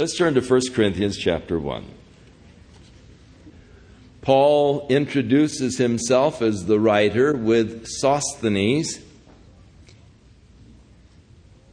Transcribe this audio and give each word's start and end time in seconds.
Let's 0.00 0.16
turn 0.16 0.32
to 0.32 0.40
1 0.40 0.60
Corinthians 0.72 1.18
chapter 1.18 1.58
1. 1.58 1.84
Paul 4.22 4.86
introduces 4.88 5.76
himself 5.76 6.40
as 6.40 6.64
the 6.64 6.80
writer 6.80 7.36
with 7.36 7.86
Sosthenes 7.86 8.98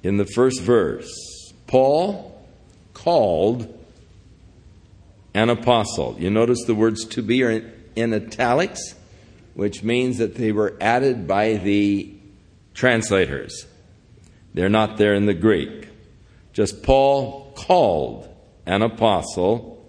in 0.04 0.18
the 0.18 0.26
first 0.26 0.60
verse. 0.60 1.10
Paul 1.68 2.46
called 2.94 3.74
an 5.34 5.50
apostle. 5.50 6.18
You 6.20 6.30
notice 6.30 6.66
the 6.66 6.76
words 6.76 7.06
to 7.06 7.22
be 7.22 7.44
are 7.44 7.72
in 7.96 8.14
italics, 8.14 8.94
which 9.54 9.84
means 9.84 10.18
that 10.18 10.36
they 10.36 10.52
were 10.52 10.76
added 10.82 11.30
by 11.30 11.54
the 11.54 12.14
translators. 12.74 13.68
They're 14.54 14.68
not 14.68 14.98
there 14.98 15.14
in 15.14 15.28
the 15.28 15.34
Greek. 15.34 15.88
Just 16.52 16.84
Paul 16.84 17.47
called 17.58 18.30
an 18.66 18.84
apostle 18.84 19.84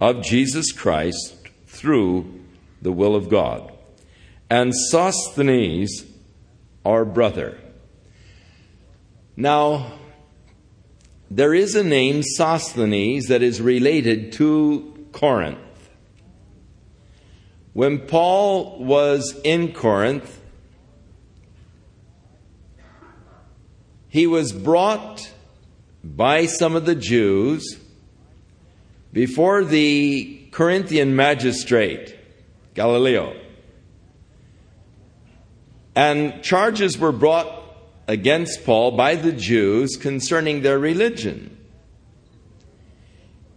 of 0.00 0.22
Jesus 0.22 0.72
Christ 0.72 1.36
through 1.66 2.40
the 2.82 2.92
will 2.92 3.14
of 3.14 3.30
God. 3.30 3.72
And 4.50 4.74
Sosthenes, 4.74 6.04
our 6.84 7.04
brother. 7.04 7.58
Now, 9.36 9.92
there 11.30 11.54
is 11.54 11.74
a 11.74 11.84
name, 11.84 12.22
Sosthenes, 12.22 13.28
that 13.28 13.42
is 13.42 13.60
related 13.60 14.32
to 14.32 15.06
Corinth. 15.12 15.58
When 17.72 18.06
Paul 18.06 18.84
was 18.84 19.40
in 19.42 19.72
Corinth, 19.72 20.40
he 24.08 24.26
was 24.26 24.52
brought 24.52 25.33
by 26.04 26.44
some 26.44 26.76
of 26.76 26.84
the 26.84 26.94
Jews 26.94 27.78
before 29.12 29.64
the 29.64 30.48
Corinthian 30.50 31.16
magistrate, 31.16 32.16
Gallio. 32.74 33.34
And 35.96 36.42
charges 36.42 36.98
were 36.98 37.12
brought 37.12 37.62
against 38.06 38.64
Paul 38.64 38.92
by 38.92 39.14
the 39.14 39.32
Jews 39.32 39.96
concerning 39.96 40.60
their 40.62 40.78
religion. 40.78 41.56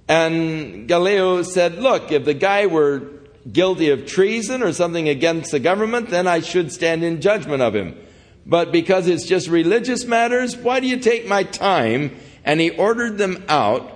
And 0.08 0.88
Gallio 0.88 1.42
said, 1.42 1.75
Look, 1.80 2.12
if 2.12 2.23
the 2.23 2.34
guy 2.34 2.68
were 2.68 3.09
guilty 3.52 3.90
of 3.90 4.06
treason 4.06 4.64
or 4.64 4.72
something 4.72 5.09
against 5.09 5.52
the 5.52 5.59
government, 5.59 6.09
then 6.09 6.28
I 6.28 6.40
should 6.40 6.72
stand 6.72 7.03
in 7.03 7.20
judgment 7.20 7.62
of 7.62 7.75
him. 7.75 7.98
But 8.45 8.72
because 8.72 9.08
it's 9.08 9.25
just 9.25 9.50
religious 9.50 10.06
matters, 10.06 10.56
why 10.56 10.80
do 10.80 10.88
you 10.88 10.98
take 10.98 11.28
my 11.28 11.44
time? 11.44 12.16
And 12.48 12.59
he 12.59 12.72
ordered 12.72 13.17
them 13.17 13.44
out. 13.50 13.92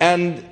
And 0.00 0.42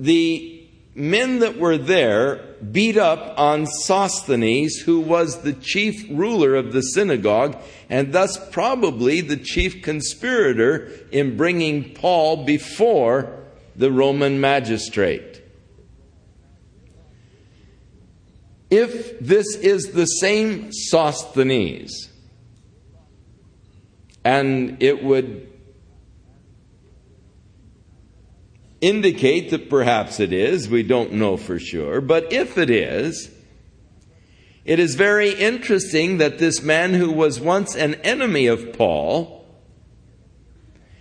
the 0.00 0.68
men 0.94 1.40
that 1.40 1.58
were 1.58 1.78
there 1.78 2.36
beat 2.72 2.96
up 2.96 3.38
on 3.38 3.66
Sosthenes, 3.66 4.78
who 4.78 5.00
was 5.00 5.42
the 5.42 5.52
chief 5.52 6.04
ruler 6.10 6.56
of 6.56 6.72
the 6.72 6.80
synagogue, 6.80 7.56
and 7.88 8.12
thus 8.12 8.36
probably 8.50 9.20
the 9.20 9.36
chief 9.36 9.82
conspirator 9.82 10.90
in 11.12 11.36
bringing 11.36 11.94
Paul 11.94 12.44
before 12.44 13.44
the 13.76 13.92
Roman 13.92 14.40
magistrate. 14.40 15.42
If 18.70 19.20
this 19.20 19.56
is 19.56 19.92
the 19.92 20.06
same 20.06 20.72
Sosthenes, 20.72 22.10
and 24.24 24.82
it 24.82 25.02
would 25.02 25.47
indicate 28.80 29.50
that 29.50 29.68
perhaps 29.68 30.20
it 30.20 30.32
is, 30.32 30.68
we 30.68 30.82
don't 30.82 31.12
know 31.12 31.36
for 31.36 31.58
sure, 31.58 32.00
but 32.00 32.32
if 32.32 32.56
it 32.56 32.70
is, 32.70 33.30
it 34.64 34.78
is 34.78 34.94
very 34.94 35.32
interesting 35.32 36.18
that 36.18 36.38
this 36.38 36.62
man 36.62 36.94
who 36.94 37.10
was 37.10 37.40
once 37.40 37.74
an 37.74 37.94
enemy 37.96 38.46
of 38.46 38.72
Paul 38.74 39.46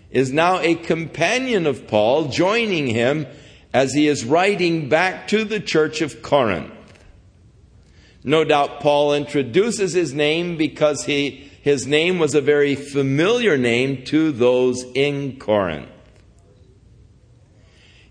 is 0.09 0.31
now 0.31 0.59
a 0.59 0.75
companion 0.75 1.67
of 1.67 1.87
Paul, 1.87 2.29
joining 2.29 2.87
him 2.87 3.27
as 3.73 3.93
he 3.93 4.07
is 4.07 4.25
writing 4.25 4.89
back 4.89 5.27
to 5.27 5.43
the 5.43 5.59
church 5.59 6.01
of 6.01 6.21
Corinth. 6.21 6.71
No 8.23 8.43
doubt 8.43 8.79
Paul 8.79 9.13
introduces 9.13 9.93
his 9.93 10.13
name 10.13 10.57
because 10.57 11.05
he, 11.05 11.51
his 11.61 11.85
name 11.85 12.19
was 12.19 12.33
a 12.33 12.41
very 12.41 12.75
familiar 12.75 13.57
name 13.57 14.03
to 14.05 14.31
those 14.31 14.83
in 14.95 15.37
Corinth. 15.39 15.89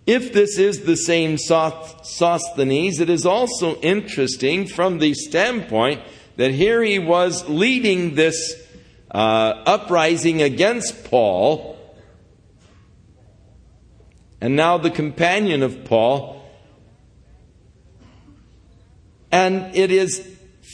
If 0.06 0.33
this 0.33 0.56
is 0.56 0.84
the 0.84 0.97
same 0.97 1.37
Sosthenes, 1.37 3.00
it 3.00 3.11
is 3.11 3.27
also 3.27 3.75
interesting 3.81 4.69
from 4.69 5.00
the 5.00 5.15
standpoint 5.15 6.00
that 6.37 6.53
here 6.53 6.81
he 6.83 7.00
was 7.00 7.49
leading 7.49 8.15
this 8.15 8.62
uh, 9.11 9.62
uprising 9.66 10.43
against 10.43 11.05
Paul, 11.06 11.77
and 14.41 14.55
now 14.55 14.78
the 14.78 14.91
companion 14.91 15.65
of 15.65 15.84
Paul. 15.84 16.43
And 19.33 19.75
it 19.75 19.91
is 19.91 20.25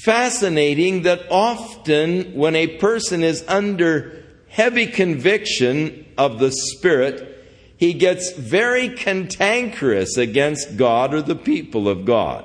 fascinating 0.04 1.02
that 1.02 1.26
often 1.30 2.34
when 2.34 2.54
a 2.54 2.66
person 2.66 3.22
is 3.22 3.44
under 3.48 4.24
heavy 4.48 4.86
conviction 4.86 6.04
of 6.18 6.38
the 6.38 6.50
Spirit, 6.50 7.31
he 7.82 7.94
gets 7.94 8.30
very 8.30 8.90
cantankerous 8.90 10.16
against 10.16 10.76
God 10.76 11.12
or 11.12 11.20
the 11.20 11.34
people 11.34 11.88
of 11.88 12.04
God. 12.04 12.44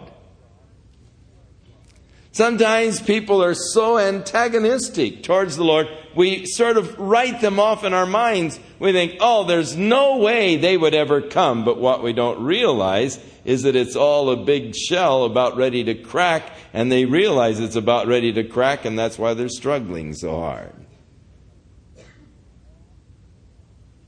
Sometimes 2.32 3.00
people 3.00 3.44
are 3.44 3.54
so 3.54 4.00
antagonistic 4.00 5.22
towards 5.22 5.56
the 5.56 5.64
Lord, 5.64 5.90
we 6.16 6.48
sort 6.48 6.76
of 6.76 6.98
write 6.98 7.40
them 7.40 7.60
off 7.60 7.84
in 7.84 7.94
our 7.94 8.08
minds. 8.08 8.60
We 8.80 8.92
think, 8.94 9.18
oh, 9.20 9.44
there's 9.44 9.76
no 9.76 10.18
way 10.18 10.58
they 10.58 10.76
would 10.76 10.96
ever 10.96 11.22
come. 11.22 11.64
But 11.64 11.78
what 11.78 12.02
we 12.02 12.14
don't 12.14 12.44
realize 12.44 13.24
is 13.46 13.62
that 13.62 13.76
it's 13.76 13.96
all 13.96 14.32
a 14.32 14.44
big 14.44 14.76
shell 14.76 15.24
about 15.24 15.56
ready 15.56 15.84
to 15.84 15.94
crack, 15.94 16.52
and 16.74 16.92
they 16.92 17.06
realize 17.06 17.60
it's 17.60 17.76
about 17.76 18.08
ready 18.08 18.34
to 18.34 18.44
crack, 18.44 18.86
and 18.86 18.98
that's 18.98 19.20
why 19.20 19.36
they're 19.36 19.50
struggling 19.50 20.16
so 20.16 20.32
hard. 20.40 20.74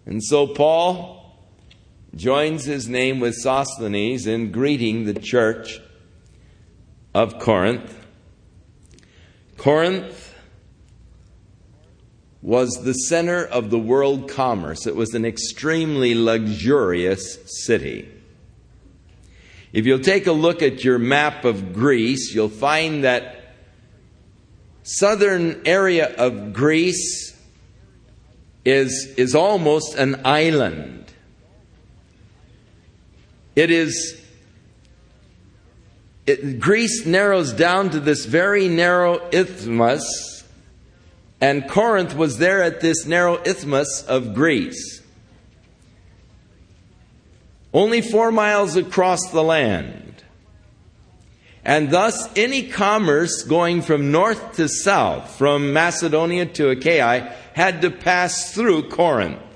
And 0.08 0.24
so, 0.24 0.48
Paul 0.48 1.19
joins 2.16 2.66
his 2.66 2.88
name 2.88 3.20
with 3.20 3.36
Sosthenes 3.36 4.26
in 4.26 4.52
greeting 4.52 5.06
the 5.06 5.14
church 5.14 5.80
of 7.14 7.40
Corinth. 7.40 7.96
Corinth 9.58 10.34
was 12.42 12.70
the 12.84 12.94
center 12.94 13.44
of 13.44 13.70
the 13.70 13.80
world 13.80 14.30
commerce. 14.30 14.88
It 14.88 14.96
was 14.96 15.14
an 15.14 15.26
extremely 15.26 16.16
luxurious 16.16 17.38
city. 17.66 18.10
If 19.72 19.86
you'll 19.86 20.00
take 20.00 20.26
a 20.26 20.32
look 20.32 20.62
at 20.64 20.84
your 20.84 20.98
map 20.98 21.46
of 21.46 21.74
Greece, 21.74 22.34
you'll 22.34 22.50
find 22.50 23.04
that 23.04 23.36
southern 24.84 25.62
area 25.66 26.16
of 26.16 26.54
Greece 26.54 27.38
is, 28.66 29.14
is 29.18 29.36
almost 29.36 29.96
an 29.96 30.22
island. 30.26 30.99
It 33.60 33.72
is, 33.72 34.18
it, 36.26 36.62
Greece 36.62 37.06
narrows 37.06 37.52
down 37.52 37.90
to 37.90 38.00
this 38.00 38.24
very 38.24 38.70
narrow 38.70 39.20
isthmus, 39.34 40.46
and 41.42 41.68
Corinth 41.68 42.16
was 42.16 42.38
there 42.38 42.64
at 42.64 42.80
this 42.80 43.06
narrow 43.06 43.36
isthmus 43.44 44.06
of 44.08 44.34
Greece. 44.34 45.02
Only 47.74 48.00
four 48.00 48.32
miles 48.32 48.78
across 48.78 49.30
the 49.30 49.44
land. 49.44 50.24
And 51.66 51.92
thus, 51.92 52.30
any 52.38 52.70
commerce 52.70 53.44
going 53.44 53.82
from 53.82 54.10
north 54.10 54.56
to 54.56 54.70
south, 54.70 55.36
from 55.38 55.74
Macedonia 55.74 56.46
to 56.46 56.70
Achaia, 56.70 57.36
had 57.56 57.82
to 57.82 57.92
pass 57.92 58.54
through 58.54 58.88
Corinth. 58.88 59.49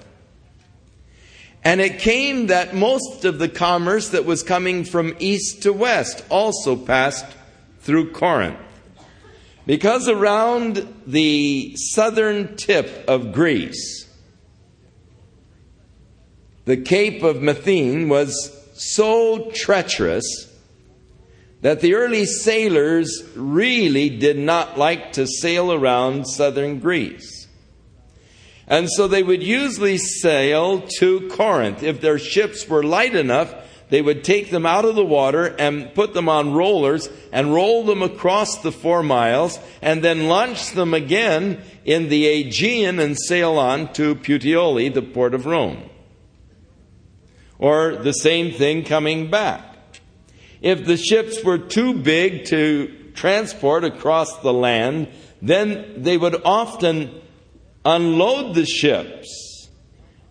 And 1.64 1.80
it 1.80 2.00
came 2.00 2.48
that 2.48 2.76
most 2.76 3.24
of 3.26 3.40
the 3.40 3.48
commerce 3.48 4.10
that 4.10 4.26
was 4.26 4.44
coming 4.44 4.84
from 4.84 5.16
east 5.20 5.64
to 5.64 5.72
west 5.72 6.24
also 6.30 6.76
passed 6.76 7.26
through 7.80 8.12
Corinth. 8.12 8.58
Because 9.66 10.10
around 10.10 10.94
the 11.08 11.74
southern 11.78 12.58
tip 12.58 13.06
of 13.08 13.32
Greece, 13.32 14.10
the 16.66 16.78
Cape 16.78 17.24
of 17.24 17.38
Methine 17.38 18.10
was 18.10 18.52
so 18.74 19.52
treacherous 19.52 20.50
that 21.62 21.80
the 21.80 21.96
early 21.96 22.26
sailors 22.26 23.24
really 23.36 24.10
did 24.10 24.38
not 24.38 24.78
like 24.78 25.14
to 25.14 25.26
sail 25.26 25.72
around 25.72 26.26
southern 26.26 26.80
Greece. 26.80 27.33
And 28.74 28.90
so 28.90 29.08
they 29.08 29.22
would 29.22 29.44
usually 29.44 30.00
sail 30.00 30.82
to 30.98 31.30
Corinth. 31.30 31.84
If 31.84 32.02
their 32.02 32.18
ships 32.18 32.68
were 32.68 32.82
light 32.82 33.16
enough, 33.16 33.54
they 33.90 34.02
would 34.02 34.24
take 34.24 34.50
them 34.50 34.66
out 34.66 34.84
of 34.84 34.96
the 34.96 35.06
water 35.06 35.46
and 35.60 35.94
put 35.94 36.16
them 36.16 36.28
on 36.28 36.56
rollers 36.56 37.08
and 37.32 37.54
roll 37.54 37.84
them 37.84 38.02
across 38.02 38.64
the 38.64 38.72
four 38.72 39.04
miles 39.04 39.60
and 39.84 40.04
then 40.04 40.28
launch 40.28 40.72
them 40.72 40.96
again 40.96 41.62
in 41.86 42.10
the 42.10 42.26
Aegean 42.26 43.00
and 43.00 43.16
sail 43.16 43.60
on 43.60 43.94
to 43.94 44.16
Puteoli, 44.16 44.92
the 44.92 45.04
port 45.04 45.36
of 45.36 45.46
Rome. 45.46 45.88
Or 47.60 47.98
the 47.98 48.12
same 48.14 48.54
thing 48.54 48.86
coming 48.86 49.30
back. 49.30 49.62
If 50.64 50.84
the 50.84 50.98
ships 50.98 51.44
were 51.44 51.60
too 51.60 51.94
big 51.94 52.46
to 52.46 53.12
transport 53.14 53.84
across 53.84 54.40
the 54.40 54.52
land, 54.52 55.10
then 55.44 56.02
they 56.02 56.18
would 56.18 56.42
often 56.44 57.22
unload 57.86 58.56
the 58.56 58.66
ships 58.66 59.70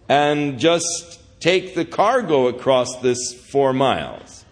and 0.08 0.58
just 0.58 1.20
take 1.40 1.74
the 1.74 1.84
cargo 1.84 2.46
across 2.46 2.96
this 3.00 3.32
four 3.32 3.72
miles. 3.72 4.44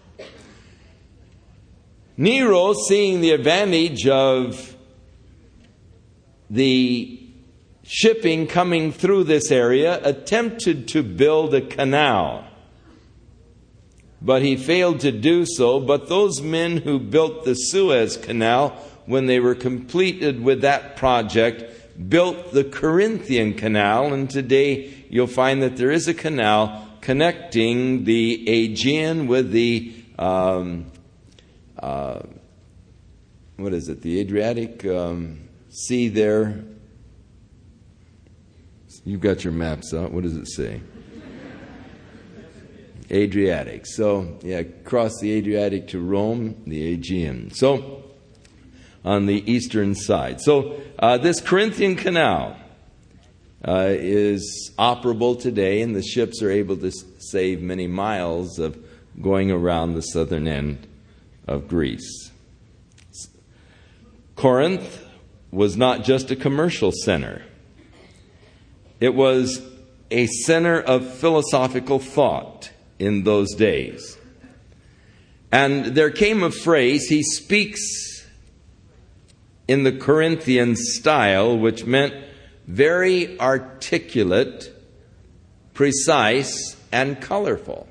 Nero, 2.17 2.73
seeing 2.73 3.21
the 3.21 3.31
advantage 3.31 4.07
of 4.07 4.75
the 6.49 7.17
shipping 7.83 8.45
coming 8.45 8.91
through 8.91 9.23
this 9.23 9.51
area, 9.51 9.99
attempted 10.03 10.87
to 10.89 11.01
build 11.01 11.53
a 11.53 11.61
canal. 11.61 12.45
But 14.21 14.43
he 14.43 14.55
failed 14.55 14.99
to 14.99 15.11
do 15.11 15.45
so. 15.45 15.79
But 15.79 16.09
those 16.09 16.41
men 16.41 16.77
who 16.77 16.99
built 16.99 17.43
the 17.43 17.55
Suez 17.55 18.17
Canal, 18.17 18.69
when 19.05 19.25
they 19.25 19.39
were 19.39 19.55
completed 19.55 20.43
with 20.43 20.61
that 20.61 20.95
project, 20.95 21.80
built 22.07 22.53
the 22.53 22.63
Corinthian 22.63 23.53
Canal, 23.53 24.13
and 24.13 24.29
today 24.29 25.05
you'll 25.09 25.27
find 25.27 25.61
that 25.61 25.77
there 25.77 25.91
is 25.91 26.07
a 26.07 26.13
canal 26.13 26.87
connecting 27.01 28.03
the 28.03 28.47
Aegean 28.47 29.27
with 29.27 29.51
the 29.51 29.93
um, 30.19 30.91
uh, 31.79 32.21
what 33.57 33.73
is 33.73 33.89
it? 33.89 34.01
The 34.01 34.19
Adriatic 34.19 34.85
um, 34.85 35.47
Sea 35.69 36.09
there. 36.09 36.63
You've 39.03 39.21
got 39.21 39.43
your 39.43 39.53
maps 39.53 39.93
out. 39.93 40.11
What 40.11 40.23
does 40.23 40.35
it 40.35 40.47
say? 40.47 40.81
Adriatic. 43.11 43.85
So, 43.87 44.37
yeah, 44.41 44.63
cross 44.83 45.19
the 45.19 45.31
Adriatic 45.33 45.89
to 45.89 45.99
Rome, 45.99 46.61
the 46.65 46.93
Aegean. 46.93 47.51
So, 47.51 48.00
on 49.03 49.25
the 49.25 49.51
eastern 49.51 49.95
side. 49.95 50.41
So, 50.41 50.79
uh, 50.99 51.17
this 51.17 51.41
Corinthian 51.41 51.95
canal 51.95 52.55
uh, 53.67 53.87
is 53.89 54.71
operable 54.77 55.39
today, 55.39 55.81
and 55.81 55.95
the 55.95 56.03
ships 56.03 56.41
are 56.41 56.51
able 56.51 56.77
to 56.77 56.91
save 57.19 57.61
many 57.61 57.87
miles 57.87 58.59
of 58.59 58.77
going 59.21 59.51
around 59.51 59.93
the 59.93 60.01
southern 60.01 60.47
end 60.47 60.87
of 61.47 61.67
Greece. 61.67 62.31
Corinth 64.35 65.05
was 65.51 65.77
not 65.77 66.03
just 66.03 66.31
a 66.31 66.35
commercial 66.35 66.91
center, 66.91 67.43
it 68.99 69.13
was 69.15 69.61
a 70.09 70.27
center 70.27 70.79
of 70.79 71.07
philosophical 71.07 71.99
thought 71.99 72.69
in 72.99 73.23
those 73.23 73.53
days. 73.55 74.17
And 75.51 75.85
there 75.85 76.11
came 76.11 76.43
a 76.43 76.51
phrase, 76.51 77.07
he 77.07 77.23
speaks 77.23 78.10
in 79.71 79.83
the 79.83 79.91
Corinthian 79.93 80.75
style, 80.75 81.57
which 81.57 81.85
meant 81.85 82.13
very 82.67 83.39
articulate, 83.39 84.69
precise, 85.73 86.75
and 86.91 87.21
colorful. 87.21 87.87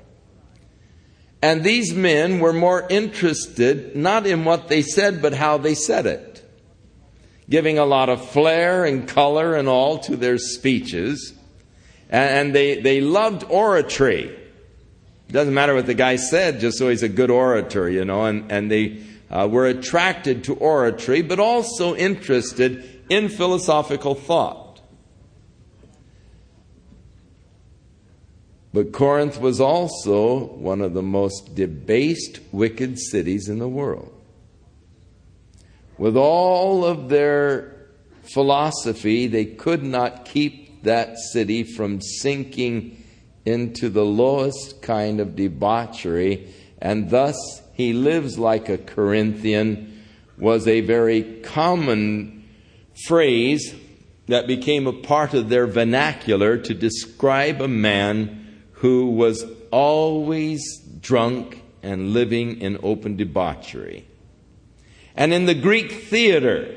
And 1.41 1.63
these 1.63 1.91
men 1.91 2.39
were 2.39 2.53
more 2.53 2.85
interested 2.87 3.95
not 3.95 4.27
in 4.27 4.45
what 4.45 4.67
they 4.67 4.83
said, 4.83 5.23
but 5.23 5.33
how 5.33 5.57
they 5.57 5.73
said 5.73 6.05
it, 6.05 6.47
giving 7.49 7.79
a 7.79 7.85
lot 7.85 8.09
of 8.09 8.29
flair 8.29 8.85
and 8.85 9.07
color 9.07 9.55
and 9.55 9.67
all 9.67 9.97
to 10.01 10.15
their 10.15 10.37
speeches. 10.37 11.33
And 12.11 12.53
they, 12.53 12.79
they 12.79 13.01
loved 13.01 13.43
oratory. 13.49 14.25
It 14.25 15.31
doesn't 15.31 15.55
matter 15.55 15.73
what 15.73 15.87
the 15.87 15.95
guy 15.95 16.17
said, 16.17 16.59
just 16.59 16.77
so 16.77 16.89
he's 16.89 17.01
a 17.01 17.09
good 17.09 17.31
orator, 17.31 17.89
you 17.89 18.05
know, 18.05 18.25
and, 18.25 18.51
and 18.51 18.69
they 18.69 19.01
uh, 19.31 19.47
were 19.49 19.65
attracted 19.65 20.43
to 20.43 20.55
oratory, 20.55 21.21
but 21.21 21.39
also 21.39 21.95
interested 21.95 23.01
in 23.09 23.29
philosophical 23.29 24.13
thought. 24.13 24.81
But 28.73 28.91
Corinth 28.91 29.39
was 29.39 29.59
also 29.59 30.45
one 30.45 30.81
of 30.81 30.93
the 30.93 31.01
most 31.01 31.55
debased, 31.55 32.39
wicked 32.51 32.99
cities 32.99 33.49
in 33.49 33.59
the 33.59 33.67
world. 33.67 34.13
With 35.97 36.15
all 36.15 36.85
of 36.85 37.09
their 37.09 37.73
philosophy, 38.33 39.27
they 39.27 39.45
could 39.45 39.83
not 39.83 40.25
keep 40.25 40.83
that 40.83 41.17
city 41.17 41.63
from 41.63 42.01
sinking 42.01 43.03
into 43.45 43.89
the 43.89 44.05
lowest 44.05 44.81
kind 44.81 45.19
of 45.19 45.35
debauchery, 45.35 46.53
and 46.81 47.09
thus 47.09 47.60
he 47.81 47.93
lives 47.93 48.37
like 48.37 48.69
a 48.69 48.77
Corinthian 48.77 50.03
was 50.37 50.67
a 50.67 50.81
very 50.81 51.41
common 51.41 52.47
phrase 53.07 53.75
that 54.27 54.47
became 54.47 54.87
a 54.87 54.93
part 54.93 55.33
of 55.33 55.49
their 55.49 55.67
vernacular 55.67 56.57
to 56.57 56.73
describe 56.73 57.61
a 57.61 57.67
man 57.67 58.63
who 58.73 59.07
was 59.07 59.45
always 59.71 60.79
drunk 61.01 61.61
and 61.83 62.13
living 62.13 62.61
in 62.61 62.79
open 62.83 63.17
debauchery. 63.17 64.07
And 65.15 65.33
in 65.33 65.45
the 65.45 65.55
Greek 65.55 65.91
theater, 65.91 66.75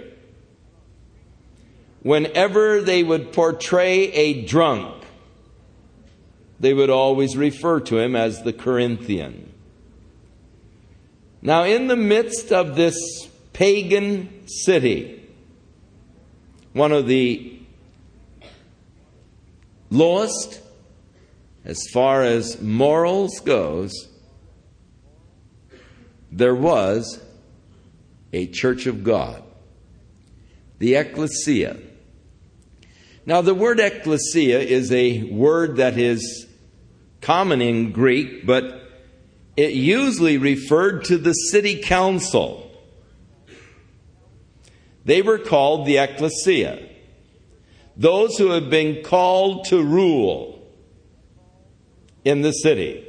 whenever 2.03 2.81
they 2.81 3.03
would 3.03 3.33
portray 3.33 4.11
a 4.13 4.45
drunk, 4.47 5.05
they 6.59 6.75
would 6.75 6.91
always 6.91 7.37
refer 7.37 7.81
to 7.81 7.99
him 7.99 8.17
as 8.17 8.43
the 8.43 8.53
Corinthian. 8.53 9.54
Now, 11.47 11.65
in 11.65 11.89
the 11.89 11.97
midst 11.97 12.53
of 12.53 12.75
this 12.75 12.97
pagan 13.53 14.49
city, 14.49 15.29
one 16.73 16.91
of 16.91 17.07
the 17.07 17.61
lowest 19.91 20.63
as 21.63 21.87
far 21.93 22.23
as 22.23 22.63
morals 22.63 23.41
goes, 23.41 24.09
there 26.33 26.55
was 26.55 27.23
a 28.33 28.47
church 28.47 28.87
of 28.87 29.05
God, 29.05 29.43
the 30.79 30.95
ecclesia. 30.95 31.79
Now, 33.27 33.43
the 33.43 33.55
word 33.55 33.81
ecclesia 33.81 34.61
is 34.61 34.91
a 34.91 35.25
word 35.25 35.77
that 35.77 35.99
is 35.99 36.47
common 37.21 37.61
in 37.61 37.93
Greek, 37.93 38.47
but 38.47 38.84
it 39.57 39.73
usually 39.73 40.39
referred 40.39 41.05
to 41.05 41.19
the 41.19 41.33
city 41.33 41.81
council. 41.81 42.71
They 45.05 45.23
were 45.23 45.39
called 45.39 45.87
the 45.87 45.99
ecclesia, 45.99 46.89
those 47.97 48.39
who 48.39 48.51
have 48.51 48.71
been 48.71 49.05
called 49.05 49.67
to 49.67 49.83
rule 49.83 50.67
in 52.25 52.41
the 52.41 52.53
city. 52.53 53.07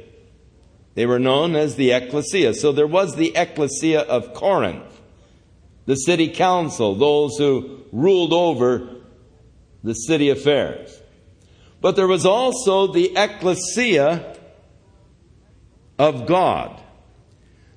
They 0.94 1.06
were 1.06 1.18
known 1.18 1.56
as 1.56 1.76
the 1.76 1.92
ecclesia. 1.92 2.54
So 2.54 2.72
there 2.72 2.86
was 2.86 3.16
the 3.16 3.34
ecclesia 3.34 4.00
of 4.00 4.34
Corinth, 4.34 5.00
the 5.86 5.96
city 5.96 6.28
council, 6.28 6.94
those 6.94 7.36
who 7.38 7.84
ruled 7.92 8.32
over 8.32 8.88
the 9.82 9.94
city 9.94 10.30
affairs. 10.30 11.00
But 11.80 11.96
there 11.96 12.06
was 12.06 12.26
also 12.26 12.92
the 12.92 13.12
ecclesia 13.16 14.35
of 15.98 16.26
God. 16.26 16.80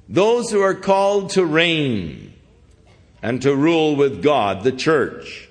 Those 0.07 0.49
who 0.49 0.61
are 0.61 0.73
called 0.73 1.31
to 1.31 1.45
reign 1.45 2.33
and 3.21 3.41
to 3.41 3.55
rule 3.55 3.95
with 3.95 4.23
God, 4.23 4.63
the 4.63 4.71
church. 4.71 5.49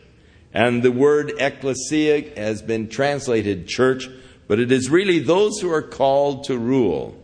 And 0.53 0.83
the 0.83 0.91
word 0.91 1.33
ecclesia 1.39 2.37
has 2.37 2.63
been 2.63 2.89
translated 2.89 3.69
church, 3.69 4.09
but 4.47 4.59
it 4.59 4.73
is 4.73 4.91
really 4.91 5.19
those 5.19 5.61
who 5.61 5.71
are 5.71 5.83
called 5.83 6.45
to 6.45 6.59
rule. 6.59 7.15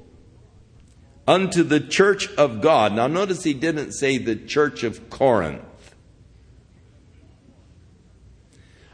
Unto 1.27 1.63
the 1.63 1.81
church 1.81 2.31
of 2.35 2.61
God. 2.61 2.93
Now 2.93 3.07
notice 3.07 3.45
he 3.45 3.55
didn't 3.55 3.93
say 3.93 4.19
the 4.19 4.37
church 4.37 4.85
of 4.85 5.09
Corinth. 5.09 5.63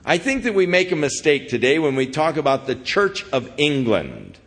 I 0.04 0.16
think 0.16 0.44
that 0.44 0.54
we 0.54 0.66
make 0.66 0.92
a 0.92 0.96
mistake 0.96 1.48
today 1.48 1.78
when 1.78 1.94
we 1.94 2.06
talk 2.06 2.36
about 2.36 2.66
the 2.66 2.74
Church 2.74 3.28
of 3.30 3.52
England 3.58 4.39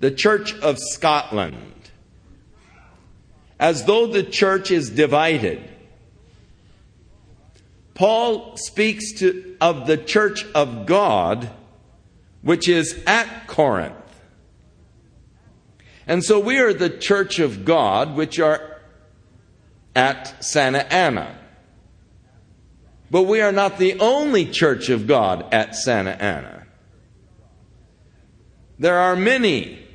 the 0.00 0.10
Church 0.10 0.54
of 0.60 0.78
Scotland, 0.78 1.90
as 3.58 3.84
though 3.84 4.06
the 4.06 4.22
church 4.22 4.70
is 4.70 4.90
divided. 4.90 5.62
Paul 7.94 8.56
speaks 8.58 9.12
to, 9.20 9.56
of 9.60 9.86
the 9.86 9.96
church 9.96 10.44
of 10.54 10.84
God, 10.84 11.50
which 12.42 12.68
is 12.68 13.02
at 13.06 13.46
Corinth. 13.46 13.94
And 16.06 16.22
so 16.22 16.38
we 16.38 16.58
are 16.58 16.74
the 16.74 16.90
church 16.90 17.38
of 17.38 17.64
God, 17.64 18.14
which 18.14 18.38
are 18.38 18.80
at 19.94 20.44
Santa 20.44 20.86
Ana. 20.92 21.38
But 23.10 23.22
we 23.22 23.40
are 23.40 23.52
not 23.52 23.78
the 23.78 23.98
only 23.98 24.44
church 24.44 24.90
of 24.90 25.06
God 25.06 25.46
at 25.52 25.74
Santa 25.74 26.20
Ana. 26.22 26.66
There 28.78 28.98
are 28.98 29.16
many, 29.16 29.85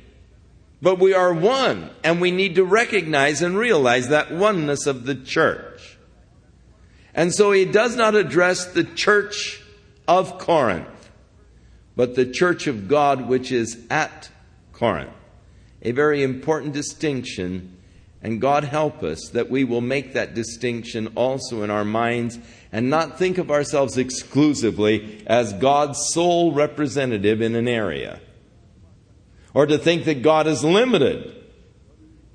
but 0.82 0.98
we 0.98 1.14
are 1.14 1.32
one, 1.32 1.90
and 2.02 2.20
we 2.20 2.32
need 2.32 2.56
to 2.56 2.64
recognize 2.64 3.40
and 3.40 3.56
realize 3.56 4.08
that 4.08 4.32
oneness 4.32 4.84
of 4.84 5.06
the 5.06 5.14
church. 5.14 5.96
And 7.14 7.32
so 7.32 7.52
he 7.52 7.64
does 7.64 7.94
not 7.94 8.16
address 8.16 8.66
the 8.66 8.82
church 8.82 9.62
of 10.08 10.38
Corinth, 10.38 11.10
but 11.94 12.16
the 12.16 12.26
church 12.26 12.66
of 12.66 12.88
God 12.88 13.28
which 13.28 13.52
is 13.52 13.78
at 13.90 14.30
Corinth. 14.72 15.12
A 15.82 15.92
very 15.92 16.24
important 16.24 16.72
distinction, 16.72 17.76
and 18.20 18.40
God 18.40 18.64
help 18.64 19.04
us 19.04 19.28
that 19.34 19.50
we 19.50 19.62
will 19.62 19.80
make 19.80 20.14
that 20.14 20.34
distinction 20.34 21.12
also 21.14 21.62
in 21.62 21.70
our 21.70 21.84
minds 21.84 22.40
and 22.72 22.90
not 22.90 23.20
think 23.20 23.38
of 23.38 23.52
ourselves 23.52 23.98
exclusively 23.98 25.22
as 25.28 25.52
God's 25.52 26.00
sole 26.12 26.52
representative 26.52 27.40
in 27.40 27.54
an 27.54 27.68
area 27.68 28.18
or 29.54 29.66
to 29.66 29.78
think 29.78 30.04
that 30.04 30.22
God 30.22 30.46
is 30.46 30.64
limited 30.64 31.36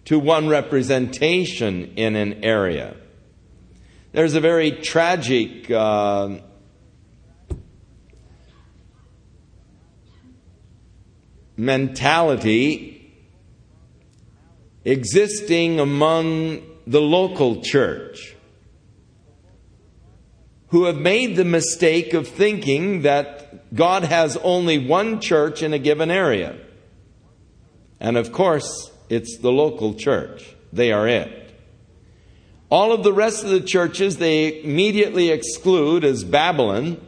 to 0.06 0.20
one 0.20 0.48
representation 0.48 1.94
in 1.96 2.16
an 2.16 2.44
area. 2.44 2.96
There's 4.14 4.36
a 4.36 4.40
very 4.40 4.72
tragic 4.72 5.70
uh, 5.70 6.38
mentality 11.58 12.94
existing 14.86 15.80
among 15.80 16.62
the 16.86 17.02
local 17.02 17.62
church 17.62 18.36
who 20.70 20.86
have 20.86 20.98
made 20.98 21.36
the 21.36 21.46
mistake 21.46 22.14
of 22.14 22.28
thinking 22.28 23.02
that 23.02 23.74
God 23.74 24.04
has 24.04 24.38
only 24.38 24.78
one 24.78 25.20
church 25.20 25.62
in 25.64 25.74
a 25.74 25.80
given 25.80 26.12
area. 26.12 26.58
And 28.00 28.18
of 28.18 28.32
course, 28.32 28.92
it's 29.10 29.38
the 29.38 29.52
local 29.52 29.94
church. 29.94 30.56
They 30.72 30.92
are 30.92 31.08
it. 31.08 31.34
All 32.70 32.92
of 32.92 33.04
the 33.04 33.14
rest 33.14 33.44
of 33.44 33.50
the 33.50 33.62
churches 33.62 34.18
they 34.18 34.62
immediately 34.62 35.30
exclude 35.30 36.04
as 36.04 36.24
Babylon. 36.24 37.02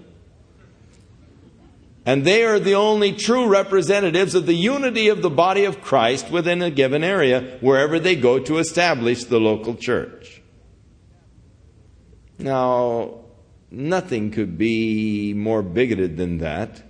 And 2.05 2.24
they 2.24 2.46
are 2.46 2.60
the 2.60 2.75
only 2.75 3.12
true 3.12 3.48
representatives 3.48 4.34
of 4.34 4.46
the 4.46 4.53
unity 4.53 5.10
of 5.10 5.22
the 5.22 5.29
body 5.29 5.65
of 5.65 5.81
Christ 5.81 6.31
within 6.31 6.62
a 6.62 6.72
given 6.72 7.03
area, 7.03 7.58
wherever 7.60 8.00
they 8.00 8.15
go 8.15 8.39
to 8.39 8.58
establish 8.58 9.25
the 9.25 9.39
local 9.39 9.75
church. 9.75 10.41
Now, 12.39 13.15
nothing 13.69 14.31
could 14.31 14.58
be 14.58 15.34
more 15.34 15.62
bigoted 15.62 16.15
than 16.15 16.38
that 16.38 16.88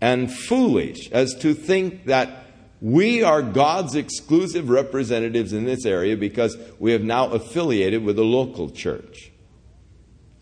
and 0.00 0.32
foolish 0.32 1.10
as 1.10 1.34
to 1.36 1.54
think 1.54 2.04
that 2.06 2.44
we 2.80 3.22
are 3.22 3.42
God's 3.42 3.94
exclusive 3.94 4.68
representatives 4.68 5.52
in 5.52 5.64
this 5.64 5.86
area 5.86 6.16
because 6.16 6.56
we 6.78 6.92
have 6.92 7.02
now 7.02 7.28
affiliated 7.28 8.04
with 8.04 8.18
a 8.18 8.24
local 8.24 8.70
church. 8.70 9.32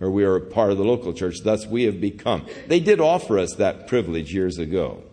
Or 0.01 0.11
we 0.11 0.25
are 0.25 0.37
a 0.37 0.41
part 0.41 0.73
of 0.73 0.79
the 0.79 0.85
local 0.85 1.13
church, 1.13 1.37
thus 1.45 1.67
we 1.67 1.85
have 1.85 2.01
become. 2.01 2.47
They 2.67 2.81
did 2.81 3.01
offer 3.01 3.39
us 3.39 3.55
that 3.55 3.87
privilege 3.87 4.35
years 4.35 4.59
ago, 4.59 5.05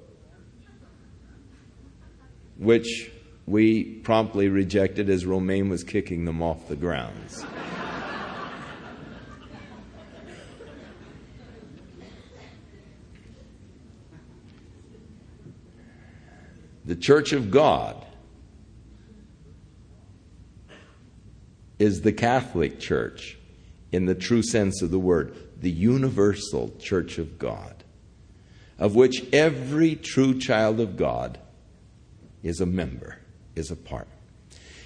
which 2.58 3.12
we 3.46 3.84
promptly 3.84 4.50
rejected 4.50 5.10
as 5.10 5.26
Romaine 5.26 5.70
was 5.70 5.84
kicking 5.84 6.26
them 6.26 6.42
off 6.42 6.68
the 6.68 6.76
grounds. 6.76 7.46
The 16.86 16.96
church 16.96 17.32
of 17.32 17.52
God 17.52 18.06
is 21.78 22.02
the 22.02 22.14
Catholic 22.14 22.80
Church 22.80 23.38
in 23.92 24.06
the 24.06 24.16
true 24.16 24.42
sense 24.42 24.82
of 24.82 24.92
the 24.92 25.00
word, 25.00 25.36
the 25.60 25.72
universal 25.72 26.74
church 26.80 27.18
of 27.18 27.38
God, 27.38 27.84
of 28.80 28.96
which 28.96 29.26
every 29.34 29.96
true 29.96 30.38
child 30.40 30.80
of 30.80 30.98
God 30.98 31.40
is 32.42 32.62
a 32.62 32.66
member, 32.66 33.18
is 33.56 33.70
a 33.70 33.76
part. 33.76 34.08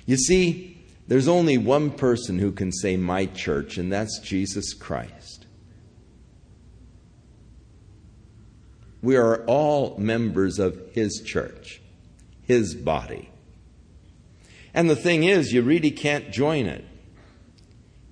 You 0.05 0.17
see, 0.17 0.85
there's 1.07 1.27
only 1.27 1.57
one 1.57 1.91
person 1.91 2.39
who 2.39 2.51
can 2.51 2.71
say, 2.71 2.97
My 2.97 3.25
church, 3.25 3.77
and 3.77 3.91
that's 3.91 4.19
Jesus 4.19 4.73
Christ. 4.73 5.45
We 9.01 9.15
are 9.15 9.45
all 9.45 9.97
members 9.97 10.59
of 10.59 10.91
His 10.93 11.21
church 11.23 11.81
his 12.45 12.75
body. 12.75 13.29
And 14.73 14.89
the 14.89 14.95
thing 14.95 15.23
is, 15.23 15.53
you 15.53 15.61
really 15.61 15.91
can't 15.91 16.31
join 16.31 16.65
it. 16.65 16.85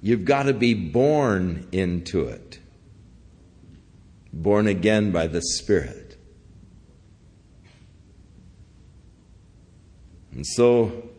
You've 0.02 0.25
got 0.25 0.44
to 0.44 0.54
be 0.54 0.74
born 0.74 1.68
into 1.72 2.25
it, 2.25 2.60
born 4.32 4.68
again 4.68 5.12
by 5.12 5.28
the 5.28 5.42
Spirit. 5.42 6.18
And 10.32 10.46
so, 10.46 11.10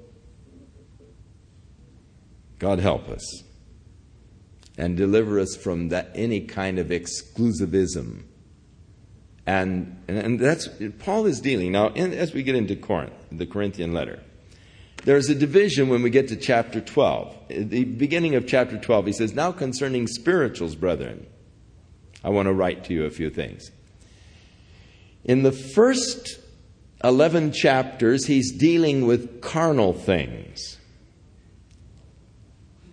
God 2.59 2.80
help 2.80 3.09
us 3.09 3.42
and 4.76 4.97
deliver 4.97 5.38
us 5.38 5.56
from 5.56 5.88
that 5.90 6.11
any 6.14 6.40
kind 6.40 6.78
of 6.78 6.88
exclusivism 6.88 8.25
and, 9.46 10.02
and 10.08 10.40
that's, 10.40 10.68
Paul 11.00 11.26
is 11.26 11.40
dealing. 11.40 11.72
Now, 11.72 11.88
in, 11.88 12.12
as 12.12 12.32
we 12.32 12.42
get 12.42 12.54
into 12.54 12.76
Corinth, 12.76 13.12
the 13.30 13.46
Corinthian 13.46 13.92
letter, 13.92 14.20
there's 15.04 15.28
a 15.28 15.34
division 15.34 15.90
when 15.90 16.02
we 16.02 16.08
get 16.08 16.28
to 16.28 16.36
chapter 16.36 16.80
12. 16.80 17.36
At 17.50 17.70
the 17.70 17.84
beginning 17.84 18.34
of 18.36 18.46
chapter 18.46 18.78
12, 18.78 19.06
he 19.06 19.12
says, 19.12 19.34
Now 19.34 19.52
concerning 19.52 20.06
spirituals, 20.06 20.74
brethren, 20.74 21.26
I 22.22 22.30
want 22.30 22.46
to 22.46 22.54
write 22.54 22.84
to 22.84 22.94
you 22.94 23.04
a 23.04 23.10
few 23.10 23.28
things. 23.28 23.70
In 25.24 25.42
the 25.42 25.52
first 25.52 26.40
11 27.02 27.52
chapters, 27.52 28.26
he's 28.26 28.50
dealing 28.52 29.06
with 29.06 29.42
carnal 29.42 29.92
things. 29.92 30.78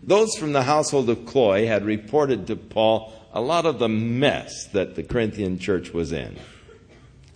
Those 0.04 0.36
from 0.36 0.52
the 0.52 0.64
household 0.64 1.10
of 1.10 1.26
Chloe 1.26 1.66
had 1.66 1.86
reported 1.86 2.48
to 2.48 2.58
Paul 2.58 3.14
a 3.34 3.42
lot 3.42 3.66
of 3.66 3.80
the 3.80 3.90
mess 3.90 4.68
that 4.74 4.96
the 4.96 5.04
Corinthian 5.04 5.58
church 5.60 5.94
was 5.94 6.12
in. 6.12 6.38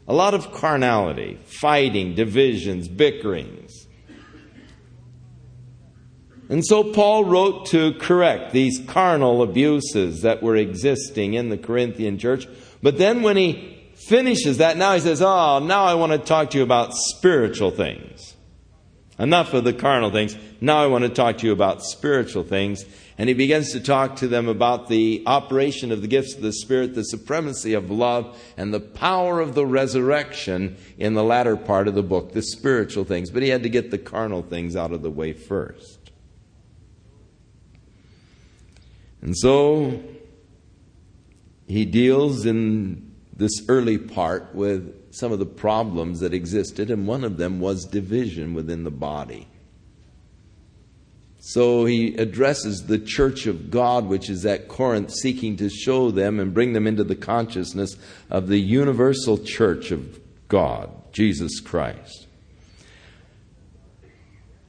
A 0.08 0.14
lot 0.14 0.34
of 0.34 0.52
carnality, 0.52 1.40
fighting, 1.46 2.16
divisions, 2.16 2.88
bickerings. 2.88 3.88
And 6.48 6.64
so 6.64 6.84
Paul 6.84 7.26
wrote 7.26 7.68
to 7.68 7.94
correct 7.94 8.52
these 8.54 8.80
carnal 8.86 9.42
abuses 9.42 10.22
that 10.22 10.44
were 10.44 10.56
existing 10.56 11.34
in 11.34 11.50
the 11.50 11.58
Corinthian 11.58 12.20
church. 12.20 12.48
But 12.84 13.00
then 13.00 13.24
when 13.24 13.36
he 13.36 13.92
finishes 14.08 14.60
that, 14.60 14.78
now 14.78 14.94
he 14.94 15.00
says, 15.00 15.24
Oh, 15.24 15.60
now 15.60 15.86
I 15.86 15.96
want 15.96 16.12
to 16.12 16.20
talk 16.20 16.52
to 16.52 16.58
you 16.58 16.64
about 16.64 16.94
spiritual 16.94 17.72
things. 17.72 18.36
Enough 19.18 19.54
of 19.54 19.64
the 19.64 19.74
carnal 19.74 20.12
things. 20.12 20.38
Now 20.62 20.84
I 20.84 20.88
want 20.88 21.04
to 21.04 21.10
talk 21.10 21.40
to 21.40 21.48
you 21.48 21.54
about 21.54 21.84
spiritual 21.84 22.44
things. 22.44 22.86
And 23.18 23.30
he 23.30 23.36
begins 23.36 23.72
to 23.72 23.80
talk 23.80 24.18
to 24.18 24.28
them 24.28 24.50
about 24.50 24.90
the 24.90 25.24
operation 25.26 25.92
of 25.92 26.02
the 26.02 26.08
gifts 26.08 26.36
of 26.36 26.42
the 26.42 26.52
Spirit, 26.52 26.96
the 26.96 27.04
supremacy 27.04 27.74
of 27.74 27.90
love, 27.90 28.38
and 28.58 28.74
the 28.74 28.82
power 28.82 29.40
of 29.40 29.56
the 29.56 29.66
resurrection 29.66 30.76
in 30.98 31.14
the 31.14 31.24
latter 31.24 31.56
part 31.56 31.88
of 31.88 31.96
the 31.96 32.04
book, 32.04 32.34
the 32.34 32.42
spiritual 32.42 33.06
things. 33.06 33.32
But 33.32 33.44
he 33.44 33.50
had 33.50 33.64
to 33.64 33.70
get 33.70 33.90
the 33.90 33.98
carnal 33.98 34.42
things 34.42 34.76
out 34.76 34.92
of 34.92 35.02
the 35.02 35.10
way 35.10 35.32
first. 35.32 36.12
And 39.22 39.36
so 39.38 40.04
he 41.68 41.86
deals 41.86 42.46
in 42.46 43.16
this 43.36 43.64
early 43.70 43.98
part 43.98 44.54
with 44.54 45.14
some 45.14 45.32
of 45.32 45.40
the 45.40 45.46
problems 45.46 46.20
that 46.20 46.34
existed, 46.34 46.92
and 46.92 47.08
one 47.08 47.24
of 47.24 47.38
them 47.38 47.62
was 47.62 47.86
division 47.86 48.54
within 48.54 48.84
the 48.84 48.92
body. 48.92 49.48
So 51.48 51.86
he 51.86 52.16
addresses 52.16 52.88
the 52.88 52.98
church 52.98 53.46
of 53.46 53.70
God, 53.70 54.08
which 54.08 54.32
is 54.32 54.48
at 54.48 54.68
Corinth, 54.68 55.12
seeking 55.12 55.58
to 55.58 55.70
show 55.70 56.10
them 56.10 56.40
and 56.40 56.56
bring 56.56 56.74
them 56.74 56.88
into 56.88 57.04
the 57.04 57.16
consciousness 57.16 57.96
of 58.32 58.48
the 58.48 58.60
universal 58.60 59.38
church 59.38 59.92
of 59.92 60.20
God, 60.48 60.90
Jesus 61.12 61.60
Christ. 61.60 62.26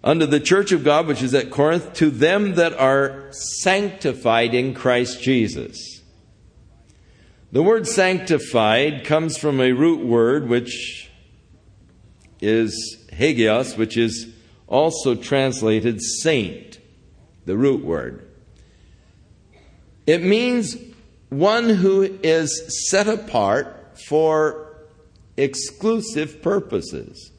Under 0.04 0.26
the 0.26 0.38
church 0.38 0.70
of 0.70 0.84
God 0.84 1.06
which 1.06 1.22
is 1.22 1.32
at 1.32 1.50
Corinth, 1.50 1.94
to 1.94 2.10
them 2.10 2.56
that 2.56 2.74
are 2.74 3.32
sanctified 3.32 4.52
in 4.52 4.74
Christ 4.74 5.22
Jesus. 5.22 6.02
The 7.52 7.62
word 7.62 7.86
sanctified 7.86 9.06
comes 9.06 9.38
from 9.38 9.62
a 9.62 9.72
root 9.72 10.04
word 10.04 10.46
which 10.46 11.10
is 12.42 13.08
hagios, 13.10 13.78
which 13.78 13.96
is 13.96 14.30
also 14.68 15.14
translated 15.14 16.02
saint, 16.02 16.65
the 17.46 17.56
root 17.56 17.84
word. 17.84 18.28
It 20.06 20.22
means 20.22 20.76
one 21.30 21.68
who 21.68 22.02
is 22.22 22.88
set 22.90 23.08
apart 23.08 23.98
for 24.06 24.76
exclusive 25.36 26.42
purposes. 26.42 27.32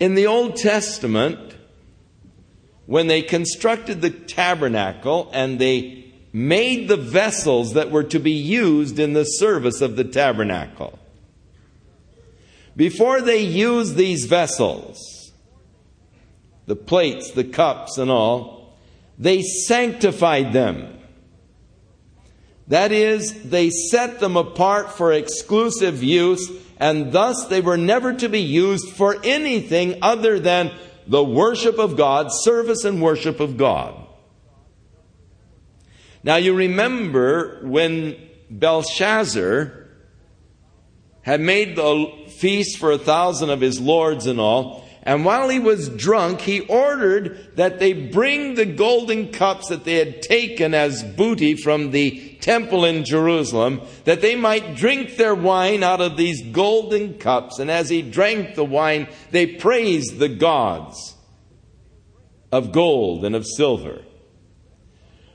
In 0.00 0.14
the 0.14 0.26
Old 0.26 0.56
Testament, 0.56 1.56
when 2.86 3.06
they 3.06 3.22
constructed 3.22 4.00
the 4.00 4.10
tabernacle 4.10 5.30
and 5.32 5.58
they 5.58 6.12
made 6.32 6.88
the 6.88 6.96
vessels 6.96 7.74
that 7.74 7.90
were 7.90 8.04
to 8.04 8.18
be 8.18 8.32
used 8.32 8.98
in 8.98 9.12
the 9.12 9.24
service 9.24 9.80
of 9.80 9.96
the 9.96 10.04
tabernacle, 10.04 10.98
before 12.76 13.20
they 13.20 13.40
used 13.42 13.96
these 13.96 14.24
vessels, 14.24 15.11
the 16.66 16.76
plates, 16.76 17.32
the 17.32 17.44
cups, 17.44 17.98
and 17.98 18.10
all, 18.10 18.76
they 19.18 19.42
sanctified 19.42 20.52
them. 20.52 20.98
That 22.68 22.92
is, 22.92 23.50
they 23.50 23.70
set 23.70 24.20
them 24.20 24.36
apart 24.36 24.92
for 24.92 25.12
exclusive 25.12 26.02
use 26.02 26.50
and 26.82 27.12
thus 27.12 27.46
they 27.46 27.60
were 27.60 27.76
never 27.76 28.12
to 28.12 28.28
be 28.28 28.40
used 28.40 28.88
for 28.88 29.16
anything 29.22 29.98
other 30.02 30.40
than 30.40 30.72
the 31.06 31.22
worship 31.22 31.78
of 31.78 31.96
God, 31.96 32.26
service 32.30 32.84
and 32.84 33.00
worship 33.00 33.38
of 33.38 33.56
God. 33.56 34.04
Now 36.24 36.36
you 36.36 36.54
remember 36.54 37.60
when 37.62 38.16
Belshazzar 38.50 39.88
had 41.22 41.40
made 41.40 41.76
the 41.76 42.06
feast 42.38 42.78
for 42.78 42.90
a 42.90 42.98
thousand 42.98 43.50
of 43.50 43.60
his 43.60 43.80
lords 43.80 44.26
and 44.26 44.40
all, 44.40 44.81
and 45.04 45.24
while 45.24 45.48
he 45.48 45.58
was 45.58 45.88
drunk, 45.88 46.42
he 46.42 46.60
ordered 46.60 47.56
that 47.56 47.80
they 47.80 47.92
bring 47.92 48.54
the 48.54 48.66
golden 48.66 49.32
cups 49.32 49.68
that 49.68 49.84
they 49.84 49.96
had 49.96 50.22
taken 50.22 50.74
as 50.74 51.02
booty 51.02 51.56
from 51.56 51.90
the 51.90 52.36
temple 52.40 52.84
in 52.84 53.04
Jerusalem, 53.04 53.80
that 54.04 54.20
they 54.20 54.36
might 54.36 54.76
drink 54.76 55.16
their 55.16 55.34
wine 55.34 55.82
out 55.82 56.00
of 56.00 56.16
these 56.16 56.42
golden 56.52 57.18
cups. 57.18 57.58
And 57.58 57.68
as 57.68 57.88
he 57.88 58.00
drank 58.00 58.54
the 58.54 58.64
wine, 58.64 59.08
they 59.32 59.46
praised 59.46 60.18
the 60.18 60.28
gods 60.28 61.16
of 62.52 62.70
gold 62.70 63.24
and 63.24 63.34
of 63.34 63.44
silver. 63.44 64.02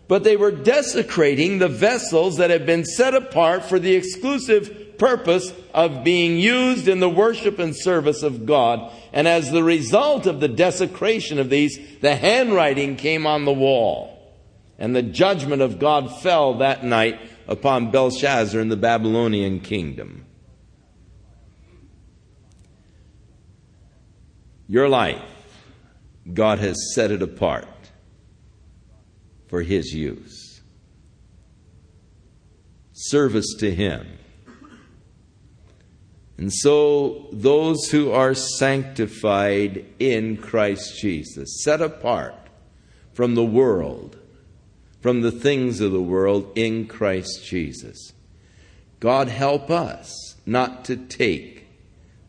But 0.07 0.23
they 0.23 0.37
were 0.37 0.51
desecrating 0.51 1.59
the 1.59 1.67
vessels 1.67 2.37
that 2.37 2.51
had 2.51 2.65
been 2.65 2.85
set 2.85 3.13
apart 3.13 3.65
for 3.65 3.79
the 3.79 3.95
exclusive 3.95 4.97
purpose 4.97 5.53
of 5.73 6.03
being 6.03 6.37
used 6.37 6.87
in 6.87 6.99
the 6.99 7.09
worship 7.09 7.59
and 7.59 7.75
service 7.75 8.23
of 8.23 8.45
God. 8.45 8.91
And 9.17 9.27
as 9.27 9.49
the 9.49 9.63
result 9.63 10.27
of 10.27 10.41
the 10.41 10.47
desecration 10.47 11.39
of 11.39 11.49
these, 11.49 11.79
the 12.01 12.15
handwriting 12.15 12.97
came 12.97 13.25
on 13.25 13.45
the 13.45 13.51
wall. 13.51 14.15
And 14.77 14.95
the 14.95 15.01
judgment 15.01 15.63
of 15.63 15.79
God 15.79 16.21
fell 16.21 16.59
that 16.59 16.83
night 16.83 17.19
upon 17.47 17.89
Belshazzar 17.89 18.61
and 18.61 18.71
the 18.71 18.77
Babylonian 18.77 19.61
kingdom. 19.61 20.27
Your 24.67 24.87
life, 24.87 25.23
God 26.31 26.59
has 26.59 26.93
set 26.93 27.09
it 27.09 27.23
apart 27.23 27.89
for 29.47 29.63
His 29.63 29.95
use. 29.95 30.61
Service 32.93 33.55
to 33.61 33.73
Him 33.73 34.19
and 36.37 36.53
so, 36.53 37.27
those 37.31 37.89
who 37.89 38.11
are 38.11 38.35
sanctified 38.35 39.85
in 39.97 40.37
Christ 40.37 40.99
Jesus, 40.99 41.63
set 41.63 41.81
apart 41.81 42.35
from 43.13 43.33
the 43.33 43.43
world, 43.43 44.17
from 45.01 45.21
the 45.21 45.31
things 45.31 45.81
of 45.81 45.91
the 45.91 46.01
world 46.01 46.51
in 46.55 46.85
Christ 46.85 47.43
Jesus. 47.43 48.13
God 48.99 49.29
help 49.29 49.71
us 49.71 50.35
not 50.45 50.85
to 50.85 50.95
take 50.95 51.67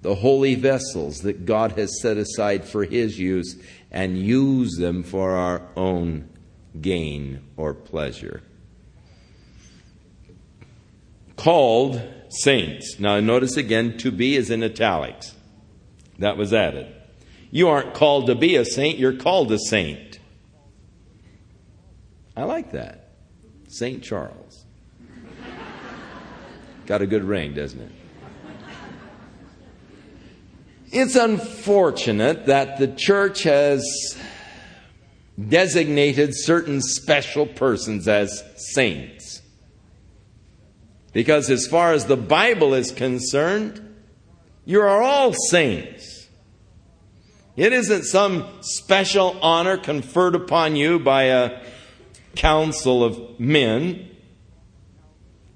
the 0.01 0.15
holy 0.15 0.55
vessels 0.55 1.19
that 1.19 1.45
God 1.45 1.73
has 1.73 2.01
set 2.01 2.17
aside 2.17 2.65
for 2.65 2.85
His 2.85 3.19
use 3.19 3.57
and 3.91 4.17
use 4.17 4.77
them 4.79 5.03
for 5.03 5.33
our 5.33 5.63
own 5.77 6.31
gain 6.81 7.43
or 7.59 7.75
pleasure. 7.75 8.43
Called 11.37 12.03
saints. 12.29 12.99
Now, 12.99 13.21
notice 13.21 13.57
again, 13.57 13.97
to 13.99 14.11
be 14.11 14.37
is 14.37 14.51
in 14.51 14.63
italics. 14.63 15.35
That 16.19 16.37
was 16.37 16.53
added. 16.53 16.95
You 17.51 17.69
aren't 17.69 17.95
called 17.95 18.27
to 18.27 18.35
be 18.35 18.57
a 18.57 18.65
saint, 18.65 18.99
you're 18.99 19.17
called 19.17 19.51
a 19.53 19.59
saint. 19.59 20.19
I 22.37 22.45
like 22.45 22.73
that. 22.73 23.09
St. 23.69 24.03
Charles. 24.03 24.65
Got 26.87 27.03
a 27.03 27.07
good 27.07 27.25
ring, 27.25 27.55
doesn't 27.55 27.81
it? 27.81 27.93
It's 30.91 31.17
unfortunate 31.17 32.47
that 32.47 32.79
the 32.79 32.89
church 32.89 33.43
has 33.43 33.85
designated 35.49 36.31
certain 36.33 36.81
special 36.81 37.45
persons 37.45 38.09
as 38.09 38.43
saints. 38.57 39.18
Because 41.13 41.51
as 41.51 41.67
far 41.67 41.93
as 41.93 42.07
the 42.07 42.17
Bible 42.17 42.75
is 42.75 42.93
concerned, 42.93 43.97
you 44.65 44.81
are 44.81 45.03
all 45.03 45.33
saints. 45.33 46.29
It 47.57 47.73
isn't 47.73 48.05
some 48.05 48.47
special 48.61 49.39
honor 49.43 49.79
conferred 49.79 50.35
upon 50.35 50.77
you 50.77 50.99
by 50.99 51.25
a 51.25 51.63
council 52.37 53.03
of 53.03 53.41
men 53.41 54.11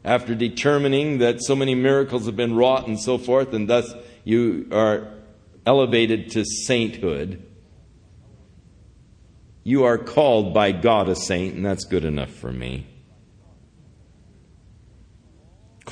after 0.05 0.35
determining 0.35 1.19
that 1.19 1.43
so 1.43 1.55
many 1.55 1.75
miracles 1.75 2.27
have 2.27 2.35
been 2.35 2.57
wrought 2.57 2.89
and 2.89 2.99
so 2.99 3.19
forth, 3.19 3.53
and 3.53 3.71
thus 3.71 3.93
you 4.25 4.67
are 4.73 5.13
elevated 5.65 6.31
to 6.31 6.45
sainthood. 6.45 7.47
You 9.63 9.85
are 9.85 9.99
called 9.99 10.53
by 10.53 10.73
God 10.73 11.09
a 11.09 11.15
saint, 11.15 11.55
and 11.55 11.65
that's 11.65 11.85
good 11.85 12.05
enough 12.05 12.31
for 12.31 12.51
me 12.51 12.87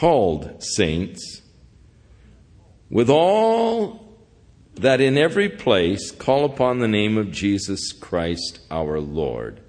called 0.01 0.51
saints, 0.63 1.43
with 2.89 3.11
all 3.11 4.17
that 4.77 4.99
in 4.99 5.19
every 5.19 5.51
place 5.51 6.11
call 6.11 6.47
upon 6.47 6.79
the 6.79 6.89
name 6.89 7.19
of 7.19 7.31
Jesus 7.31 7.93
Christ 7.93 8.61
our 8.71 8.99
Lord, 8.99 9.61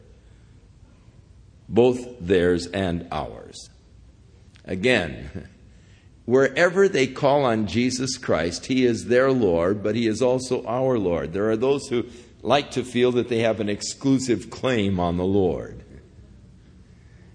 both 1.67 2.17
theirs 2.21 2.65
and 2.67 3.05
ours. 3.11 3.69
Again, 4.63 5.49
wherever 6.23 6.87
they 6.87 7.07
call 7.07 7.43
on 7.43 7.67
Jesus 7.67 8.17
Christ, 8.17 8.67
He 8.67 8.85
is 8.85 9.07
their 9.07 9.33
Lord, 9.33 9.83
but 9.83 9.95
He 9.95 10.07
is 10.07 10.21
also 10.21 10.65
our 10.65 10.97
Lord. 10.97 11.33
There 11.33 11.49
are 11.49 11.57
those 11.57 11.89
who 11.89 12.05
like 12.41 12.71
to 12.71 12.85
feel 12.85 13.11
that 13.11 13.27
they 13.27 13.39
have 13.39 13.59
an 13.59 13.67
exclusive 13.67 14.49
claim 14.49 14.97
on 14.97 15.17
the 15.17 15.25
Lord. 15.25 15.83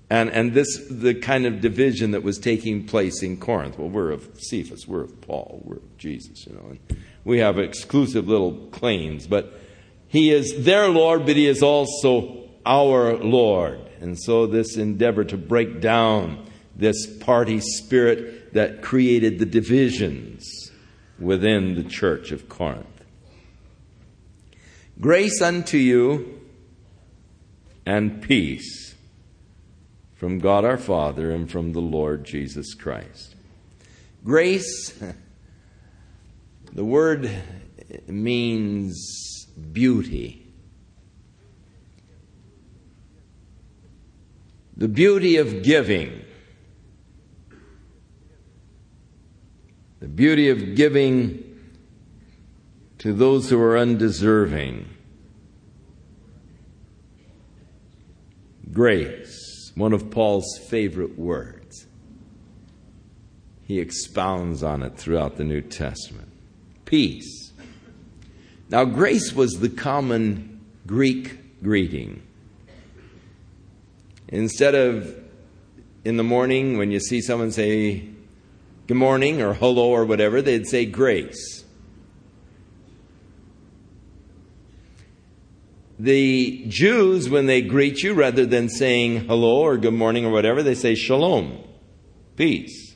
And, 0.09 0.31
and 0.31 0.55
this, 0.55 0.87
the 0.89 1.15
kind 1.15 1.47
of 1.47 1.61
division 1.61 2.13
that 2.13 2.23
was 2.23 2.39
taking 2.39 2.87
place 2.87 3.23
in 3.23 3.39
Corinth. 3.39 3.79
Well, 3.79 3.89
we're 3.89 4.13
of 4.13 4.29
Cephas, 4.39 4.87
we're 4.87 5.03
of 5.03 5.21
Paul, 5.21 5.63
we're 5.65 5.77
of 5.77 5.99
Jesus, 5.99 6.47
you 6.47 6.55
know. 6.55 6.67
And 6.71 6.99
we 7.25 7.39
have 7.39 7.59
exclusive 7.59 8.29
little 8.29 8.55
claims, 8.69 9.27
but 9.27 9.61
he 10.07 10.31
is 10.31 10.65
their 10.65 10.89
Lord, 10.89 11.27
but 11.27 11.35
he 11.35 11.47
is 11.47 11.63
also 11.63 12.49
our 12.65 13.17
Lord. 13.17 13.81
And 14.01 14.17
so 14.19 14.47
this 14.47 14.77
endeavor 14.77 15.25
to 15.25 15.37
break 15.37 15.81
down 15.81 16.47
this 16.77 17.07
party 17.19 17.61
spirit 17.61 18.55
that 18.55 18.83
created 18.83 19.41
the 19.41 19.47
divisions 19.47 20.71
within 21.19 21.75
the 21.75 21.83
church 21.83 22.31
of 22.31 22.49
Corinth. 22.49 22.87
Grace 25.01 25.43
unto 25.43 25.79
you 25.79 26.41
and 27.85 28.23
peace 28.23 28.86
from 30.17 30.39
God 30.39 30.65
our 30.65 30.79
Father 30.79 31.31
and 31.31 31.51
from 31.51 31.73
the 31.73 31.81
Lord 31.81 32.25
Jesus 32.25 32.75
Christ. 32.75 33.37
Grace, 34.25 34.99
the 36.73 36.85
word 36.85 37.31
means 38.09 39.47
beauty. 39.73 40.43
The 44.77 44.89
beauty 44.89 45.37
of 45.37 45.63
giving. 45.63 46.25
The 50.01 50.09
beauty 50.09 50.51
of 50.51 50.75
giving 50.75 51.43
to 52.99 53.13
those 53.13 53.49
who 53.49 53.61
are 53.61 53.79
undeserving. 53.79 54.89
Grace, 58.73 59.36
one 59.77 59.93
of 59.93 60.11
Paul's 60.11 60.59
favorite 60.69 61.17
words. 61.17 61.87
He 63.63 63.79
expounds 63.79 64.63
on 64.63 64.83
it 64.83 64.97
throughout 64.97 65.37
the 65.37 65.45
New 65.45 65.61
Testament. 65.61 66.33
Peace. 66.85 67.53
Now, 68.71 68.85
grace 68.85 69.33
was 69.33 69.53
the 69.61 69.69
common 69.69 70.61
Greek 70.87 71.63
greeting. 71.63 72.23
Instead 74.29 74.75
of 74.75 75.15
in 76.05 76.17
the 76.17 76.25
morning 76.25 76.79
when 76.79 76.91
you 76.91 77.01
see 77.01 77.21
someone 77.21 77.53
say 77.53 78.09
good 78.87 78.97
morning 78.97 79.43
or 79.43 79.55
hello 79.55 79.89
or 79.91 80.05
whatever, 80.05 80.41
they'd 80.41 80.67
say 80.67 80.85
grace. 80.87 81.56
The 85.99 86.65
Jews, 86.69 87.31
when 87.31 87.47
they 87.47 87.63
greet 87.63 88.03
you, 88.03 88.13
rather 88.13 88.45
than 88.45 88.69
saying 88.69 89.27
hello 89.27 89.61
or 89.61 89.79
good 89.79 89.95
morning 89.95 90.27
or 90.27 90.31
whatever, 90.31 90.63
they 90.63 90.75
say 90.75 90.95
shalom, 90.95 91.59
peace. 92.37 92.95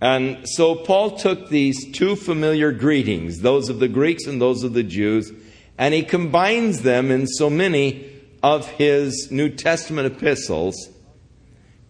And 0.00 0.46
so 0.48 0.74
Paul 0.74 1.16
took 1.16 1.48
these 1.48 1.92
two 1.92 2.16
familiar 2.16 2.72
greetings, 2.72 3.40
those 3.40 3.68
of 3.68 3.78
the 3.78 3.88
Greeks 3.88 4.26
and 4.26 4.40
those 4.40 4.62
of 4.64 4.74
the 4.74 4.82
Jews, 4.82 5.32
and 5.78 5.94
he 5.94 6.02
combines 6.02 6.82
them 6.82 7.10
in 7.10 7.26
so 7.26 7.48
many 7.48 8.10
of 8.42 8.68
his 8.68 9.30
New 9.30 9.48
Testament 9.48 10.14
epistles 10.14 10.90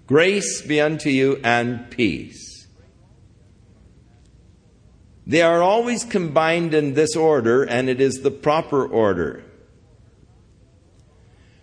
Grace 0.07 0.61
be 0.61 0.83
unto 0.83 1.09
you 1.09 1.41
and 1.43 1.91
peace. 1.91 2.54
They 5.27 5.41
are 5.43 5.63
always 5.63 6.05
combined 6.05 6.75
in 6.75 6.95
this 6.95 7.17
order, 7.17 7.65
and 7.65 7.89
it 7.89 8.01
is 8.01 8.21
the 8.21 8.31
proper 8.31 8.87
order. 8.87 9.43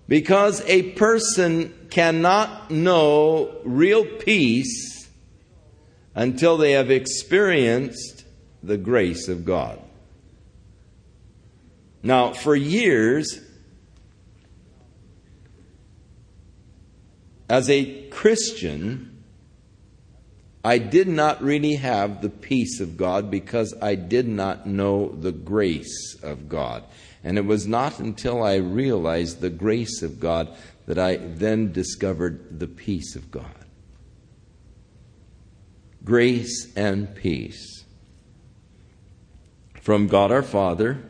Because 0.07 0.61
a 0.65 0.91
person 0.93 1.73
cannot 1.89 2.71
know 2.71 3.55
real 3.63 4.05
peace 4.05 5.07
until 6.15 6.57
they 6.57 6.71
have 6.71 6.89
experienced 6.91 8.25
the 8.63 8.77
grace 8.77 9.27
of 9.27 9.45
God. 9.45 9.79
Now, 12.03 12.33
for 12.33 12.55
years, 12.55 13.39
as 17.47 17.69
a 17.69 18.07
Christian, 18.09 19.10
I 20.63 20.77
did 20.77 21.07
not 21.07 21.41
really 21.41 21.75
have 21.75 22.21
the 22.21 22.29
peace 22.29 22.79
of 22.79 22.95
God 22.95 23.31
because 23.31 23.73
I 23.81 23.95
did 23.95 24.27
not 24.27 24.67
know 24.67 25.09
the 25.09 25.31
grace 25.31 26.15
of 26.21 26.47
God. 26.47 26.83
And 27.23 27.37
it 27.37 27.45
was 27.45 27.67
not 27.67 27.99
until 27.99 28.43
I 28.43 28.55
realized 28.55 29.41
the 29.41 29.49
grace 29.49 30.01
of 30.03 30.19
God 30.19 30.49
that 30.85 30.99
I 30.99 31.17
then 31.17 31.71
discovered 31.71 32.59
the 32.59 32.67
peace 32.67 33.15
of 33.15 33.31
God. 33.31 33.45
Grace 36.03 36.71
and 36.75 37.13
peace 37.15 37.85
from 39.81 40.07
God 40.07 40.31
our 40.31 40.43
Father 40.43 41.03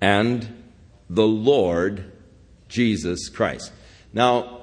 and 0.00 0.64
the 1.08 1.26
Lord 1.26 2.12
Jesus 2.68 3.28
Christ. 3.28 3.72
Now, 4.12 4.62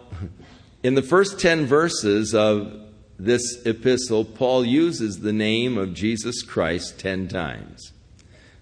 in 0.83 0.95
the 0.95 1.01
first 1.01 1.39
10 1.39 1.65
verses 1.65 2.33
of 2.33 2.81
this 3.23 3.63
epistle, 3.65 4.25
Paul 4.25 4.65
uses 4.65 5.19
the 5.19 5.33
name 5.33 5.77
of 5.77 5.93
Jesus 5.93 6.41
Christ 6.41 6.99
10 6.99 7.27
times. 7.27 7.93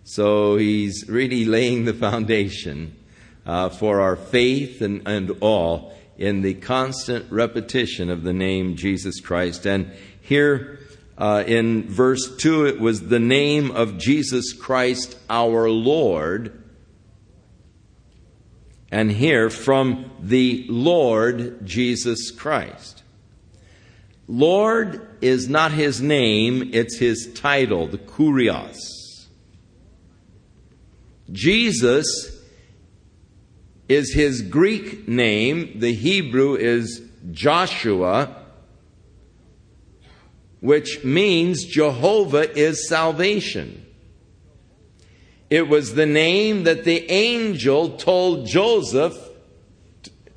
So 0.03 0.57
he's 0.57 1.07
really 1.07 1.45
laying 1.45 1.85
the 1.85 1.93
foundation 1.93 2.95
uh, 3.45 3.69
for 3.69 4.01
our 4.01 4.17
faith 4.17 4.81
and, 4.81 5.07
and 5.07 5.31
all 5.39 5.93
in 6.17 6.41
the 6.41 6.55
constant 6.55 7.31
repetition 7.31 8.09
of 8.09 8.23
the 8.23 8.33
name 8.33 8.75
Jesus 8.75 9.21
Christ. 9.21 9.65
And 9.65 9.93
here 10.19 10.79
uh, 11.17 11.45
in 11.47 11.87
verse 11.87 12.35
2, 12.37 12.65
it 12.65 12.81
was 12.81 13.07
the 13.07 13.19
name 13.19 13.71
of 13.71 13.97
Jesus 13.97 14.51
Christ 14.51 15.17
our 15.29 15.69
Lord 15.69 16.61
and 18.91 19.09
here 19.09 19.49
from 19.49 20.11
the 20.19 20.65
Lord 20.67 21.65
Jesus 21.65 22.31
Christ. 22.31 22.98
Lord 24.31 25.07
is 25.21 25.49
not 25.49 25.71
his 25.71 26.01
name, 26.01 26.69
it's 26.71 26.97
his 26.97 27.33
title, 27.33 27.87
the 27.87 27.97
Kurios. 27.97 28.77
Jesus 31.31 32.39
is 33.87 34.13
his 34.13 34.43
Greek 34.43 35.07
name, 35.07 35.79
the 35.79 35.95
Hebrew 35.95 36.53
is 36.53 37.01
Joshua, 37.31 38.45
which 40.59 41.03
means 41.03 41.65
Jehovah 41.65 42.55
is 42.55 42.87
salvation. 42.87 43.83
It 45.49 45.67
was 45.67 45.95
the 45.95 46.05
name 46.05 46.65
that 46.65 46.83
the 46.83 47.09
angel 47.09 47.97
told 47.97 48.45
Joseph 48.45 49.17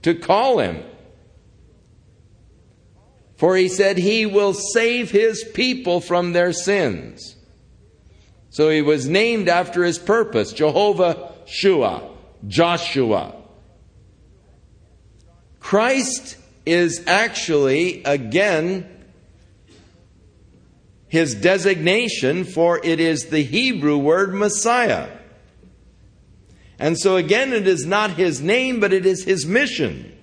to 0.00 0.14
call 0.14 0.60
him. 0.60 0.82
For 3.42 3.56
he 3.56 3.66
said 3.66 3.98
he 3.98 4.24
will 4.24 4.54
save 4.54 5.10
his 5.10 5.42
people 5.42 6.00
from 6.00 6.32
their 6.32 6.52
sins. 6.52 7.34
So 8.50 8.70
he 8.70 8.82
was 8.82 9.08
named 9.08 9.48
after 9.48 9.82
his 9.82 9.98
purpose 9.98 10.52
Jehovah 10.52 11.32
Shua, 11.44 12.08
Joshua. 12.46 13.34
Christ 15.58 16.36
is 16.64 17.02
actually, 17.08 18.04
again, 18.04 18.86
his 21.08 21.34
designation, 21.34 22.44
for 22.44 22.80
it 22.84 23.00
is 23.00 23.26
the 23.26 23.42
Hebrew 23.42 23.98
word 23.98 24.34
Messiah. 24.34 25.08
And 26.78 26.96
so 26.96 27.16
again, 27.16 27.52
it 27.52 27.66
is 27.66 27.84
not 27.84 28.12
his 28.12 28.40
name, 28.40 28.78
but 28.78 28.92
it 28.92 29.04
is 29.04 29.24
his 29.24 29.44
mission. 29.44 30.16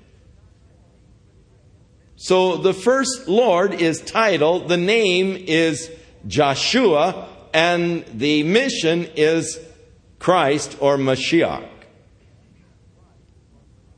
So 2.22 2.58
the 2.58 2.74
first 2.74 3.30
Lord 3.30 3.74
is 3.74 4.02
title, 4.02 4.68
the 4.68 4.76
name 4.76 5.38
is 5.38 5.90
Joshua, 6.28 7.30
and 7.54 8.04
the 8.14 8.44
mission 8.44 9.08
is 9.16 9.58
Christ 10.20 10.76
or 10.82 10.98
Mashiach. 10.98 11.66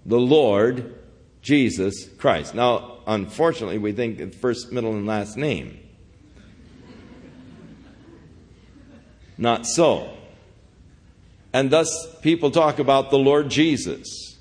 The 0.05 0.19
Lord 0.19 0.93
Jesus 1.41 2.07
Christ. 2.19 2.53
Now, 2.53 2.99
unfortunately, 3.07 3.79
we 3.79 3.91
think 3.91 4.35
first, 4.35 4.71
middle, 4.71 4.91
and 4.91 5.07
last 5.07 5.35
name. 5.35 5.79
Not 9.35 9.65
so. 9.65 10.15
And 11.53 11.71
thus, 11.71 11.89
people 12.21 12.51
talk 12.51 12.77
about 12.77 13.09
the 13.09 13.17
Lord 13.17 13.49
Jesus, 13.49 14.37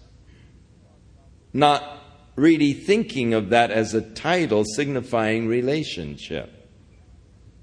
not 1.55 2.00
really 2.41 2.73
thinking 2.73 3.35
of 3.35 3.51
that 3.51 3.71
as 3.71 3.93
a 3.93 4.01
title 4.01 4.65
signifying 4.65 5.47
relationship, 5.47 6.51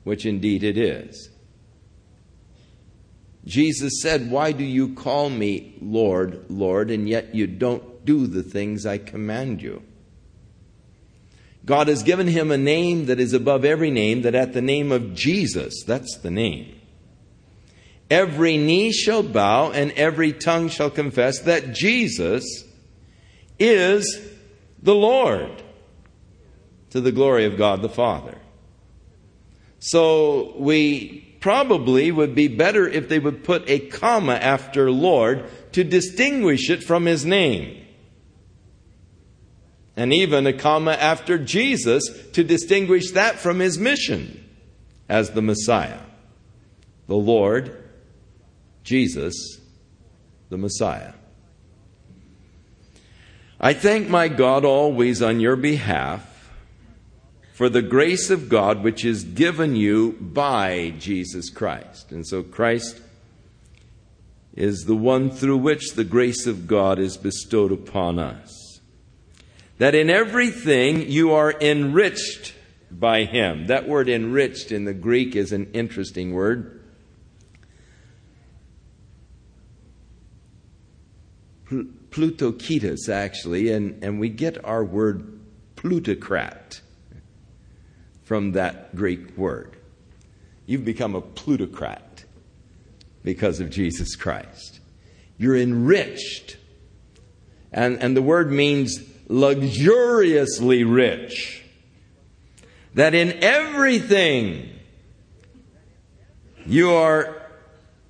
which 0.04 0.26
indeed 0.26 0.63
it 0.63 0.78
is. 0.78 1.30
Jesus 3.46 4.02
said, 4.02 4.30
Why 4.30 4.52
do 4.52 4.63
you 4.63 4.94
call 4.94 5.30
me 5.30 5.76
Lord, 5.82 6.46
Lord, 6.50 6.92
and 6.92 7.10
yet 7.10 7.34
you 7.34 7.48
don't 7.48 8.06
do 8.06 8.28
the 8.28 8.44
things 8.44 8.86
I 8.86 9.00
command 9.00 9.62
you? 9.62 9.82
God 11.66 11.88
has 11.88 12.04
given 12.04 12.28
him 12.28 12.52
a 12.52 12.58
name 12.58 13.08
that 13.08 13.20
is 13.20 13.34
above 13.34 13.66
every 13.66 13.92
name, 13.92 14.22
that 14.22 14.36
at 14.36 14.54
the 14.54 14.62
name 14.62 14.92
of 14.92 15.13
Jesus, 15.13 15.84
that's 15.86 16.18
the 16.20 16.32
name, 16.32 16.80
every 18.10 18.58
knee 18.58 18.92
shall 18.92 19.24
bow 19.24 19.72
and 19.72 19.92
every 19.94 20.34
tongue 20.34 20.70
shall 20.70 20.90
confess 20.90 21.40
that 21.40 21.74
Jesus 21.74 22.63
is 23.60 24.37
the 24.82 24.96
Lord 24.96 25.63
to 26.92 27.02
the 27.02 27.12
glory 27.12 27.46
of 27.46 27.58
God 27.58 27.82
the 27.82 27.90
Father. 27.90 28.38
So 29.80 30.54
we 30.58 31.38
probably 31.40 32.12
would 32.12 32.34
be 32.36 32.48
better 32.48 32.88
if 32.88 33.10
they 33.10 33.20
would 33.20 33.44
put 33.44 33.70
a 33.70 33.80
comma 33.80 34.34
after 34.34 34.92
Lord 34.92 35.46
to 35.74 35.84
distinguish 35.84 36.70
it 36.70 36.84
from 36.84 37.06
his 37.06 37.26
name. 37.26 37.86
And 39.96 40.13
even 40.13 40.46
a 40.46 40.54
comma 40.54 40.92
after 40.92 41.38
Jesus 41.38 42.04
to 42.34 42.44
distinguish 42.44 43.12
that 43.12 43.40
from 43.40 43.60
his 43.60 43.78
mission 43.78 44.44
as 45.10 45.32
the 45.32 45.42
Messiah, 45.42 46.02
the 47.08 47.16
Lord 47.16 47.84
Jesus, 48.84 49.60
the 50.50 50.58
Messiah. 50.58 51.13
I 53.60 53.74
thank 53.74 54.08
my 54.08 54.28
God 54.28 54.65
always 54.65 55.22
on 55.22 55.39
your 55.39 55.56
behalf 55.56 56.52
for 57.54 57.70
the 57.70 57.82
grace 57.82 58.30
of 58.30 58.50
God 58.50 58.84
which 58.84 59.04
is 59.04 59.24
given 59.24 59.76
you 59.76 60.12
by 60.22 60.93
Jesus 61.00 61.50
Christ. 61.50 62.12
And 62.12 62.28
so 62.28 62.43
Christ 62.43 63.02
is 64.56 64.86
the 64.86 64.96
one 64.96 65.32
through 65.32 65.58
which 65.58 65.93
the 65.93 66.04
grace 66.04 66.46
of 66.46 66.67
God 66.67 67.00
is 67.00 67.17
bestowed 67.17 67.72
upon 67.72 68.20
us. 68.20 68.80
That 69.80 69.96
in 69.96 70.12
everything 70.12 71.10
you 71.10 71.32
are 71.34 71.52
enriched 71.60 72.54
by 72.91 73.24
Him. 73.24 73.67
That 73.67 73.88
word 73.88 74.08
enriched 74.08 74.72
in 74.72 74.86
the 74.86 74.93
Greek 74.93 75.36
is 75.36 75.52
an 75.52 75.72
interesting 75.74 76.34
word. 76.34 76.77
Plutoketus, 82.17 83.10
actually, 83.10 83.71
and, 83.71 84.03
and 84.03 84.19
we 84.19 84.27
get 84.27 84.65
our 84.65 84.84
word 84.84 85.39
plutocrat 85.75 86.82
from 88.23 88.53
that 88.53 88.95
Greek 88.95 89.38
word. 89.38 89.77
You've 90.65 90.84
become 90.84 91.13
a 91.13 91.21
plutocrat 91.21 92.25
because 93.23 93.60
of 93.60 93.69
Jesus 93.69 94.15
Christ. 94.15 94.80
You're 95.38 95.58
enriched. 95.58 96.58
And, 97.71 98.01
and 98.01 98.17
the 98.17 98.23
word 98.23 98.51
means 98.51 98.99
luxuriously 99.27 100.84
rich. 100.84 101.63
That 102.95 103.13
in 103.13 103.43
everything 103.43 104.71
you 106.65 106.93
are 106.93 107.37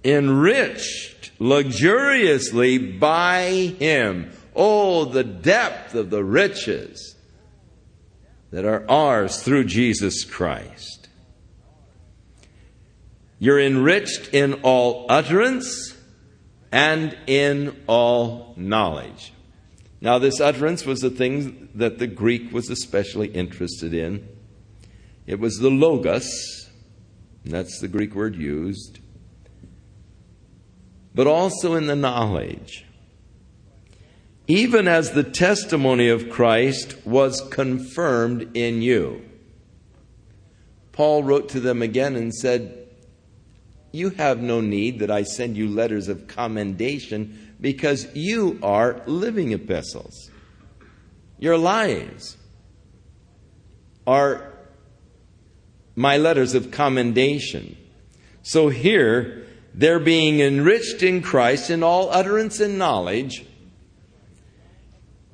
enriched 0.07 1.31
luxuriously 1.37 2.77
by 2.77 3.75
Him. 3.77 4.31
Oh, 4.55 5.05
the 5.05 5.23
depth 5.23 5.93
of 5.93 6.09
the 6.09 6.23
riches 6.23 7.15
that 8.49 8.65
are 8.65 8.89
ours 8.89 9.43
through 9.43 9.65
Jesus 9.65 10.23
Christ. 10.23 11.09
You're 13.37 13.59
enriched 13.59 14.33
in 14.33 14.55
all 14.63 15.05
utterance 15.09 15.95
and 16.71 17.15
in 17.27 17.83
all 17.85 18.53
knowledge. 18.57 19.33
Now, 19.99 20.17
this 20.17 20.39
utterance 20.39 20.85
was 20.85 21.01
the 21.01 21.09
thing 21.09 21.69
that 21.75 21.99
the 21.99 22.07
Greek 22.07 22.51
was 22.51 22.69
especially 22.69 23.27
interested 23.29 23.93
in. 23.93 24.27
It 25.25 25.39
was 25.39 25.57
the 25.57 25.69
logos, 25.69 26.69
and 27.43 27.53
that's 27.53 27.79
the 27.79 27.87
Greek 27.87 28.15
word 28.15 28.35
used, 28.35 28.99
but 31.17 31.27
also 31.27 31.73
in 31.73 31.87
the 31.87 31.95
knowledge 31.95 32.85
even 34.47 34.87
as 34.87 35.11
the 35.11 35.23
testimony 35.23 36.07
of 36.07 36.29
Christ 36.29 37.05
was 37.05 37.41
confirmed 37.51 38.55
in 38.55 38.81
you. 38.81 39.21
Paul 40.93 41.23
wrote 41.23 41.49
to 41.49 41.59
them 41.59 41.81
again 41.81 42.15
and 42.15 42.33
said, 42.33 42.87
You 43.91 44.11
have 44.11 44.41
no 44.41 44.61
need 44.61 44.99
that 44.99 45.11
I 45.11 45.23
send 45.23 45.57
you 45.57 45.67
letters 45.67 46.07
of 46.07 46.27
commendation 46.27 47.55
because 47.59 48.07
you 48.15 48.57
are 48.63 49.01
living 49.05 49.51
epistles. 49.51 50.31
Your 51.37 51.57
lives 51.57 52.37
are 54.07 54.53
my 55.95 56.17
letters 56.17 56.55
of 56.55 56.71
commendation. 56.71 57.75
So 58.43 58.69
here, 58.69 59.45
they're 59.77 59.99
being 59.99 60.41
enriched 60.41 61.01
in 61.03 61.21
Christ 61.21 61.69
in 61.69 61.83
all 61.83 62.09
utterance 62.09 62.59
and 62.59 62.77
knowledge 62.77 63.45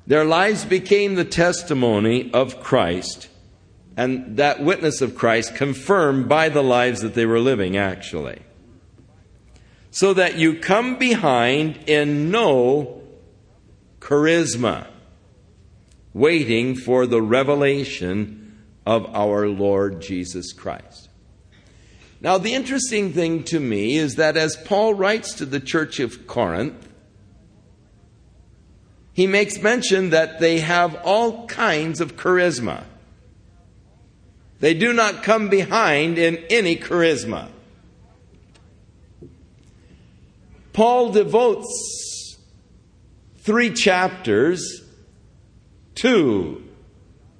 their 0.06 0.24
lives 0.24 0.64
became 0.64 1.14
the 1.14 1.24
testimony 1.24 2.30
of 2.32 2.60
Christ, 2.60 3.28
and 3.96 4.36
that 4.36 4.62
witness 4.62 5.00
of 5.00 5.14
Christ 5.14 5.54
confirmed 5.54 6.28
by 6.28 6.50
the 6.50 6.62
lives 6.62 7.00
that 7.00 7.14
they 7.14 7.24
were 7.24 7.40
living, 7.40 7.76
actually. 7.76 8.42
So 9.90 10.12
that 10.12 10.36
you 10.36 10.58
come 10.58 10.98
behind 10.98 11.78
in 11.86 12.30
no 12.30 13.02
charisma, 14.00 14.88
waiting 16.12 16.74
for 16.74 17.06
the 17.06 17.22
revelation 17.22 18.62
of 18.84 19.06
our 19.14 19.48
Lord 19.48 20.02
Jesus 20.02 20.52
Christ. 20.52 21.03
Now, 22.24 22.38
the 22.38 22.54
interesting 22.54 23.12
thing 23.12 23.44
to 23.44 23.60
me 23.60 23.98
is 23.98 24.14
that 24.14 24.38
as 24.38 24.56
Paul 24.56 24.94
writes 24.94 25.34
to 25.34 25.44
the 25.44 25.60
church 25.60 26.00
of 26.00 26.26
Corinth, 26.26 26.88
he 29.12 29.26
makes 29.26 29.60
mention 29.60 30.08
that 30.08 30.40
they 30.40 30.60
have 30.60 30.94
all 31.04 31.46
kinds 31.48 32.00
of 32.00 32.16
charisma. 32.16 32.84
They 34.60 34.72
do 34.72 34.94
not 34.94 35.22
come 35.22 35.50
behind 35.50 36.16
in 36.16 36.38
any 36.48 36.76
charisma. 36.76 37.50
Paul 40.72 41.12
devotes 41.12 42.38
three 43.36 43.70
chapters 43.70 44.82
to 45.96 46.66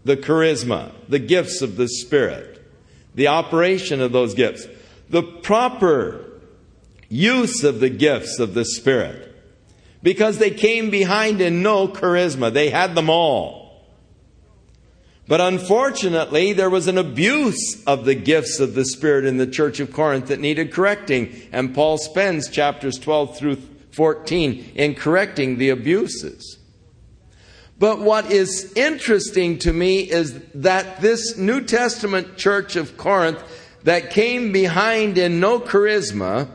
the 0.05 0.19
charisma, 0.19 0.93
the 1.09 1.19
gifts 1.19 1.63
of 1.63 1.77
the 1.77 1.89
Spirit, 1.89 2.63
the 3.15 3.29
operation 3.29 4.03
of 4.03 4.13
those 4.13 4.35
gifts, 4.35 4.67
the 5.15 5.23
proper 5.23 6.41
use 7.09 7.63
of 7.63 7.79
the 7.79 7.89
gifts 7.89 8.41
of 8.41 8.53
the 8.53 8.65
Spirit 8.65 9.33
because 10.03 10.39
they 10.39 10.51
came 10.51 10.91
behind 10.91 11.41
in 11.41 11.63
no 11.63 11.87
charisma. 11.87 12.53
They 12.53 12.71
had 12.71 12.97
them 12.97 13.09
all. 13.09 13.87
But 15.29 15.41
unfortunately, 15.41 16.53
there 16.53 16.69
was 16.69 16.89
an 16.89 16.99
abuse 16.99 17.81
of 17.87 18.05
the 18.05 18.17
gifts 18.17 18.59
of 18.59 18.75
the 18.75 18.85
Spirit 18.85 19.25
in 19.25 19.37
the 19.37 19.47
church 19.47 19.79
of 19.79 19.93
Corinth 19.93 20.27
that 20.27 20.41
needed 20.41 20.73
correcting. 20.73 21.33
And 21.53 21.73
Paul 21.73 21.97
spends 21.97 22.51
chapters 22.51 22.99
12 22.99 23.39
through 23.39 23.59
14 23.93 24.73
in 24.75 24.97
correcting 24.97 25.59
the 25.59 25.69
abuses. 25.69 26.59
But 27.79 28.01
what 28.01 28.33
is 28.33 28.73
interesting 28.75 29.61
to 29.61 29.73
me 29.73 30.01
is 30.01 30.41
that 30.55 31.01
this 31.01 31.39
New 31.39 31.61
Testament 31.61 32.37
church 32.37 32.75
of 32.75 32.97
Corinth 32.97 33.43
that 33.85 34.11
came 34.11 34.51
behind 34.51 35.17
in 35.17 35.41
no 35.41 35.61
charisma 35.61 36.51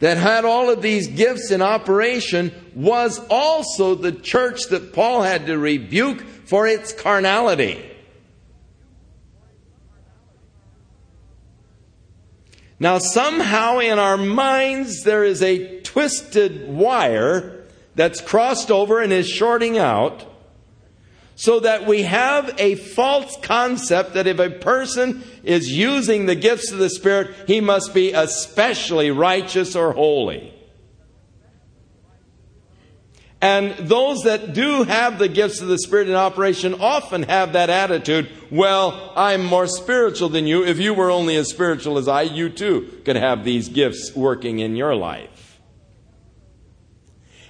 that 0.00 0.16
had 0.16 0.44
all 0.44 0.68
of 0.68 0.82
these 0.82 1.06
gifts 1.06 1.52
in 1.52 1.62
operation 1.62 2.52
was 2.74 3.20
also 3.30 3.94
the 3.94 4.10
church 4.10 4.66
that 4.66 4.92
Paul 4.92 5.22
had 5.22 5.46
to 5.46 5.56
rebuke 5.56 6.20
for 6.20 6.66
its 6.66 6.92
carnality. 6.92 7.88
Now, 12.80 12.98
somehow 12.98 13.78
in 13.78 14.00
our 14.00 14.16
minds, 14.16 15.04
there 15.04 15.22
is 15.22 15.40
a 15.40 15.80
twisted 15.82 16.68
wire 16.68 17.64
that's 17.94 18.20
crossed 18.20 18.72
over 18.72 19.00
and 19.00 19.12
is 19.12 19.28
shorting 19.28 19.78
out 19.78 20.26
so 21.42 21.58
that 21.58 21.88
we 21.88 22.02
have 22.02 22.54
a 22.56 22.76
false 22.76 23.36
concept 23.42 24.14
that 24.14 24.28
if 24.28 24.38
a 24.38 24.48
person 24.48 25.24
is 25.42 25.68
using 25.68 26.26
the 26.26 26.36
gifts 26.36 26.70
of 26.70 26.78
the 26.78 26.88
Spirit, 26.88 27.34
he 27.48 27.60
must 27.60 27.92
be 27.92 28.12
especially 28.12 29.10
righteous 29.10 29.74
or 29.74 29.90
holy. 29.90 30.54
And 33.40 33.72
those 33.88 34.22
that 34.22 34.52
do 34.52 34.84
have 34.84 35.18
the 35.18 35.26
gifts 35.26 35.60
of 35.60 35.66
the 35.66 35.78
Spirit 35.78 36.08
in 36.08 36.14
operation 36.14 36.74
often 36.74 37.24
have 37.24 37.54
that 37.54 37.70
attitude 37.70 38.30
well, 38.48 39.12
I'm 39.16 39.44
more 39.44 39.66
spiritual 39.66 40.28
than 40.28 40.46
you. 40.46 40.64
If 40.64 40.78
you 40.78 40.94
were 40.94 41.10
only 41.10 41.34
as 41.34 41.50
spiritual 41.50 41.98
as 41.98 42.06
I, 42.06 42.22
you 42.22 42.50
too 42.50 43.00
could 43.04 43.16
have 43.16 43.44
these 43.44 43.68
gifts 43.68 44.14
working 44.14 44.60
in 44.60 44.76
your 44.76 44.94
life. 44.94 45.60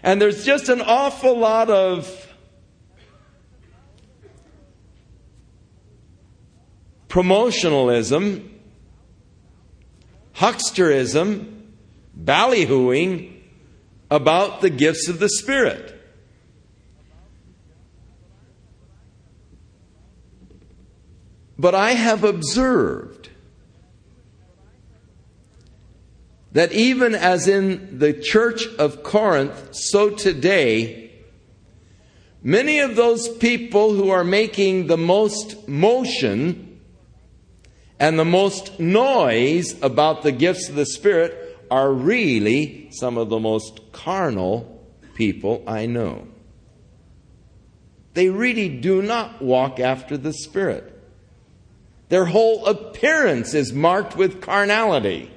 And 0.03 0.19
there's 0.19 0.47
just 0.47 0.71
an 0.71 0.81
awful 0.81 1.37
lot 1.37 1.69
of 1.69 2.22
promotionalism, 7.13 8.49
hucksterism, 10.35 11.61
ballyhooing 12.19 13.39
about 14.11 14.63
the 14.63 14.71
gifts 14.71 15.09
of 15.09 15.19
the 15.19 15.29
Spirit. 15.29 16.01
But 21.59 21.75
I 21.75 21.91
have 21.91 22.25
observed 22.25 23.29
that 26.53 26.73
even 26.73 27.15
as 27.15 27.47
in 27.47 27.99
the 27.99 28.15
church 28.15 28.67
of 28.79 29.03
Corinth, 29.03 29.75
so 29.75 30.09
today, 30.09 31.13
many 32.43 32.79
of 32.79 32.97
those 32.97 33.29
people 33.29 33.93
who 33.93 34.09
are 34.09 34.25
making 34.25 34.87
the 34.87 34.97
most 34.97 35.69
motion 35.69 36.72
and 38.03 38.19
the 38.19 38.25
most 38.25 38.81
noise 38.81 39.81
about 39.81 40.25
the 40.25 40.33
gifts 40.33 40.69
of 40.69 40.75
the 40.75 40.85
Spirit 40.85 41.57
are 41.71 41.93
really 41.93 42.89
some 42.91 43.17
of 43.17 43.29
the 43.29 43.39
most 43.39 43.93
carnal 43.93 44.85
people 45.15 45.63
I 45.69 45.87
know. 45.87 46.27
They 48.15 48.29
really 48.29 48.69
do 48.69 49.03
not 49.03 49.41
walk 49.41 49.79
after 49.79 50.17
the 50.17 50.33
Spirit. 50.33 51.01
Their 52.09 52.25
whole 52.25 52.67
appearance 52.67 53.55
is 53.55 53.73
marked 53.73 54.17
with 54.17 54.41
carnality. 54.41 55.31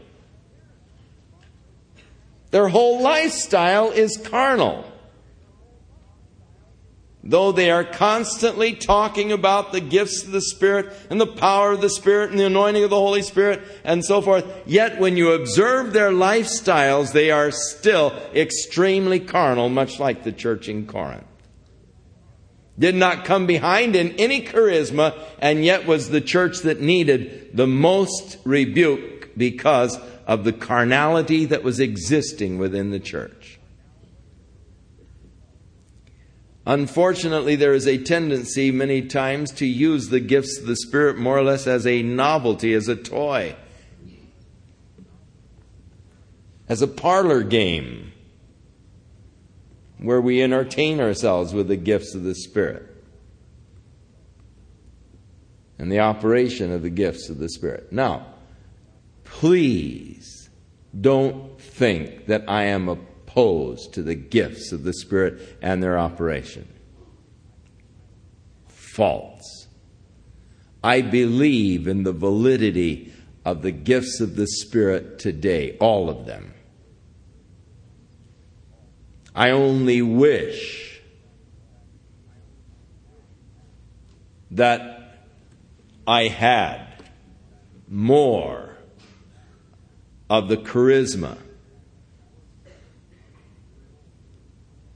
Their 2.49 2.67
whole 2.67 2.99
lifestyle 2.99 3.91
is 3.91 4.17
carnal. 4.17 4.91
Though 7.27 7.51
they 7.51 7.71
are 7.71 7.83
constantly 7.83 8.73
talking 8.73 9.31
about 9.31 9.71
the 9.71 9.81
gifts 9.81 10.23
of 10.23 10.31
the 10.31 10.41
Spirit 10.41 10.93
and 11.09 11.19
the 11.19 11.25
power 11.25 11.71
of 11.71 11.81
the 11.81 11.89
Spirit 11.89 12.29
and 12.29 12.39
the 12.39 12.45
anointing 12.45 12.83
of 12.83 12.91
the 12.91 12.99
Holy 12.99 13.23
Spirit 13.23 13.63
and 13.83 14.05
so 14.05 14.21
forth, 14.21 14.45
yet 14.67 14.99
when 14.99 15.17
you 15.17 15.31
observe 15.31 15.91
their 15.91 16.11
lifestyles, 16.11 17.13
they 17.13 17.31
are 17.31 17.49
still 17.49 18.11
extremely 18.35 19.19
carnal, 19.19 19.69
much 19.69 19.99
like 19.99 20.23
the 20.23 20.31
church 20.31 20.69
in 20.69 20.85
Corinth. 20.85 21.25
Did 22.77 22.93
not 22.93 23.25
come 23.25 23.47
behind 23.47 23.95
in 23.95 24.11
any 24.17 24.45
charisma, 24.45 25.17
and 25.39 25.65
yet 25.65 25.87
was 25.87 26.09
the 26.09 26.21
church 26.21 26.59
that 26.59 26.81
needed 26.81 27.57
the 27.57 27.67
most 27.67 28.37
rebuke 28.43 29.35
because 29.35 29.97
of 30.27 30.43
the 30.43 30.53
carnality 30.53 31.45
that 31.45 31.63
was 31.63 31.79
existing 31.79 32.59
within 32.59 32.91
the 32.91 32.99
church. 32.99 33.44
Unfortunately, 36.65 37.55
there 37.55 37.73
is 37.73 37.87
a 37.87 37.99
tendency 37.99 38.71
many 38.71 39.03
times 39.03 39.51
to 39.51 39.67
use 39.67 40.09
the 40.09 40.19
gifts 40.19 40.59
of 40.59 40.65
the 40.65 40.75
Spirit 40.75 41.17
more 41.17 41.37
or 41.37 41.43
less 41.43 41.67
as 41.67 41.85
a 41.85 42.01
novelty, 42.01 42.73
as 42.73 42.87
a 42.87 42.95
toy, 42.95 43.55
as 46.67 46.81
a 46.81 46.87
parlor 46.87 47.43
game 47.43 48.11
where 49.99 50.19
we 50.19 50.41
entertain 50.41 50.99
ourselves 50.99 51.53
with 51.53 51.67
the 51.67 51.75
gifts 51.75 52.15
of 52.15 52.23
the 52.23 52.35
Spirit 52.35 52.83
and 55.77 55.91
the 55.91 55.99
operation 55.99 56.71
of 56.71 56.81
the 56.81 56.89
gifts 56.89 57.29
of 57.29 57.37
the 57.37 57.49
Spirit. 57.49 57.91
Now, 57.91 58.25
please 59.23 60.49
don't 60.99 61.59
think 61.61 62.25
that 62.25 62.45
I 62.47 62.63
am 62.65 63.05
opposed 63.35 63.93
to 63.93 64.01
the 64.01 64.15
gifts 64.15 64.71
of 64.71 64.83
the 64.83 64.93
Spirit 64.93 65.57
and 65.61 65.83
their 65.83 65.99
operation. 65.99 66.67
False. 68.67 69.67
I 70.81 71.01
believe 71.01 71.85
in 71.85 72.03
the 72.03 72.13
validity 72.13 73.11
of 73.43 73.61
the 73.61 73.71
gifts 73.71 74.21
of 74.21 74.37
the 74.37 74.47
Spirit 74.47 75.19
today, 75.19 75.75
all 75.79 76.09
of 76.09 76.25
them. 76.25 76.53
I 79.35 79.49
only 79.49 80.01
wish 80.01 81.01
that 84.51 85.17
I 86.07 86.27
had 86.29 86.87
more 87.89 88.77
of 90.29 90.47
the 90.47 90.55
charisma, 90.55 91.37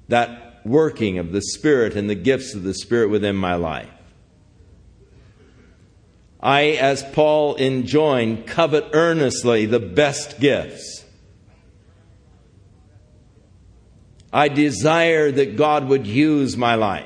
that 0.10 0.62
working 0.65 1.17
of 1.17 1.32
the 1.32 1.41
Spirit 1.41 1.95
and 1.95 2.10
the 2.10 2.15
gifts 2.15 2.54
of 2.54 2.63
the 2.63 2.74
Spirit 2.74 3.10
within 3.10 3.36
my 3.36 3.56
life. 3.56 3.89
I, 6.41 6.78
as 6.80 7.04
Paul 7.04 7.56
enjoined, 7.58 8.48
covet 8.48 8.86
earnestly 8.93 9.65
the 9.65 9.80
best 9.80 10.39
gifts. 10.39 11.06
I 14.32 14.48
desire 14.48 15.32
that 15.32 15.58
God 15.58 15.88
would 15.88 16.06
use 16.06 16.56
my 16.56 16.76
life. 16.76 17.06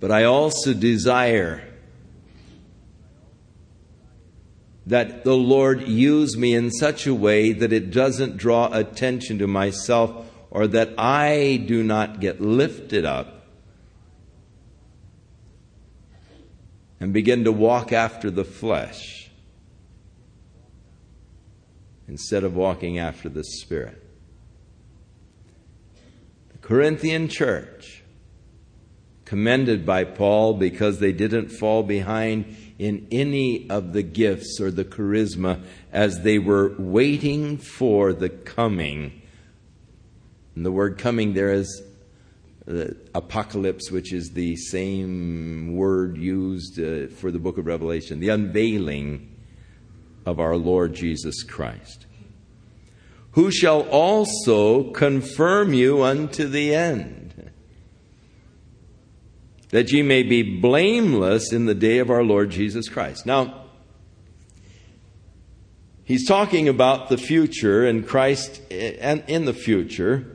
But 0.00 0.10
I 0.10 0.24
also 0.24 0.74
desire 0.74 1.64
that 4.86 5.24
the 5.24 5.36
Lord 5.36 5.86
use 5.86 6.36
me 6.36 6.54
in 6.54 6.70
such 6.70 7.06
a 7.06 7.14
way 7.14 7.52
that 7.52 7.72
it 7.72 7.90
doesn't 7.90 8.36
draw 8.36 8.72
attention 8.72 9.38
to 9.38 9.46
myself 9.46 10.27
or 10.50 10.66
that 10.66 10.94
I 10.98 11.62
do 11.66 11.82
not 11.82 12.20
get 12.20 12.40
lifted 12.40 13.04
up 13.04 13.46
and 17.00 17.12
begin 17.12 17.44
to 17.44 17.52
walk 17.52 17.92
after 17.92 18.30
the 18.30 18.44
flesh 18.44 19.30
instead 22.08 22.44
of 22.44 22.56
walking 22.56 22.98
after 22.98 23.28
the 23.28 23.44
Spirit. 23.44 24.02
The 26.52 26.58
Corinthian 26.58 27.28
church, 27.28 28.02
commended 29.28 29.84
by 29.84 30.04
Paul 30.04 30.54
because 30.54 31.00
they 31.00 31.12
didn't 31.12 31.50
fall 31.50 31.82
behind 31.82 32.56
in 32.78 33.06
any 33.12 33.68
of 33.68 33.92
the 33.92 34.02
gifts 34.02 34.58
or 34.58 34.70
the 34.70 34.86
charisma 34.86 35.62
as 35.92 36.22
they 36.22 36.38
were 36.38 36.74
waiting 36.78 37.58
for 37.58 38.14
the 38.14 38.30
coming. 38.30 39.17
And 40.58 40.66
the 40.66 40.72
word 40.72 40.98
coming 40.98 41.34
there 41.34 41.52
is 41.52 41.84
uh, 42.68 42.86
apocalypse, 43.14 43.92
which 43.92 44.12
is 44.12 44.30
the 44.30 44.56
same 44.56 45.76
word 45.76 46.16
used 46.16 46.80
uh, 46.80 47.06
for 47.14 47.30
the 47.30 47.38
book 47.38 47.58
of 47.58 47.66
Revelation, 47.66 48.18
the 48.18 48.30
unveiling 48.30 49.36
of 50.26 50.40
our 50.40 50.56
Lord 50.56 50.94
Jesus 50.94 51.44
Christ. 51.44 52.06
Who 53.34 53.52
shall 53.52 53.82
also 53.82 54.90
confirm 54.90 55.74
you 55.74 56.02
unto 56.02 56.48
the 56.48 56.74
end 56.74 57.52
that 59.68 59.92
ye 59.92 60.02
may 60.02 60.24
be 60.24 60.42
blameless 60.42 61.52
in 61.52 61.66
the 61.66 61.74
day 61.76 61.98
of 61.98 62.10
our 62.10 62.24
Lord 62.24 62.50
Jesus 62.50 62.88
Christ. 62.88 63.26
Now, 63.26 63.66
he's 66.02 66.26
talking 66.26 66.68
about 66.68 67.10
the 67.10 67.16
future 67.16 67.86
and 67.86 68.04
Christ 68.04 68.60
and 68.72 69.22
in 69.28 69.44
the 69.44 69.54
future. 69.54 70.34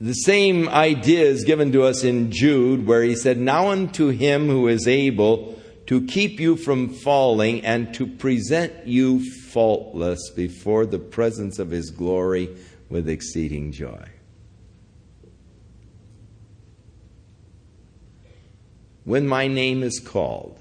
The 0.00 0.14
same 0.14 0.68
idea 0.68 1.24
is 1.24 1.44
given 1.44 1.72
to 1.72 1.82
us 1.82 2.04
in 2.04 2.30
Jude, 2.30 2.86
where 2.86 3.02
he 3.02 3.16
said, 3.16 3.38
Now 3.38 3.70
unto 3.70 4.08
him 4.08 4.46
who 4.48 4.68
is 4.68 4.86
able 4.86 5.60
to 5.86 6.06
keep 6.06 6.38
you 6.38 6.56
from 6.56 6.90
falling 6.90 7.64
and 7.64 7.92
to 7.94 8.06
present 8.06 8.86
you 8.86 9.28
faultless 9.50 10.30
before 10.30 10.86
the 10.86 10.98
presence 10.98 11.58
of 11.58 11.70
his 11.70 11.90
glory 11.90 12.48
with 12.88 13.08
exceeding 13.08 13.72
joy. 13.72 14.08
when 19.08 19.26
my 19.26 19.48
name 19.48 19.82
is 19.82 20.00
called, 20.00 20.60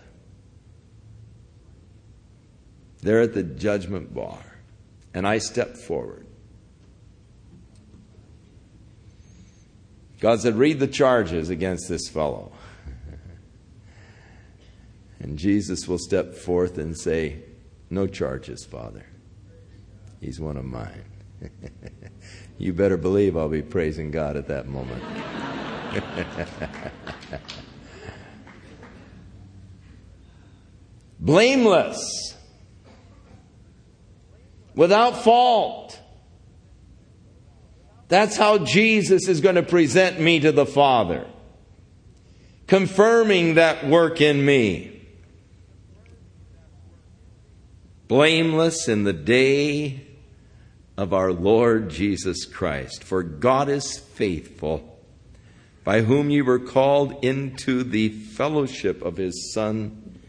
there 3.02 3.20
at 3.20 3.34
the 3.34 3.44
judgment 3.44 4.14
bar, 4.14 4.40
and 5.14 5.28
I 5.28 5.40
step 5.40 5.76
forward. 5.76 6.27
God 10.20 10.42
said, 10.42 10.56
Read 10.56 10.80
the 10.80 10.88
charges 10.88 11.50
against 11.50 11.88
this 11.90 12.10
fellow. 12.10 12.52
and 15.20 15.38
Jesus 15.38 15.88
will 15.88 16.00
step 16.00 16.34
forth 16.34 16.78
and 16.78 16.98
say, 16.98 17.44
No 17.90 18.08
charges, 18.08 18.66
Father. 18.66 19.06
He's 20.20 20.40
one 20.40 20.58
of 20.58 20.66
mine. 20.66 21.04
you 22.58 22.74
better 22.74 22.98
believe 22.98 23.38
I'll 23.38 23.48
be 23.50 23.62
praising 23.62 24.10
God 24.10 24.36
at 24.36 24.48
that 24.48 24.68
moment. 24.68 25.04
blameless, 31.20 32.36
without 34.76 35.24
fault. 35.24 35.87
That's 38.08 38.38
how 38.38 38.60
Jesus 38.60 39.28
is 39.28 39.42
going 39.42 39.56
to 39.56 39.64
present 39.64 40.20
me 40.20 40.40
to 40.40 40.52
the 40.52 40.66
Father, 40.66 41.28
confirming 42.68 43.56
that 43.56 43.88
work 43.88 44.22
in 44.22 44.46
me. 44.46 44.94
Blameless 48.08 48.88
in 48.88 49.04
the 49.04 49.12
day 49.14 50.08
of 50.96 51.14
our 51.14 51.32
Lord 51.34 51.90
Jesus 51.90 52.46
Christ. 52.46 53.04
For 53.04 53.22
God 53.22 53.68
is 53.68 53.98
faithful, 53.98 54.98
by 55.84 56.02
whom 56.02 56.30
you 56.30 56.46
were 56.46 56.60
called 56.60 57.24
into 57.24 57.84
the 57.84 58.10
fellowship 58.10 59.02
of 59.02 59.18
his 59.18 59.54
Son 59.54 60.20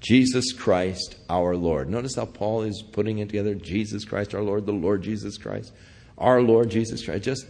Jesus 0.00 0.52
Christ 0.52 1.16
our 1.30 1.56
Lord. 1.56 1.88
Notice 1.88 2.16
how 2.16 2.26
Paul 2.26 2.62
is 2.62 2.82
putting 2.92 3.18
it 3.18 3.30
together 3.30 3.54
Jesus 3.54 4.04
Christ 4.04 4.34
our 4.34 4.42
Lord, 4.42 4.66
the 4.66 4.72
Lord 4.72 5.02
Jesus 5.02 5.38
Christ, 5.38 5.72
our 6.18 6.42
Lord 6.42 6.70
Jesus 6.70 7.04
Christ. 7.04 7.24
Just 7.24 7.46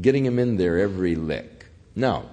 getting 0.00 0.24
him 0.24 0.38
in 0.38 0.56
there 0.56 0.78
every 0.78 1.14
lick. 1.14 1.66
Now, 1.94 2.26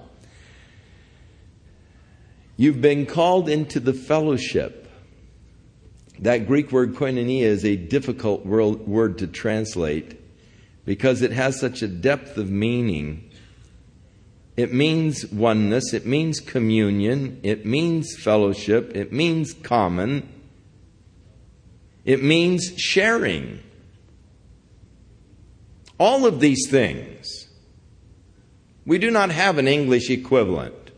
you've 2.56 2.80
been 2.80 3.06
called 3.06 3.48
into 3.48 3.80
the 3.80 3.94
fellowship. 3.94 4.88
That 6.20 6.46
Greek 6.46 6.70
word 6.70 6.94
koinonia 6.94 7.42
is 7.42 7.64
a 7.64 7.76
difficult 7.76 8.46
word 8.46 9.18
to 9.18 9.26
translate 9.26 10.20
because 10.84 11.22
it 11.22 11.32
has 11.32 11.58
such 11.58 11.82
a 11.82 11.88
depth 11.88 12.36
of 12.36 12.50
meaning 12.50 13.30
It 14.56 14.72
means 14.72 15.26
oneness. 15.26 15.92
It 15.92 16.06
means 16.06 16.38
communion. 16.38 17.40
It 17.42 17.66
means 17.66 18.16
fellowship. 18.16 18.94
It 18.94 19.12
means 19.12 19.52
common. 19.52 20.28
It 22.04 22.22
means 22.22 22.72
sharing. 22.76 23.60
All 25.98 26.26
of 26.26 26.40
these 26.40 26.68
things. 26.68 27.48
We 28.86 28.98
do 28.98 29.10
not 29.10 29.30
have 29.30 29.58
an 29.58 29.68
English 29.68 30.10
equivalent. 30.10 30.90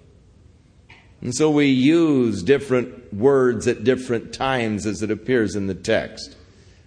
And 1.20 1.34
so 1.34 1.50
we 1.50 1.66
use 1.66 2.42
different 2.42 3.12
words 3.12 3.66
at 3.66 3.84
different 3.84 4.32
times 4.32 4.86
as 4.86 5.02
it 5.02 5.10
appears 5.10 5.56
in 5.56 5.66
the 5.66 5.74
text. 5.74 6.36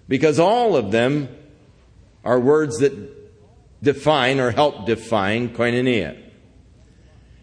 Because 0.08 0.40
all 0.40 0.76
of 0.76 0.92
them 0.92 1.30
are 2.24 2.40
words 2.40 2.80
that 2.80 2.94
define 3.82 4.40
or 4.40 4.52
help 4.52 4.86
define 4.86 5.50
koinonia. 5.50 6.22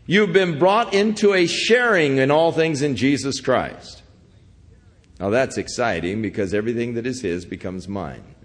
You've 0.07 0.33
been 0.33 0.59
brought 0.59 0.95
into 0.95 1.35
a 1.35 1.47
sharing 1.47 2.19
in 2.19 2.31
all 2.31 2.53
things 2.53 2.83
in 2.83 2.95
Jesus 2.95 3.41
Christ. 3.41 4.03
Now 5.19 5.31
that's 5.31 5.59
exciting 5.59 6.23
because 6.23 6.55
everything 6.55 6.95
that 6.95 7.07
is 7.07 7.23
His 7.23 7.45
becomes 7.45 7.89
mine. 7.89 8.36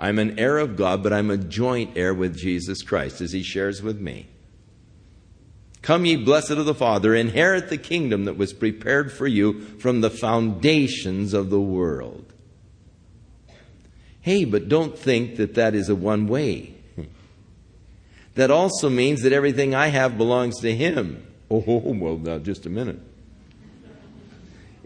I'm 0.00 0.18
an 0.18 0.38
heir 0.38 0.58
of 0.58 0.76
God, 0.76 1.02
but 1.02 1.12
I'm 1.12 1.30
a 1.30 1.36
joint 1.36 1.96
heir 1.96 2.14
with 2.14 2.36
Jesus 2.36 2.82
Christ 2.82 3.20
as 3.20 3.32
He 3.32 3.42
shares 3.42 3.82
with 3.82 4.00
me. 4.00 4.28
Come, 5.82 6.04
ye 6.04 6.16
blessed 6.16 6.50
of 6.52 6.66
the 6.66 6.74
Father, 6.74 7.14
inherit 7.14 7.68
the 7.68 7.78
kingdom 7.78 8.24
that 8.24 8.36
was 8.36 8.52
prepared 8.52 9.12
for 9.12 9.26
you 9.26 9.60
from 9.78 10.00
the 10.00 10.10
foundations 10.10 11.32
of 11.32 11.50
the 11.50 11.60
world. 11.60 12.32
Hey, 14.20 14.44
but 14.44 14.68
don't 14.68 14.98
think 14.98 15.36
that 15.36 15.54
that 15.54 15.74
is 15.74 15.88
a 15.88 15.94
one 15.94 16.26
way. 16.26 16.74
that 18.34 18.50
also 18.50 18.90
means 18.90 19.22
that 19.22 19.32
everything 19.32 19.74
I 19.74 19.88
have 19.88 20.18
belongs 20.18 20.60
to 20.60 20.74
Him. 20.74 21.26
Oh, 21.50 21.62
well, 21.84 22.18
now 22.18 22.38
just 22.38 22.66
a 22.66 22.70
minute. 22.70 23.00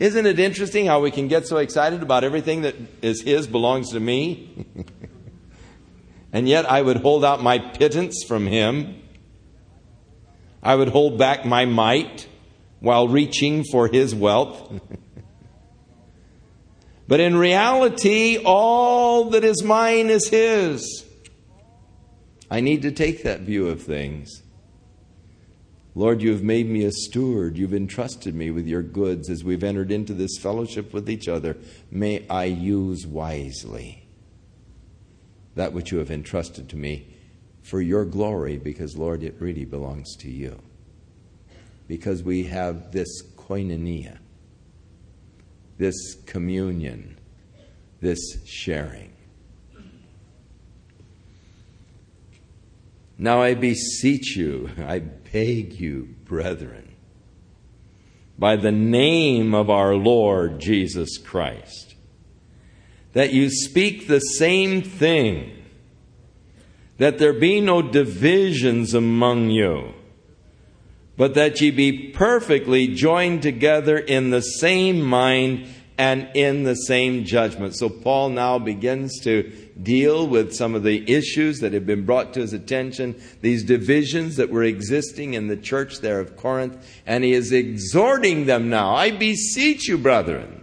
Isn't 0.02 0.26
it 0.26 0.40
interesting 0.40 0.86
how 0.86 0.98
we 0.98 1.12
can 1.12 1.28
get 1.28 1.46
so 1.46 1.58
excited 1.58 2.02
about 2.02 2.24
everything 2.24 2.62
that 2.62 2.74
is 3.02 3.22
His 3.22 3.46
belongs 3.46 3.90
to 3.90 4.00
me? 4.00 4.66
and 6.32 6.48
yet 6.48 6.68
I 6.68 6.82
would 6.82 6.96
hold 6.96 7.24
out 7.24 7.40
my 7.40 7.60
pittance 7.60 8.24
from 8.26 8.48
Him. 8.48 9.00
I 10.60 10.74
would 10.74 10.88
hold 10.88 11.18
back 11.18 11.44
my 11.44 11.66
mite 11.66 12.26
while 12.80 13.06
reaching 13.06 13.62
for 13.62 13.86
His 13.86 14.12
wealth. 14.12 14.72
but 17.06 17.20
in 17.20 17.36
reality, 17.36 18.38
all 18.44 19.30
that 19.30 19.44
is 19.44 19.62
mine 19.62 20.10
is 20.10 20.26
His. 20.26 21.04
I 22.50 22.58
need 22.58 22.82
to 22.82 22.90
take 22.90 23.22
that 23.22 23.42
view 23.42 23.68
of 23.68 23.80
things. 23.80 24.41
Lord, 25.94 26.22
you 26.22 26.30
have 26.32 26.42
made 26.42 26.68
me 26.68 26.84
a 26.84 26.90
steward. 26.90 27.58
You've 27.58 27.74
entrusted 27.74 28.34
me 28.34 28.50
with 28.50 28.66
your 28.66 28.82
goods 28.82 29.28
as 29.28 29.44
we've 29.44 29.62
entered 29.62 29.92
into 29.92 30.14
this 30.14 30.38
fellowship 30.38 30.94
with 30.94 31.10
each 31.10 31.28
other. 31.28 31.56
May 31.90 32.26
I 32.28 32.44
use 32.44 33.06
wisely 33.06 34.06
that 35.54 35.74
which 35.74 35.92
you 35.92 35.98
have 35.98 36.10
entrusted 36.10 36.68
to 36.70 36.76
me 36.76 37.14
for 37.62 37.80
your 37.80 38.04
glory, 38.04 38.56
because, 38.56 38.96
Lord, 38.96 39.22
it 39.22 39.36
really 39.38 39.66
belongs 39.66 40.16
to 40.16 40.30
you. 40.30 40.60
Because 41.86 42.22
we 42.22 42.44
have 42.44 42.90
this 42.90 43.22
koinonia, 43.36 44.18
this 45.76 46.14
communion, 46.26 47.18
this 48.00 48.18
sharing. 48.46 49.12
Now 53.22 53.40
I 53.40 53.54
beseech 53.54 54.34
you, 54.36 54.68
I 54.84 54.98
beg 54.98 55.74
you, 55.74 56.16
brethren, 56.24 56.96
by 58.36 58.56
the 58.56 58.72
name 58.72 59.54
of 59.54 59.70
our 59.70 59.94
Lord 59.94 60.58
Jesus 60.58 61.18
Christ, 61.18 61.94
that 63.12 63.32
you 63.32 63.48
speak 63.48 64.08
the 64.08 64.18
same 64.18 64.82
thing, 64.82 65.52
that 66.98 67.18
there 67.18 67.32
be 67.32 67.60
no 67.60 67.80
divisions 67.80 68.92
among 68.92 69.50
you, 69.50 69.94
but 71.16 71.34
that 71.34 71.60
ye 71.60 71.70
be 71.70 72.08
perfectly 72.08 72.88
joined 72.88 73.42
together 73.42 73.98
in 73.98 74.30
the 74.30 74.42
same 74.42 75.00
mind 75.00 75.68
and 75.96 76.28
in 76.34 76.64
the 76.64 76.74
same 76.74 77.24
judgment. 77.24 77.76
So 77.76 77.88
Paul 77.88 78.30
now 78.30 78.58
begins 78.58 79.20
to 79.20 79.61
deal 79.80 80.26
with 80.26 80.54
some 80.54 80.74
of 80.74 80.82
the 80.82 81.10
issues 81.10 81.60
that 81.60 81.72
have 81.72 81.86
been 81.86 82.04
brought 82.04 82.34
to 82.34 82.40
his 82.40 82.52
attention, 82.52 83.20
these 83.40 83.64
divisions 83.64 84.36
that 84.36 84.50
were 84.50 84.62
existing 84.62 85.34
in 85.34 85.48
the 85.48 85.56
church 85.56 86.00
there 86.00 86.20
of 86.20 86.36
Corinth, 86.36 87.02
and 87.06 87.24
he 87.24 87.32
is 87.32 87.52
exhorting 87.52 88.46
them 88.46 88.68
now. 88.68 88.94
I 88.94 89.10
beseech 89.10 89.88
you, 89.88 89.98
brethren, 89.98 90.62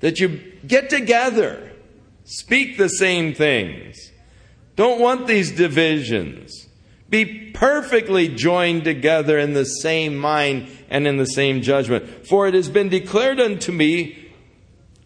that 0.00 0.20
you 0.20 0.40
get 0.66 0.90
together, 0.90 1.72
speak 2.24 2.78
the 2.78 2.88
same 2.88 3.34
things. 3.34 4.10
Don't 4.76 5.00
want 5.00 5.26
these 5.26 5.52
divisions. 5.52 6.68
Be 7.10 7.50
perfectly 7.52 8.28
joined 8.28 8.84
together 8.84 9.38
in 9.38 9.52
the 9.52 9.64
same 9.64 10.16
mind 10.16 10.68
and 10.88 11.06
in 11.06 11.16
the 11.16 11.26
same 11.26 11.60
judgment. 11.60 12.26
For 12.26 12.46
it 12.46 12.54
has 12.54 12.70
been 12.70 12.88
declared 12.88 13.40
unto 13.40 13.72
me 13.72 14.19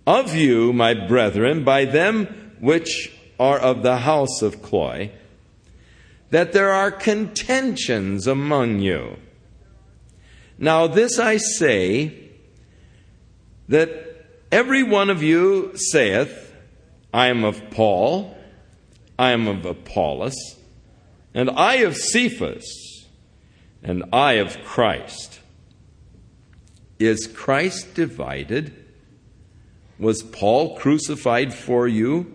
of 0.06 0.34
you, 0.34 0.72
my 0.72 0.94
brethren, 0.94 1.64
by 1.64 1.84
them 1.84 2.52
which 2.60 3.12
are 3.38 3.58
of 3.58 3.82
the 3.82 3.98
house 3.98 4.42
of 4.42 4.62
Chloe, 4.62 5.12
that 6.30 6.52
there 6.52 6.70
are 6.70 6.90
contentions 6.90 8.26
among 8.26 8.80
you. 8.80 9.16
Now, 10.58 10.86
this 10.86 11.18
I 11.18 11.36
say, 11.36 12.24
that 13.68 14.26
every 14.52 14.82
one 14.82 15.10
of 15.10 15.22
you 15.22 15.72
saith, 15.76 16.54
I 17.12 17.28
am 17.28 17.44
of 17.44 17.70
Paul, 17.70 18.36
I 19.18 19.32
am 19.32 19.46
of 19.46 19.64
Apollos, 19.64 20.34
and 21.32 21.50
I 21.50 21.76
of 21.76 21.96
Cephas, 21.96 23.06
and 23.82 24.04
I 24.12 24.34
of 24.34 24.62
Christ. 24.64 25.40
Is 26.98 27.26
Christ 27.26 27.94
divided? 27.94 28.83
Was 30.04 30.22
Paul 30.22 30.76
crucified 30.76 31.54
for 31.54 31.88
you? 31.88 32.30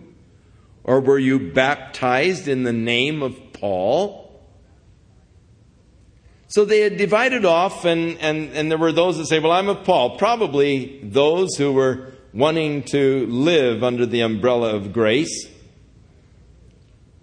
Or 0.82 1.00
were 1.00 1.20
you 1.20 1.52
baptized 1.52 2.48
in 2.48 2.64
the 2.64 2.72
name 2.72 3.22
of 3.22 3.52
Paul? 3.52 4.44
So 6.48 6.64
they 6.64 6.80
had 6.80 6.96
divided 6.96 7.44
off, 7.44 7.84
and, 7.84 8.18
and, 8.18 8.50
and 8.54 8.72
there 8.72 8.76
were 8.76 8.90
those 8.90 9.18
that 9.18 9.26
say, 9.26 9.38
Well, 9.38 9.52
I'm 9.52 9.68
of 9.68 9.84
Paul. 9.84 10.18
Probably 10.18 10.98
those 11.04 11.54
who 11.58 11.72
were 11.72 12.12
wanting 12.34 12.82
to 12.86 13.28
live 13.28 13.84
under 13.84 14.04
the 14.04 14.22
umbrella 14.22 14.74
of 14.74 14.92
grace. 14.92 15.46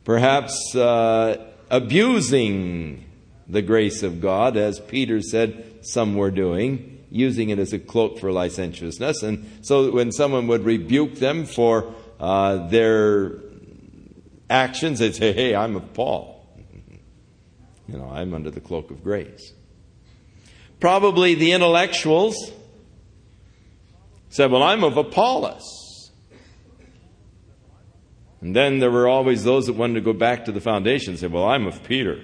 Perhaps 0.05 0.73
uh, 0.77 1.45
abusing 1.69 3.03
the 3.49 3.61
grace 3.61 4.01
of 4.01 4.21
God, 4.21 4.55
as 4.55 4.79
Peter 4.79 5.21
said 5.21 5.79
some 5.81 6.15
were 6.15 6.31
doing, 6.31 6.96
using 7.09 7.49
it 7.49 7.59
as 7.59 7.73
a 7.73 7.79
cloak 7.79 8.19
for 8.19 8.31
licentiousness. 8.31 9.23
And 9.23 9.49
so 9.61 9.91
when 9.91 10.11
someone 10.11 10.47
would 10.47 10.65
rebuke 10.65 11.15
them 11.15 11.45
for 11.45 11.93
uh, 12.19 12.67
their 12.67 13.39
actions, 14.49 14.99
they'd 14.99 15.15
say, 15.15 15.33
Hey, 15.33 15.55
I'm 15.55 15.75
of 15.75 15.93
Paul. 15.93 16.35
You 17.87 17.97
know, 17.97 18.09
I'm 18.09 18.33
under 18.33 18.51
the 18.51 18.59
cloak 18.59 18.91
of 18.91 19.03
grace. 19.03 19.53
Probably 20.79 21.35
the 21.35 21.53
intellectuals 21.53 22.51
said, 24.29 24.51
Well, 24.51 24.63
I'm 24.63 24.83
of 24.83 24.97
Apollos. 24.97 26.11
And 28.41 28.55
then 28.55 28.79
there 28.79 28.91
were 28.91 29.07
always 29.07 29.43
those 29.43 29.65
that 29.65 29.73
wanted 29.73 29.95
to 29.95 30.01
go 30.01 30.13
back 30.13 30.45
to 30.45 30.51
the 30.51 30.61
foundation 30.61 31.11
and 31.11 31.19
say, 31.19 31.27
Well, 31.27 31.45
I'm 31.45 31.65
of 31.65 31.83
Peter. 31.83 32.21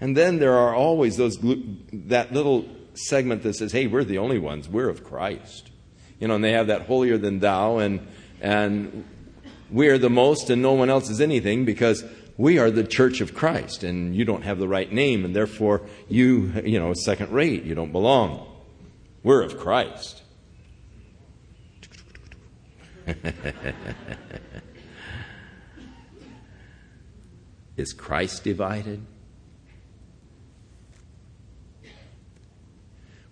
And 0.00 0.16
then 0.16 0.38
there 0.38 0.54
are 0.54 0.74
always 0.74 1.16
those 1.16 1.38
that 1.92 2.32
little 2.32 2.66
segment 2.94 3.42
that 3.42 3.54
says, 3.54 3.72
"Hey, 3.72 3.86
we're 3.86 4.04
the 4.04 4.18
only 4.18 4.38
ones. 4.38 4.68
We're 4.68 4.88
of 4.88 5.04
Christ." 5.04 5.70
You 6.18 6.28
know, 6.28 6.34
and 6.36 6.44
they 6.44 6.52
have 6.52 6.68
that 6.68 6.82
holier 6.82 7.18
than 7.18 7.40
thou 7.40 7.78
and 7.78 8.06
and 8.40 9.04
we 9.70 9.88
are 9.88 9.98
the 9.98 10.10
most 10.10 10.50
and 10.50 10.62
no 10.62 10.72
one 10.72 10.90
else 10.90 11.10
is 11.10 11.20
anything 11.20 11.64
because 11.64 12.04
we 12.36 12.58
are 12.58 12.70
the 12.70 12.84
church 12.84 13.20
of 13.20 13.34
Christ 13.34 13.84
and 13.84 14.16
you 14.16 14.24
don't 14.24 14.42
have 14.42 14.58
the 14.58 14.68
right 14.68 14.90
name 14.90 15.24
and 15.24 15.36
therefore 15.36 15.82
you, 16.08 16.52
you 16.64 16.80
know, 16.80 16.94
second 16.94 17.32
rate, 17.32 17.64
you 17.64 17.74
don't 17.74 17.92
belong. 17.92 18.46
We're 19.22 19.42
of 19.42 19.58
Christ. 19.58 20.22
Is 27.76 27.92
Christ 27.92 28.42
divided? 28.44 29.04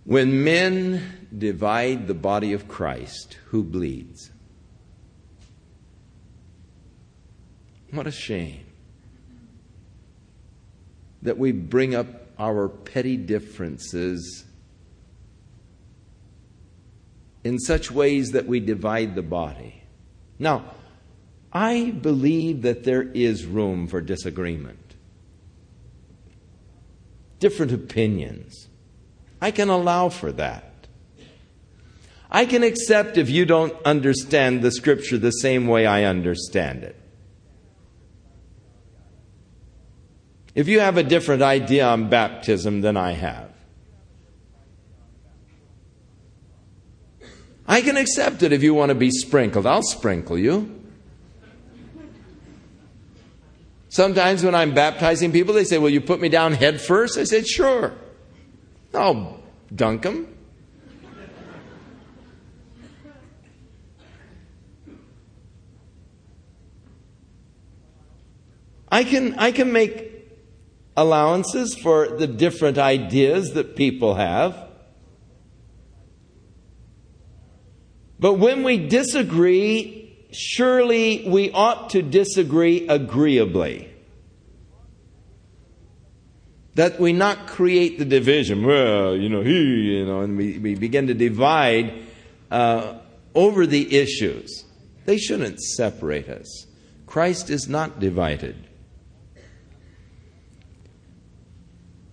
When 0.08 0.42
men 0.42 1.28
divide 1.36 2.06
the 2.06 2.14
body 2.14 2.54
of 2.54 2.66
Christ, 2.66 3.36
who 3.48 3.62
bleeds? 3.62 4.30
What 7.90 8.06
a 8.06 8.10
shame 8.10 8.64
that 11.20 11.36
we 11.36 11.52
bring 11.52 11.94
up 11.94 12.06
our 12.38 12.70
petty 12.70 13.18
differences 13.18 14.46
in 17.44 17.58
such 17.58 17.90
ways 17.90 18.30
that 18.30 18.46
we 18.46 18.60
divide 18.60 19.14
the 19.14 19.20
body. 19.20 19.82
Now, 20.38 20.72
I 21.52 21.90
believe 21.90 22.62
that 22.62 22.84
there 22.84 23.02
is 23.02 23.44
room 23.44 23.86
for 23.86 24.00
disagreement, 24.00 24.94
different 27.40 27.72
opinions. 27.72 28.68
I 29.40 29.50
can 29.50 29.68
allow 29.68 30.08
for 30.08 30.32
that. 30.32 30.64
I 32.30 32.44
can 32.44 32.62
accept 32.62 33.16
if 33.16 33.30
you 33.30 33.46
don't 33.46 33.74
understand 33.84 34.62
the 34.62 34.70
scripture 34.70 35.16
the 35.16 35.30
same 35.30 35.66
way 35.66 35.86
I 35.86 36.04
understand 36.04 36.82
it. 36.82 36.96
If 40.54 40.68
you 40.68 40.80
have 40.80 40.96
a 40.96 41.02
different 41.02 41.42
idea 41.42 41.86
on 41.86 42.08
baptism 42.10 42.80
than 42.80 42.96
I 42.96 43.12
have, 43.12 43.52
I 47.66 47.80
can 47.80 47.96
accept 47.96 48.42
it 48.42 48.52
if 48.52 48.62
you 48.62 48.74
want 48.74 48.88
to 48.88 48.94
be 48.94 49.10
sprinkled. 49.10 49.66
I'll 49.66 49.82
sprinkle 49.82 50.38
you. 50.38 50.74
Sometimes 53.90 54.42
when 54.42 54.54
I'm 54.54 54.74
baptizing 54.74 55.32
people, 55.32 55.54
they 55.54 55.64
say, 55.64 55.78
Will 55.78 55.90
you 55.90 56.00
put 56.00 56.20
me 56.20 56.28
down 56.28 56.52
head 56.52 56.80
first? 56.80 57.16
I 57.18 57.24
said, 57.24 57.46
Sure. 57.46 57.94
I'll 58.94 59.40
dunk 59.74 60.02
them. 60.02 60.34
I 68.90 69.04
can, 69.04 69.34
I 69.38 69.52
can 69.52 69.72
make 69.72 70.08
allowances 70.96 71.74
for 71.74 72.08
the 72.08 72.26
different 72.26 72.78
ideas 72.78 73.52
that 73.52 73.76
people 73.76 74.14
have. 74.14 74.68
But 78.18 78.34
when 78.34 78.64
we 78.64 78.88
disagree, 78.88 80.26
surely 80.32 81.24
we 81.28 81.52
ought 81.52 81.90
to 81.90 82.02
disagree 82.02 82.88
agreeably. 82.88 83.92
That 86.78 87.00
we 87.00 87.12
not 87.12 87.48
create 87.48 87.98
the 87.98 88.04
division. 88.04 88.64
Well, 88.64 89.16
you 89.16 89.28
know, 89.28 89.42
he, 89.42 89.96
you 89.96 90.06
know, 90.06 90.20
and 90.20 90.36
we, 90.36 90.58
we 90.58 90.76
begin 90.76 91.08
to 91.08 91.14
divide 91.14 91.92
uh, 92.52 93.00
over 93.34 93.66
the 93.66 93.98
issues. 93.98 94.64
They 95.04 95.18
shouldn't 95.18 95.60
separate 95.60 96.28
us. 96.28 96.68
Christ 97.04 97.50
is 97.50 97.68
not 97.68 97.98
divided. 97.98 98.54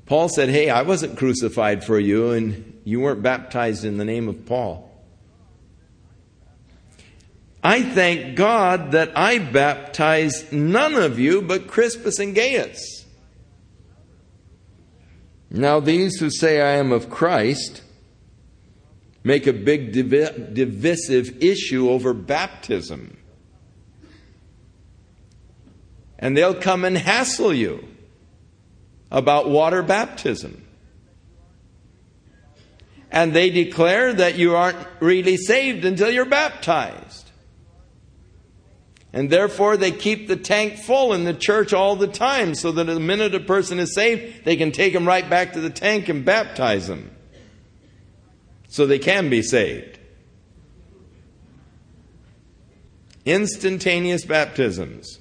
Paul 0.08 0.30
said, 0.30 0.50
Hey, 0.50 0.72
I 0.72 0.82
wasn't 0.82 1.16
crucified 1.16 1.84
for 1.84 2.00
you, 2.00 2.32
and 2.32 2.82
you 2.86 3.02
weren't 3.02 3.22
baptized 3.22 3.86
in 3.86 3.98
the 3.98 4.06
name 4.06 4.28
of 4.28 4.48
Paul. 4.48 4.92
I 7.64 7.84
thank 7.84 8.36
God 8.36 8.94
that 8.94 9.16
I 9.16 9.38
baptized 9.38 10.52
none 10.52 10.96
of 10.96 11.20
you 11.20 11.44
but 11.44 11.68
Crispus 11.68 12.18
and 12.18 12.34
Gaius. 12.34 12.95
Now, 15.56 15.80
these 15.80 16.20
who 16.20 16.30
say 16.30 16.60
I 16.60 16.72
am 16.72 16.92
of 16.92 17.10
Christ 17.10 17.82
make 19.24 19.48
a 19.48 19.54
big 19.54 19.94
divi- 19.94 20.52
divisive 20.52 21.42
issue 21.42 21.90
over 21.90 22.14
baptism. 22.14 23.18
And 26.20 26.36
they'll 26.36 26.60
come 26.60 26.84
and 26.84 26.98
hassle 26.98 27.54
you 27.54 27.88
about 29.10 29.50
water 29.50 29.82
baptism. 29.82 30.66
And 33.10 33.34
they 33.34 33.50
declare 33.50 34.14
that 34.14 34.38
you 34.38 34.58
aren't 34.58 34.78
really 35.00 35.38
saved 35.38 35.86
until 35.86 36.12
you're 36.12 36.26
baptized. 36.26 37.25
And 39.16 39.30
therefore, 39.30 39.78
they 39.78 39.94
keep 39.94 40.28
the 40.28 40.36
tank 40.36 40.78
full 40.78 41.14
in 41.14 41.24
the 41.24 41.34
church 41.34 41.72
all 41.72 41.96
the 41.96 42.06
time 42.06 42.54
so 42.54 42.74
that 42.74 42.84
the 42.84 43.00
minute 43.00 43.34
a 43.34 43.40
person 43.40 43.80
is 43.80 43.96
saved, 43.96 44.44
they 44.44 44.58
can 44.58 44.74
take 44.74 44.92
them 44.92 45.08
right 45.08 45.28
back 45.28 45.54
to 45.54 45.62
the 45.62 45.70
tank 45.70 46.10
and 46.10 46.26
baptize 46.26 46.88
them 46.88 47.10
so 48.68 48.86
they 48.86 49.00
can 49.00 49.30
be 49.30 49.42
saved. 49.42 49.98
Instantaneous 53.24 54.26
baptisms. 54.26 55.20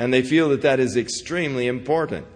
And 0.00 0.12
they 0.12 0.22
feel 0.22 0.48
that 0.48 0.62
that 0.62 0.80
is 0.80 0.96
extremely 0.96 1.68
important. 1.68 2.26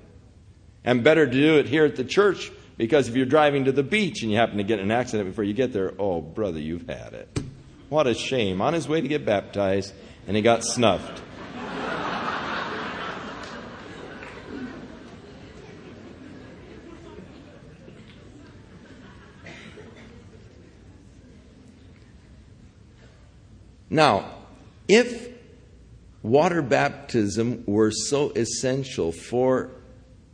And 0.84 1.02
better 1.02 1.26
to 1.26 1.32
do 1.32 1.58
it 1.58 1.66
here 1.66 1.84
at 1.84 1.96
the 1.96 2.04
church 2.04 2.52
because 2.76 3.08
if 3.08 3.16
you're 3.16 3.26
driving 3.26 3.64
to 3.64 3.72
the 3.72 3.82
beach 3.82 4.22
and 4.22 4.30
you 4.30 4.38
happen 4.38 4.58
to 4.58 4.62
get 4.62 4.78
in 4.78 4.84
an 4.84 4.90
accident 4.92 5.30
before 5.30 5.42
you 5.42 5.52
get 5.52 5.72
there, 5.72 5.94
oh, 5.98 6.20
brother, 6.20 6.60
you've 6.60 6.88
had 6.88 7.12
it. 7.12 7.40
What 7.88 8.06
a 8.06 8.14
shame. 8.14 8.60
On 8.60 8.72
his 8.72 8.86
way 8.86 9.00
to 9.00 9.08
get 9.08 9.24
baptized, 9.24 9.92
and 10.26 10.36
he 10.36 10.42
got 10.42 10.64
snuffed. 10.64 11.22
Now, 23.90 24.28
if 24.88 25.32
water 26.20 26.62
baptism 26.62 27.62
were 27.64 27.92
so 27.92 28.30
essential 28.30 29.12
for 29.12 29.70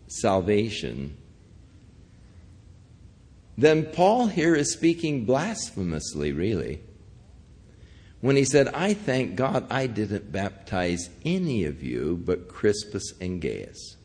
salvation, 0.07 1.19
then 3.59 3.85
Paul 3.85 4.29
here 4.29 4.55
is 4.55 4.73
speaking 4.73 5.27
blasphemously, 5.27 6.33
really, 6.33 6.81
when 8.21 8.37
he 8.37 8.45
said, 8.45 8.69
I 8.69 8.95
thank 8.95 9.37
God 9.37 9.67
I 9.71 9.87
didn't 9.87 10.31
baptize 10.31 11.09
any 11.25 11.65
of 11.65 11.83
you 11.83 12.21
but 12.23 12.49
Crispus 12.49 13.15
and 13.21 13.41
Gaius. 13.41 13.97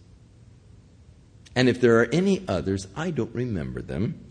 And 1.55 1.69
if 1.69 1.79
there 1.79 1.99
are 2.01 2.09
any 2.11 2.43
others, 2.47 2.87
I 2.95 3.11
don't 3.11 3.33
remember 3.33 3.81
them. 3.81 4.21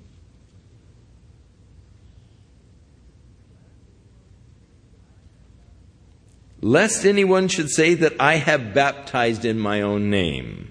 Lest 6.60 7.04
anyone 7.04 7.48
should 7.48 7.68
say 7.68 7.92
that 7.94 8.14
I 8.18 8.36
have 8.36 8.72
baptized 8.72 9.44
in 9.44 9.58
my 9.58 9.82
own 9.82 10.08
name. 10.08 10.70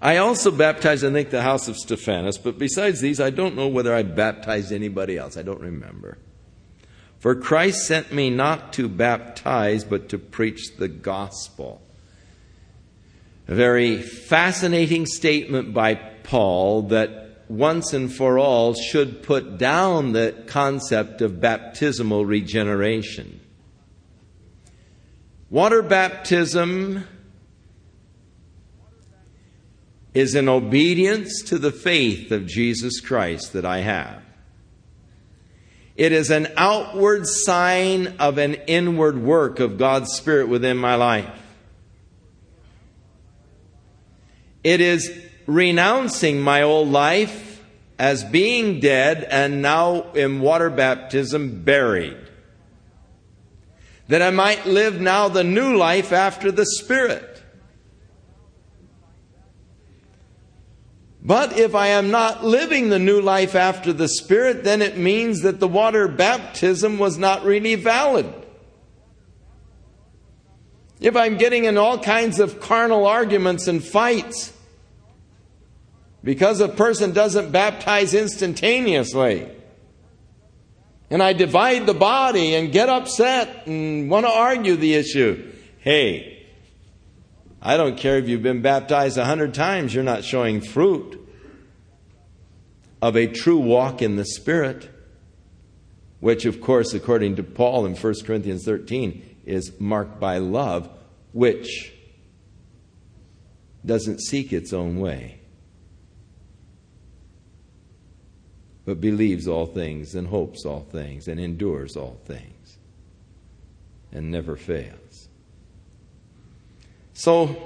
I 0.00 0.18
also 0.18 0.50
baptized, 0.50 1.04
I 1.04 1.12
think, 1.12 1.30
the 1.30 1.42
house 1.42 1.68
of 1.68 1.76
Stephanas, 1.76 2.38
but 2.38 2.58
besides 2.58 3.00
these, 3.00 3.20
I 3.20 3.30
don't 3.30 3.56
know 3.56 3.68
whether 3.68 3.94
I 3.94 4.02
baptized 4.02 4.72
anybody 4.72 5.18
else. 5.18 5.36
I 5.36 5.42
don't 5.42 5.60
remember. 5.60 6.18
For 7.18 7.34
Christ 7.34 7.86
sent 7.86 8.12
me 8.12 8.30
not 8.30 8.72
to 8.74 8.88
baptize, 8.88 9.84
but 9.84 10.08
to 10.10 10.18
preach 10.18 10.76
the 10.76 10.88
gospel. 10.88 11.80
A 13.48 13.54
very 13.54 14.02
fascinating 14.02 15.06
statement 15.06 15.72
by 15.72 15.94
Paul 15.94 16.82
that 16.82 17.44
once 17.48 17.92
and 17.92 18.12
for 18.12 18.38
all 18.38 18.74
should 18.74 19.22
put 19.22 19.56
down 19.56 20.12
the 20.12 20.34
concept 20.46 21.22
of 21.22 21.40
baptismal 21.40 22.26
regeneration. 22.26 23.40
Water 25.48 25.80
baptism 25.80 27.06
is 30.12 30.34
an 30.34 30.48
obedience 30.48 31.42
to 31.42 31.58
the 31.58 31.70
faith 31.70 32.32
of 32.32 32.46
Jesus 32.46 33.00
Christ 33.00 33.52
that 33.52 33.64
I 33.64 33.78
have. 33.80 34.25
It 35.96 36.12
is 36.12 36.30
an 36.30 36.48
outward 36.56 37.26
sign 37.26 38.16
of 38.18 38.36
an 38.38 38.54
inward 38.66 39.18
work 39.18 39.60
of 39.60 39.78
God's 39.78 40.12
Spirit 40.12 40.48
within 40.48 40.76
my 40.76 40.94
life. 40.94 41.42
It 44.62 44.80
is 44.80 45.10
renouncing 45.46 46.40
my 46.40 46.62
old 46.62 46.88
life 46.88 47.62
as 47.98 48.24
being 48.24 48.80
dead 48.80 49.24
and 49.30 49.62
now 49.62 50.12
in 50.12 50.40
water 50.40 50.68
baptism 50.68 51.62
buried. 51.62 52.18
That 54.08 54.22
I 54.22 54.30
might 54.30 54.66
live 54.66 55.00
now 55.00 55.28
the 55.28 55.44
new 55.44 55.76
life 55.76 56.12
after 56.12 56.52
the 56.52 56.66
Spirit. 56.66 57.35
But 61.26 61.58
if 61.58 61.74
I 61.74 61.88
am 61.88 62.12
not 62.12 62.44
living 62.44 62.88
the 62.88 63.00
new 63.00 63.20
life 63.20 63.56
after 63.56 63.92
the 63.92 64.06
Spirit, 64.06 64.62
then 64.62 64.80
it 64.80 64.96
means 64.96 65.40
that 65.40 65.58
the 65.58 65.66
water 65.66 66.06
baptism 66.06 66.98
was 66.98 67.18
not 67.18 67.44
really 67.44 67.74
valid. 67.74 68.32
If 71.00 71.16
I'm 71.16 71.36
getting 71.36 71.64
in 71.64 71.76
all 71.78 71.98
kinds 71.98 72.38
of 72.38 72.60
carnal 72.60 73.08
arguments 73.08 73.66
and 73.66 73.82
fights 73.82 74.52
because 76.22 76.60
a 76.60 76.68
person 76.68 77.12
doesn't 77.12 77.50
baptize 77.50 78.14
instantaneously, 78.14 79.48
and 81.10 81.20
I 81.20 81.32
divide 81.32 81.86
the 81.86 81.94
body 81.94 82.54
and 82.54 82.70
get 82.70 82.88
upset 82.88 83.66
and 83.66 84.08
want 84.08 84.26
to 84.26 84.32
argue 84.32 84.76
the 84.76 84.94
issue, 84.94 85.52
hey, 85.80 86.35
I 87.66 87.76
don't 87.76 87.98
care 87.98 88.16
if 88.16 88.28
you've 88.28 88.44
been 88.44 88.62
baptized 88.62 89.18
a 89.18 89.24
hundred 89.24 89.52
times, 89.52 89.92
you're 89.92 90.04
not 90.04 90.22
showing 90.22 90.60
fruit 90.60 91.20
of 93.02 93.16
a 93.16 93.26
true 93.26 93.58
walk 93.58 94.02
in 94.02 94.14
the 94.14 94.24
Spirit, 94.24 94.88
which, 96.20 96.44
of 96.44 96.60
course, 96.60 96.94
according 96.94 97.34
to 97.36 97.42
Paul 97.42 97.84
in 97.86 97.96
1 97.96 98.14
Corinthians 98.24 98.64
13, 98.64 99.38
is 99.46 99.80
marked 99.80 100.20
by 100.20 100.38
love, 100.38 100.88
which 101.32 101.92
doesn't 103.84 104.20
seek 104.20 104.52
its 104.52 104.72
own 104.72 105.00
way, 105.00 105.40
but 108.84 109.00
believes 109.00 109.48
all 109.48 109.66
things 109.66 110.14
and 110.14 110.28
hopes 110.28 110.64
all 110.64 110.86
things 110.92 111.26
and 111.26 111.40
endures 111.40 111.96
all 111.96 112.20
things 112.26 112.78
and 114.12 114.30
never 114.30 114.54
fails. 114.54 115.05
So, 117.18 117.56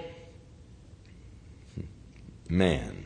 man, 2.49 3.05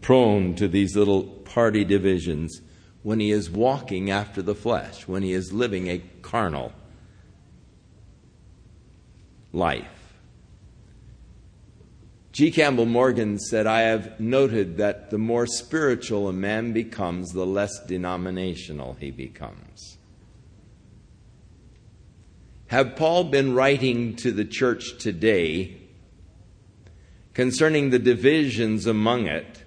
prone 0.00 0.56
to 0.56 0.66
these 0.66 0.96
little 0.96 1.22
party 1.22 1.84
divisions 1.84 2.60
when 3.04 3.20
he 3.20 3.30
is 3.30 3.48
walking 3.48 4.10
after 4.10 4.42
the 4.42 4.56
flesh, 4.56 5.06
when 5.06 5.22
he 5.22 5.32
is 5.32 5.52
living 5.52 5.86
a 5.86 6.02
carnal 6.22 6.72
life. 9.52 10.16
G. 12.32 12.50
Campbell 12.50 12.84
Morgan 12.84 13.38
said, 13.38 13.68
I 13.68 13.82
have 13.82 14.18
noted 14.18 14.78
that 14.78 15.10
the 15.10 15.18
more 15.18 15.46
spiritual 15.46 16.28
a 16.28 16.32
man 16.32 16.72
becomes, 16.72 17.30
the 17.30 17.46
less 17.46 17.78
denominational 17.86 18.96
he 18.98 19.12
becomes. 19.12 19.97
Have 22.68 22.96
Paul 22.96 23.24
been 23.24 23.54
writing 23.54 24.14
to 24.16 24.30
the 24.30 24.44
church 24.44 24.98
today 24.98 25.78
concerning 27.32 27.90
the 27.90 27.98
divisions 27.98 28.86
among 28.86 29.26
it? 29.26 29.64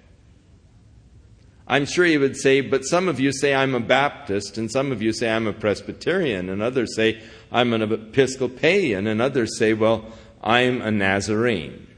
I'm 1.66 1.84
sure 1.84 2.04
he 2.04 2.18
would 2.18 2.36
say, 2.36 2.60
but 2.60 2.84
some 2.84 3.08
of 3.08 3.18
you 3.18 3.32
say 3.32 3.54
I'm 3.54 3.74
a 3.74 3.80
Baptist, 3.80 4.56
and 4.56 4.70
some 4.70 4.92
of 4.92 5.02
you 5.02 5.12
say 5.12 5.30
I'm 5.30 5.46
a 5.46 5.52
Presbyterian, 5.52 6.48
and 6.48 6.62
others 6.62 6.94
say 6.94 7.22
I'm 7.50 7.72
an 7.72 7.82
Episcopalian, 7.82 9.06
and 9.06 9.20
others 9.20 9.58
say, 9.58 9.72
well, 9.72 10.06
I'm 10.42 10.80
a 10.80 10.90
Nazarene. 10.90 11.88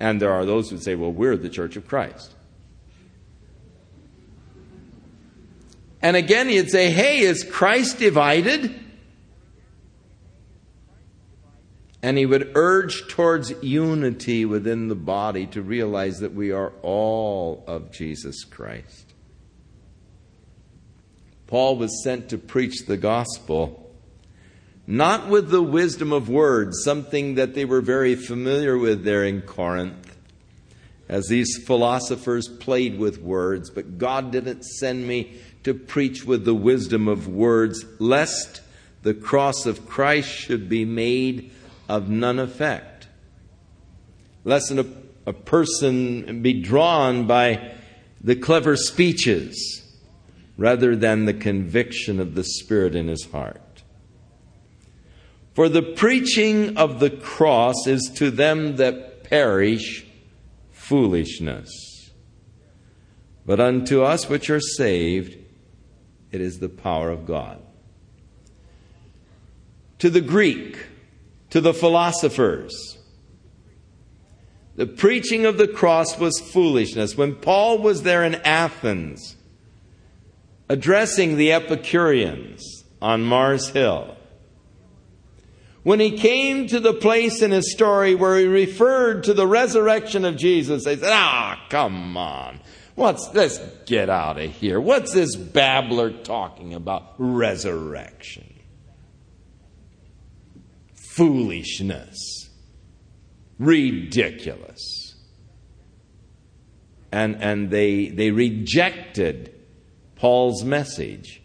And 0.00 0.20
there 0.20 0.32
are 0.32 0.44
those 0.44 0.70
who 0.70 0.78
say, 0.78 0.96
well, 0.96 1.12
we're 1.12 1.36
the 1.36 1.48
Church 1.48 1.76
of 1.76 1.86
Christ. 1.86 2.34
And 6.02 6.16
again, 6.16 6.48
he'd 6.48 6.70
say, 6.70 6.90
hey, 6.90 7.20
is 7.20 7.44
Christ 7.44 7.98
divided? 7.98 8.89
And 12.02 12.16
he 12.16 12.24
would 12.24 12.52
urge 12.54 13.08
towards 13.08 13.52
unity 13.62 14.44
within 14.44 14.88
the 14.88 14.94
body 14.94 15.46
to 15.48 15.60
realize 15.60 16.20
that 16.20 16.34
we 16.34 16.50
are 16.50 16.72
all 16.82 17.62
of 17.66 17.92
Jesus 17.92 18.44
Christ. 18.44 19.12
Paul 21.46 21.76
was 21.76 22.02
sent 22.02 22.30
to 22.30 22.38
preach 22.38 22.86
the 22.86 22.96
gospel 22.96 23.80
not 24.90 25.28
with 25.28 25.50
the 25.50 25.62
wisdom 25.62 26.12
of 26.12 26.28
words, 26.28 26.82
something 26.82 27.36
that 27.36 27.54
they 27.54 27.64
were 27.64 27.80
very 27.80 28.16
familiar 28.16 28.76
with 28.76 29.04
there 29.04 29.24
in 29.24 29.40
Corinth, 29.40 30.16
as 31.08 31.28
these 31.28 31.62
philosophers 31.64 32.48
played 32.48 32.98
with 32.98 33.20
words, 33.20 33.70
but 33.70 33.98
God 33.98 34.32
didn't 34.32 34.64
send 34.64 35.06
me 35.06 35.38
to 35.62 35.74
preach 35.74 36.24
with 36.24 36.44
the 36.44 36.56
wisdom 36.56 37.06
of 37.06 37.28
words, 37.28 37.84
lest 38.00 38.62
the 39.02 39.14
cross 39.14 39.64
of 39.64 39.88
Christ 39.88 40.28
should 40.28 40.68
be 40.68 40.84
made 40.84 41.52
of 41.90 42.08
none 42.08 42.38
effect. 42.38 43.08
Lest 44.44 44.70
a, 44.70 44.86
a 45.26 45.32
person 45.32 46.40
be 46.40 46.62
drawn 46.62 47.26
by 47.26 47.74
the 48.20 48.36
clever 48.36 48.76
speeches 48.76 49.82
rather 50.56 50.94
than 50.94 51.24
the 51.24 51.34
conviction 51.34 52.20
of 52.20 52.36
the 52.36 52.44
Spirit 52.44 52.94
in 52.94 53.08
his 53.08 53.24
heart. 53.32 53.82
For 55.54 55.68
the 55.68 55.82
preaching 55.82 56.76
of 56.76 57.00
the 57.00 57.10
cross 57.10 57.88
is 57.88 58.08
to 58.16 58.30
them 58.30 58.76
that 58.76 59.24
perish 59.24 60.06
foolishness. 60.70 62.12
But 63.44 63.58
unto 63.58 64.02
us 64.02 64.28
which 64.28 64.48
are 64.48 64.60
saved, 64.60 65.36
it 66.30 66.40
is 66.40 66.60
the 66.60 66.68
power 66.68 67.10
of 67.10 67.26
God. 67.26 67.60
To 69.98 70.08
the 70.08 70.20
Greek, 70.20 70.78
to 71.50 71.60
the 71.60 71.74
philosophers, 71.74 72.98
the 74.76 74.86
preaching 74.86 75.44
of 75.44 75.58
the 75.58 75.68
cross 75.68 76.18
was 76.18 76.40
foolishness. 76.40 77.16
When 77.16 77.34
Paul 77.34 77.78
was 77.78 78.02
there 78.02 78.24
in 78.24 78.36
Athens, 78.36 79.36
addressing 80.68 81.36
the 81.36 81.52
Epicureans 81.52 82.84
on 83.02 83.22
Mars 83.22 83.68
Hill, 83.68 84.16
when 85.82 85.98
he 85.98 86.16
came 86.16 86.66
to 86.68 86.78
the 86.78 86.92
place 86.92 87.42
in 87.42 87.50
his 87.50 87.72
story 87.72 88.14
where 88.14 88.38
he 88.38 88.46
referred 88.46 89.24
to 89.24 89.34
the 89.34 89.46
resurrection 89.46 90.24
of 90.24 90.36
Jesus, 90.36 90.84
they 90.84 90.96
said, 90.96 91.10
Ah, 91.12 91.66
come 91.70 92.16
on. 92.16 92.60
What's 92.94 93.32
let's 93.34 93.58
get 93.86 94.10
out 94.10 94.38
of 94.38 94.50
here. 94.50 94.78
What's 94.78 95.14
this 95.14 95.34
babbler 95.34 96.10
talking 96.10 96.74
about? 96.74 97.14
Resurrection. 97.18 98.59
Foolishness. 101.20 102.48
Ridiculous. 103.58 105.16
And 107.12 107.36
and 107.42 107.70
they 107.70 108.08
they 108.08 108.30
rejected 108.30 109.54
Paul's 110.16 110.64
message 110.64 111.42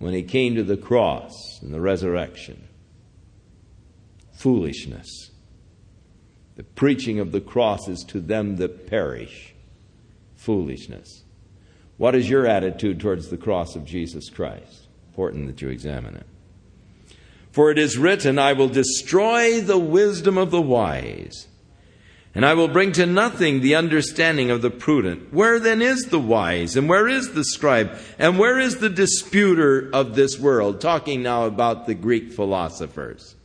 when 0.00 0.14
he 0.14 0.24
came 0.24 0.56
to 0.56 0.64
the 0.64 0.76
cross 0.76 1.60
and 1.62 1.72
the 1.72 1.80
resurrection 1.80 2.66
foolishness. 4.32 5.30
The 6.56 6.64
preaching 6.64 7.20
of 7.20 7.30
the 7.30 7.40
cross 7.40 7.86
is 7.86 8.02
to 8.08 8.18
them 8.18 8.56
that 8.56 8.88
perish 8.88 9.54
foolishness. 10.34 11.22
What 11.98 12.16
is 12.16 12.28
your 12.28 12.48
attitude 12.48 12.98
towards 12.98 13.28
the 13.28 13.36
cross 13.36 13.76
of 13.76 13.84
Jesus 13.84 14.28
Christ? 14.28 14.88
Important 15.10 15.46
that 15.46 15.62
you 15.62 15.68
examine 15.68 16.16
it. 16.16 16.26
For 17.52 17.70
it 17.70 17.78
is 17.78 17.98
written, 17.98 18.38
I 18.38 18.54
will 18.54 18.68
destroy 18.68 19.60
the 19.60 19.78
wisdom 19.78 20.38
of 20.38 20.50
the 20.50 20.62
wise, 20.62 21.48
and 22.34 22.46
I 22.46 22.54
will 22.54 22.68
bring 22.68 22.92
to 22.92 23.04
nothing 23.04 23.60
the 23.60 23.74
understanding 23.74 24.50
of 24.50 24.62
the 24.62 24.70
prudent. 24.70 25.34
Where 25.34 25.60
then 25.60 25.82
is 25.82 26.06
the 26.06 26.18
wise, 26.18 26.76
and 26.76 26.88
where 26.88 27.06
is 27.06 27.34
the 27.34 27.44
scribe, 27.44 27.98
and 28.18 28.38
where 28.38 28.58
is 28.58 28.78
the 28.78 28.88
disputer 28.88 29.90
of 29.92 30.14
this 30.14 30.38
world? 30.38 30.80
Talking 30.80 31.22
now 31.22 31.44
about 31.44 31.86
the 31.86 31.94
Greek 31.94 32.32
philosophers. 32.32 33.36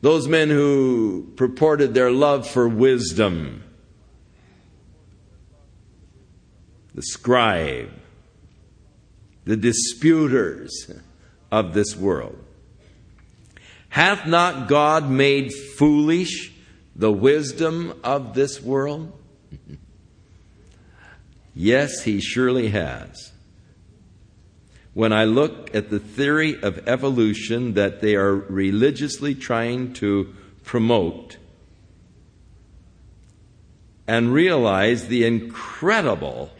Those 0.00 0.28
men 0.28 0.48
who 0.48 1.32
purported 1.34 1.92
their 1.92 2.12
love 2.12 2.48
for 2.48 2.68
wisdom, 2.68 3.64
the 6.94 7.02
scribe, 7.02 7.90
the 9.44 9.56
disputers 9.56 10.88
of 11.50 11.74
this 11.74 11.96
world. 11.96 12.38
Hath 13.90 14.26
not 14.26 14.68
God 14.68 15.08
made 15.08 15.52
foolish 15.52 16.52
the 16.96 17.12
wisdom 17.12 17.98
of 18.02 18.34
this 18.34 18.60
world? 18.60 19.12
yes, 21.54 22.02
he 22.02 22.20
surely 22.20 22.68
has 22.68 23.30
when 24.92 25.12
I 25.12 25.24
look 25.24 25.74
at 25.74 25.90
the 25.90 26.00
theory 26.00 26.60
of 26.62 26.88
evolution 26.88 27.74
that 27.74 28.00
they 28.00 28.16
are 28.16 28.34
religiously 28.34 29.34
trying 29.34 29.92
to 29.94 30.34
promote 30.64 31.36
and 34.06 34.32
realize 34.32 35.06
the 35.06 35.24
incredible 35.24 36.50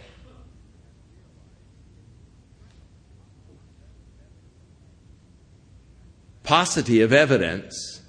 paucity 6.51 7.01
of 7.01 7.13
evidence 7.13 8.03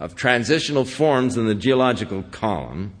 of 0.00 0.16
transitional 0.16 0.84
forms 0.84 1.36
in 1.36 1.46
the 1.46 1.54
geological 1.54 2.24
column 2.24 2.92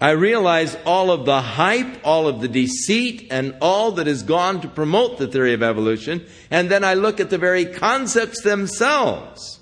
I 0.00 0.10
realize 0.10 0.76
all 0.84 1.10
of 1.10 1.24
the 1.24 1.40
hype, 1.40 2.00
all 2.04 2.28
of 2.28 2.40
the 2.40 2.48
deceit, 2.48 3.28
and 3.30 3.56
all 3.62 3.92
that 3.92 4.06
has 4.06 4.22
gone 4.22 4.60
to 4.60 4.68
promote 4.68 5.16
the 5.16 5.26
theory 5.26 5.54
of 5.54 5.62
evolution, 5.62 6.26
and 6.50 6.70
then 6.70 6.84
I 6.84 6.92
look 6.92 7.20
at 7.20 7.30
the 7.30 7.38
very 7.38 7.64
concepts 7.64 8.42
themselves. 8.42 9.60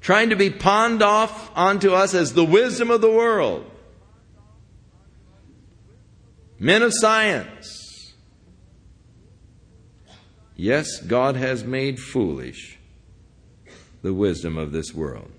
Trying 0.00 0.30
to 0.30 0.36
be 0.36 0.48
pawned 0.48 1.02
off 1.02 1.50
onto 1.54 1.90
us 1.90 2.14
as 2.14 2.32
the 2.32 2.44
wisdom 2.44 2.90
of 2.90 3.02
the 3.02 3.10
world. 3.10 3.70
men 6.58 6.82
of 6.82 6.92
science. 6.94 7.85
Yes, 10.56 11.00
God 11.00 11.36
has 11.36 11.64
made 11.64 12.00
foolish 12.00 12.78
the 14.02 14.14
wisdom 14.14 14.56
of 14.56 14.72
this 14.72 14.94
world. 14.94 15.30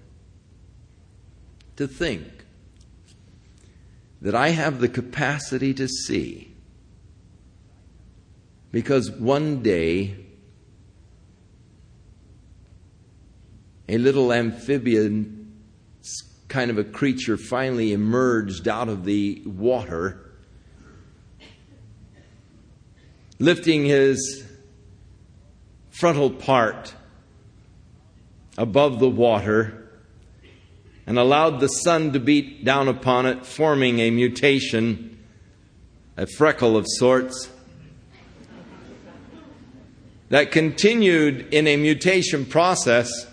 To 1.77 1.87
think 1.87 2.45
that 4.21 4.35
I 4.35 4.49
have 4.49 4.79
the 4.79 4.87
capacity 4.87 5.73
to 5.75 5.87
see, 5.87 6.53
because 8.71 9.11
one 9.11 9.63
day 9.63 10.15
a 13.89 13.97
little 13.97 14.33
amphibian 14.33 15.53
kind 16.47 16.71
of 16.71 16.77
a 16.77 16.83
creature 16.83 17.37
finally 17.37 17.91
emerged 17.91 18.67
out 18.67 18.89
of 18.89 19.03
the 19.03 19.41
water, 19.45 20.31
lifting 23.39 23.85
his 23.85 24.46
frontal 25.97 26.29
part 26.29 26.93
above 28.55 28.99
the 28.99 29.09
water 29.09 29.89
and 31.07 31.17
allowed 31.17 31.59
the 31.59 31.67
sun 31.67 32.13
to 32.13 32.19
beat 32.19 32.63
down 32.63 32.87
upon 32.87 33.25
it, 33.25 33.43
forming 33.43 33.99
a 33.99 34.11
mutation, 34.11 35.17
a 36.15 36.27
freckle 36.27 36.77
of 36.77 36.85
sorts. 36.87 37.49
That 40.29 40.51
continued 40.51 41.51
in 41.51 41.65
a 41.65 41.77
mutation 41.77 42.45
process 42.45 43.25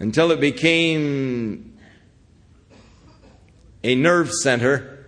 until 0.00 0.32
it 0.32 0.40
became 0.40 1.78
a 3.84 3.94
nerve 3.94 4.32
center 4.32 5.04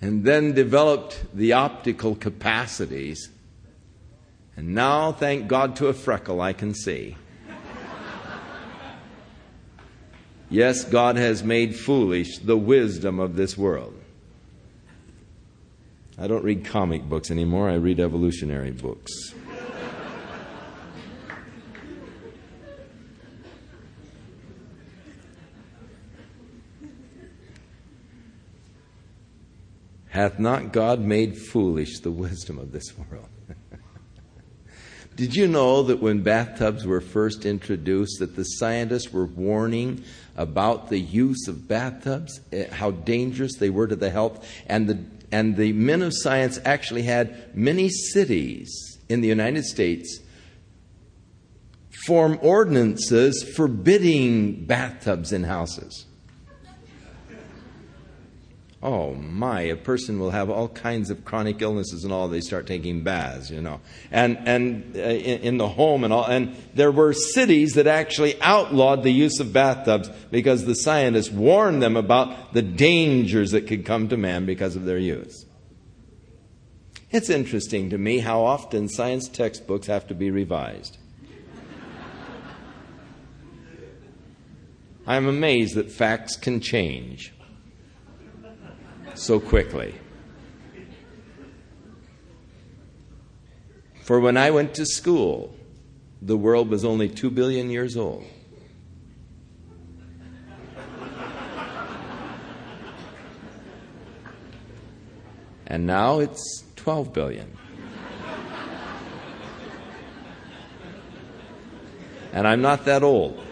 and 0.00 0.24
then 0.24 0.54
developed 0.54 1.22
the 1.34 1.52
optical 1.52 2.16
capacities. 2.16 3.28
And 4.58 4.74
now, 4.74 5.12
thank 5.12 5.46
God 5.46 5.76
to 5.76 5.86
a 5.86 5.92
freckle, 5.92 6.40
I 6.40 6.52
can 6.52 6.74
see. 6.74 7.16
yes, 10.50 10.82
God 10.82 11.14
has 11.14 11.44
made 11.44 11.76
foolish 11.76 12.38
the 12.38 12.56
wisdom 12.56 13.20
of 13.20 13.36
this 13.36 13.56
world. 13.56 13.94
I 16.18 16.26
don't 16.26 16.42
read 16.42 16.64
comic 16.64 17.08
books 17.08 17.30
anymore, 17.30 17.70
I 17.70 17.74
read 17.74 18.00
evolutionary 18.00 18.72
books. 18.72 19.32
Hath 30.08 30.40
not 30.40 30.72
God 30.72 30.98
made 30.98 31.38
foolish 31.38 32.00
the 32.00 32.10
wisdom 32.10 32.58
of 32.58 32.72
this 32.72 32.98
world? 32.98 33.28
Did 35.18 35.34
you 35.34 35.48
know 35.48 35.82
that 35.82 36.00
when 36.00 36.22
bathtubs 36.22 36.86
were 36.86 37.00
first 37.00 37.44
introduced 37.44 38.20
that 38.20 38.36
the 38.36 38.44
scientists 38.44 39.12
were 39.12 39.26
warning 39.26 40.04
about 40.36 40.90
the 40.90 41.00
use 41.00 41.48
of 41.48 41.66
bathtubs, 41.66 42.38
eh, 42.52 42.68
how 42.70 42.92
dangerous 42.92 43.56
they 43.56 43.68
were 43.68 43.88
to 43.88 43.96
the 43.96 44.10
health 44.10 44.48
and 44.68 44.88
the 44.88 45.04
and 45.32 45.56
the 45.56 45.72
men 45.72 46.02
of 46.02 46.12
science 46.14 46.60
actually 46.64 47.02
had 47.02 47.52
many 47.52 47.88
cities 47.88 48.70
in 49.08 49.20
the 49.20 49.26
United 49.26 49.64
States 49.64 50.20
form 52.06 52.38
ordinances 52.40 53.42
forbidding 53.56 54.66
bathtubs 54.66 55.32
in 55.32 55.42
houses. 55.42 56.06
Oh 58.80 59.14
my, 59.14 59.62
a 59.62 59.76
person 59.76 60.20
will 60.20 60.30
have 60.30 60.48
all 60.48 60.68
kinds 60.68 61.10
of 61.10 61.24
chronic 61.24 61.60
illnesses 61.60 62.04
and 62.04 62.12
all. 62.12 62.28
They 62.28 62.40
start 62.40 62.68
taking 62.68 63.02
baths, 63.02 63.50
you 63.50 63.60
know, 63.60 63.80
and 64.12 64.38
and 64.46 64.96
uh, 64.96 65.00
in, 65.00 65.40
in, 65.40 65.58
the 65.58 65.68
home 65.68 66.04
and 66.04 66.12
all. 66.12 66.24
And 66.24 66.54
there 66.74 66.92
were 66.92 67.12
cities 67.12 67.74
that 67.74 67.88
actually 67.88 68.40
outlawed 68.40 69.02
the 69.02 69.10
use 69.10 69.40
of 69.40 69.52
bathtubs 69.52 70.08
because 70.30 70.64
the 70.64 70.76
scientists 70.76 71.30
warned 71.30 71.82
them 71.82 71.96
about 71.96 72.54
the 72.54 72.62
dangers 72.62 73.50
that 73.50 73.66
could 73.66 73.84
come 73.84 74.08
to 74.10 74.16
man 74.16 74.46
because 74.46 74.76
of 74.76 74.84
their 74.84 74.98
use. 74.98 75.44
It's 77.10 77.30
interesting 77.30 77.90
to 77.90 77.98
me 77.98 78.20
how 78.20 78.42
often 78.44 78.88
science 78.88 79.28
textbooks 79.28 79.88
have 79.88 80.06
to 80.06 80.14
be 80.14 80.30
revised. 80.30 80.98
I'm 85.04 85.26
amazed 85.26 85.74
that 85.74 85.90
facts 85.90 86.36
can 86.36 86.60
change 86.60 87.32
so 89.18 89.40
quickly. 89.40 89.94
For 94.02 94.20
when 94.20 94.36
I 94.36 94.50
went 94.50 94.74
to 94.74 94.86
school, 94.86 95.54
the 96.22 96.36
world 96.36 96.70
was 96.70 96.84
only 96.84 97.08
two 97.08 97.30
billion 97.30 97.68
years 97.68 97.96
old. 97.96 98.24
And 105.66 105.86
now 105.86 106.20
it's 106.20 106.64
12 106.76 107.12
billion. 107.12 107.58
And 112.32 112.46
I'm 112.46 112.62
not 112.62 112.86
that 112.86 113.02
old. 113.02 113.44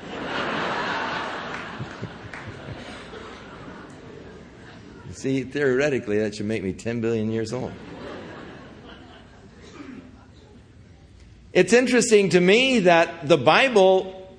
See, 5.26 5.42
theoretically, 5.42 6.20
that 6.20 6.36
should 6.36 6.46
make 6.46 6.62
me 6.62 6.72
10 6.72 7.00
billion 7.00 7.32
years 7.32 7.52
old. 7.52 7.72
It's 11.52 11.72
interesting 11.72 12.28
to 12.28 12.40
me 12.40 12.78
that 12.78 13.26
the 13.26 13.36
Bible 13.36 14.30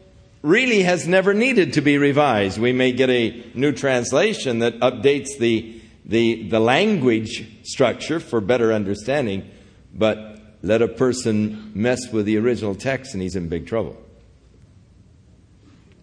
really 0.44 0.84
has 0.84 1.06
never 1.06 1.34
needed 1.34 1.74
to 1.74 1.82
be 1.82 1.98
revised. 1.98 2.58
We 2.58 2.72
may 2.72 2.94
get 2.94 3.10
a 3.10 3.52
new 3.54 3.74
translation 3.74 4.60
that 4.60 4.80
updates 4.80 5.38
the, 5.38 5.82
the, 6.06 6.48
the 6.48 6.62
language 6.62 7.46
structure 7.68 8.22
for 8.22 8.40
better 8.40 8.72
understanding, 8.72 9.52
but 9.94 10.40
let 10.62 10.82
a 10.82 10.88
person 10.88 11.74
mess 11.76 12.14
with 12.14 12.26
the 12.26 12.38
original 12.38 12.76
text 12.76 13.14
and 13.14 13.22
he's 13.22 13.36
in 13.36 13.50
big 13.50 13.68
trouble. 13.68 13.98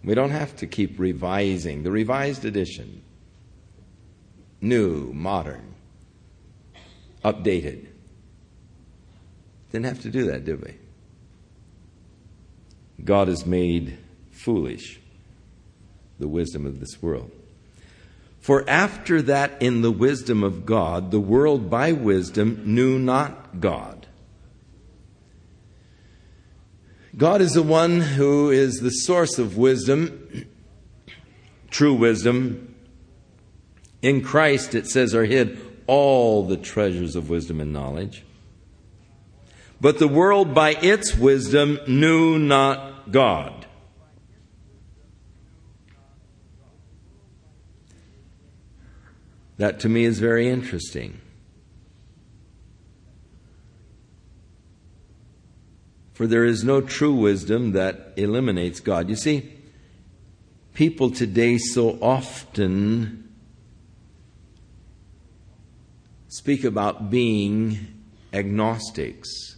We 0.03 0.13
don't 0.13 0.29
have 0.29 0.55
to 0.57 0.67
keep 0.67 0.99
revising. 0.99 1.81
The 1.81 1.89
revised 1.89 2.45
edition 2.45 3.01
new, 4.65 5.13
modern, 5.13 5.75
updated. 7.23 7.87
Didn't 9.71 9.85
have 9.85 10.01
to 10.01 10.09
do 10.09 10.25
that, 10.25 10.45
did 10.45 10.61
we? 10.63 10.75
God 13.03 13.27
has 13.27 13.45
made 13.45 13.97
foolish 14.31 14.99
the 16.19 16.27
wisdom 16.27 16.65
of 16.65 16.79
this 16.79 17.01
world. 17.01 17.31
For 18.39 18.67
after 18.69 19.21
that, 19.23 19.61
in 19.61 19.81
the 19.81 19.91
wisdom 19.91 20.43
of 20.43 20.65
God, 20.65 21.11
the 21.11 21.19
world 21.19 21.69
by 21.69 21.91
wisdom 21.91 22.61
knew 22.63 22.99
not 22.99 23.59
God. 23.59 24.05
God 27.17 27.41
is 27.41 27.53
the 27.53 27.63
one 27.63 28.01
who 28.01 28.51
is 28.51 28.75
the 28.81 28.89
source 28.89 29.39
of 29.39 29.57
wisdom, 29.57 30.45
true 31.69 31.93
wisdom, 31.93 32.74
in 34.05 34.21
Christ, 34.21 34.75
it 34.75 34.85
says, 34.85 35.15
are 35.15 35.25
hid 35.25 35.57
all 35.87 36.45
the 36.45 36.57
treasures 36.57 37.15
of 37.15 37.27
wisdom 37.27 37.59
and 37.59 37.73
knowledge. 37.73 38.23
But 39.81 39.97
the 39.97 40.07
world 40.07 40.53
by 40.53 40.75
its 40.75 41.15
wisdom 41.15 41.79
knew 41.87 42.37
not 42.37 43.11
God. 43.11 43.65
That 49.57 49.79
to 49.79 49.89
me 49.89 50.05
is 50.05 50.19
very 50.19 50.49
interesting. 50.49 51.19
For 56.13 56.27
there 56.27 56.45
is 56.45 56.63
no 56.63 56.79
true 56.79 57.15
wisdom 57.15 57.71
that 57.71 58.13
eliminates 58.17 58.79
God. 58.81 59.09
You 59.09 59.15
see, 59.15 59.51
people 60.75 61.09
today 61.09 61.57
so 61.57 61.97
often 62.03 63.24
speak 66.35 66.65
about 66.65 67.09
being 67.09 67.79
agnostics, 68.33 69.55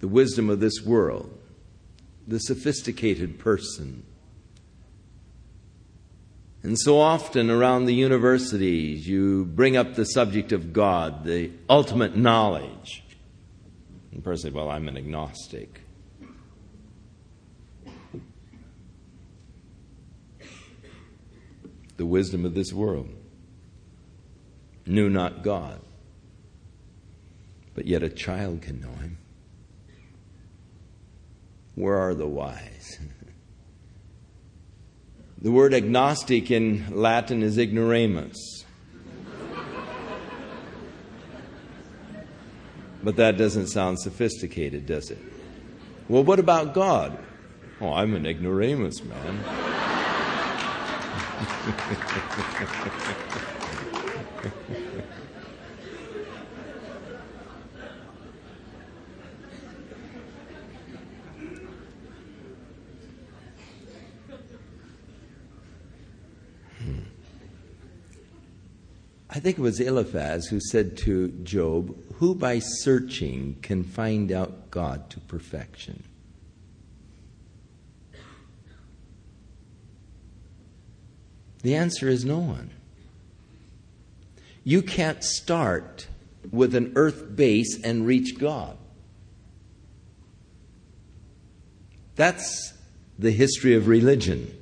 the 0.00 0.08
wisdom 0.08 0.50
of 0.50 0.58
this 0.58 0.82
world, 0.84 1.38
the 2.26 2.40
sophisticated 2.40 3.38
person. 3.38 4.02
And 6.64 6.76
so 6.80 6.98
often 6.98 7.48
around 7.48 7.84
the 7.84 7.94
universities, 7.94 9.06
you 9.06 9.44
bring 9.44 9.76
up 9.76 9.94
the 9.94 10.04
subject 10.04 10.50
of 10.50 10.72
God, 10.72 11.24
the 11.24 11.52
ultimate 11.68 12.16
knowledge. 12.16 13.04
And 14.10 14.24
person 14.24 14.50
says, 14.50 14.52
Well, 14.52 14.68
I'm 14.68 14.88
an 14.88 14.96
agnostic. 14.96 15.82
The 21.98 22.06
wisdom 22.06 22.44
of 22.44 22.54
this 22.54 22.72
world. 22.72 23.19
Knew 24.90 25.08
not 25.08 25.42
God, 25.42 25.80
but 27.74 27.86
yet 27.86 28.02
a 28.02 28.08
child 28.08 28.62
can 28.62 28.80
know 28.80 28.88
him. 28.88 29.18
Where 31.76 31.96
are 31.96 32.14
the 32.14 32.26
wise? 32.26 32.98
the 35.40 35.52
word 35.52 35.72
agnostic 35.72 36.50
in 36.50 36.86
Latin 36.90 37.42
is 37.42 37.56
ignoramus. 37.56 38.64
but 43.02 43.16
that 43.16 43.38
doesn't 43.38 43.68
sound 43.68 43.98
sophisticated, 43.98 44.86
does 44.86 45.10
it? 45.10 45.18
Well, 46.08 46.24
what 46.24 46.38
about 46.38 46.74
God? 46.74 47.18
Oh, 47.80 47.92
I'm 47.92 48.14
an 48.14 48.26
ignoramus, 48.26 49.02
man. 49.04 49.40
think 69.40 69.58
it 69.58 69.62
was 69.62 69.80
Eliphaz 69.80 70.46
who 70.46 70.60
said 70.60 70.96
to 70.98 71.28
Job, 71.28 71.96
Who 72.14 72.34
by 72.34 72.60
searching 72.60 73.56
can 73.62 73.82
find 73.82 74.30
out 74.30 74.70
God 74.70 75.10
to 75.10 75.20
perfection? 75.20 76.04
The 81.62 81.74
answer 81.74 82.08
is 82.08 82.24
no 82.24 82.38
one. 82.38 82.70
You 84.64 84.82
can't 84.82 85.22
start 85.24 86.06
with 86.50 86.74
an 86.74 86.92
earth 86.94 87.34
base 87.34 87.78
and 87.82 88.06
reach 88.06 88.38
God. 88.38 88.76
That's 92.16 92.74
the 93.18 93.30
history 93.30 93.74
of 93.74 93.88
religion. 93.88 94.56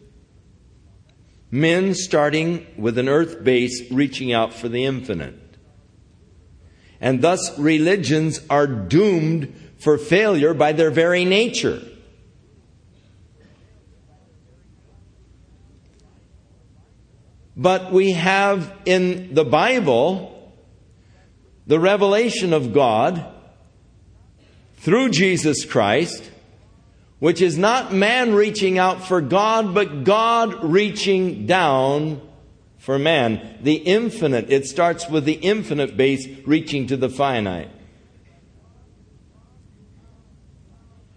Men 1.50 1.94
starting 1.94 2.66
with 2.76 2.98
an 2.98 3.08
earth 3.08 3.42
base, 3.42 3.90
reaching 3.90 4.32
out 4.32 4.52
for 4.52 4.68
the 4.68 4.84
infinite. 4.84 5.56
And 7.00 7.22
thus, 7.22 7.58
religions 7.58 8.40
are 8.50 8.66
doomed 8.66 9.54
for 9.78 9.96
failure 9.96 10.52
by 10.52 10.72
their 10.72 10.90
very 10.90 11.24
nature. 11.24 11.80
But 17.56 17.92
we 17.92 18.12
have 18.12 18.72
in 18.84 19.34
the 19.34 19.44
Bible 19.44 20.54
the 21.66 21.80
revelation 21.80 22.52
of 22.52 22.72
God 22.72 23.26
through 24.76 25.10
Jesus 25.10 25.64
Christ 25.64 26.30
which 27.18 27.42
is 27.42 27.58
not 27.58 27.92
man 27.92 28.34
reaching 28.34 28.78
out 28.78 29.04
for 29.04 29.20
God, 29.20 29.74
but 29.74 30.04
God 30.04 30.62
reaching 30.64 31.46
down 31.46 32.20
for 32.78 32.98
man. 32.98 33.58
The 33.62 33.74
infinite, 33.74 34.50
it 34.50 34.66
starts 34.66 35.08
with 35.08 35.24
the 35.24 35.34
infinite 35.34 35.96
base 35.96 36.26
reaching 36.46 36.86
to 36.88 36.96
the 36.96 37.08
finite. 37.08 37.70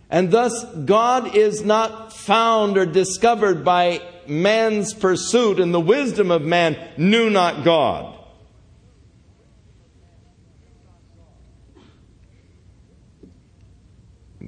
And 0.10 0.30
thus, 0.30 0.66
God 0.66 1.36
is 1.36 1.64
not 1.64 2.12
found 2.12 2.78
or 2.78 2.86
discovered 2.86 3.64
by 3.64 4.02
man's 4.28 4.94
pursuit, 4.94 5.60
and 5.60 5.74
the 5.74 5.80
wisdom 5.80 6.32
of 6.32 6.42
man 6.42 6.78
knew 6.98 7.30
not 7.30 7.64
God. 7.64 8.21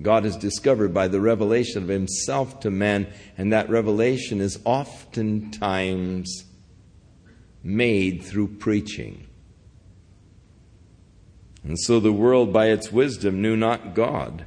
God 0.01 0.25
is 0.25 0.35
discovered 0.35 0.93
by 0.93 1.07
the 1.07 1.21
revelation 1.21 1.83
of 1.83 1.89
Himself 1.89 2.59
to 2.61 2.71
man, 2.71 3.07
and 3.37 3.53
that 3.53 3.69
revelation 3.69 4.41
is 4.41 4.59
oftentimes 4.65 6.45
made 7.63 8.23
through 8.23 8.47
preaching. 8.47 9.27
And 11.63 11.79
so 11.79 11.99
the 11.99 12.11
world, 12.11 12.51
by 12.51 12.67
its 12.67 12.91
wisdom, 12.91 13.41
knew 13.41 13.55
not 13.55 13.93
God, 13.93 14.45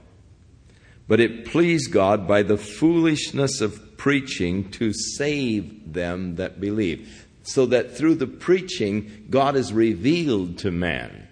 but 1.08 1.20
it 1.20 1.46
pleased 1.46 1.92
God 1.92 2.26
by 2.26 2.42
the 2.42 2.58
foolishness 2.58 3.60
of 3.60 3.96
preaching 3.96 4.70
to 4.72 4.92
save 4.92 5.92
them 5.92 6.36
that 6.36 6.60
believe. 6.60 7.26
So 7.42 7.64
that 7.66 7.96
through 7.96 8.16
the 8.16 8.26
preaching, 8.26 9.26
God 9.30 9.56
is 9.56 9.72
revealed 9.72 10.58
to 10.58 10.70
man, 10.70 11.28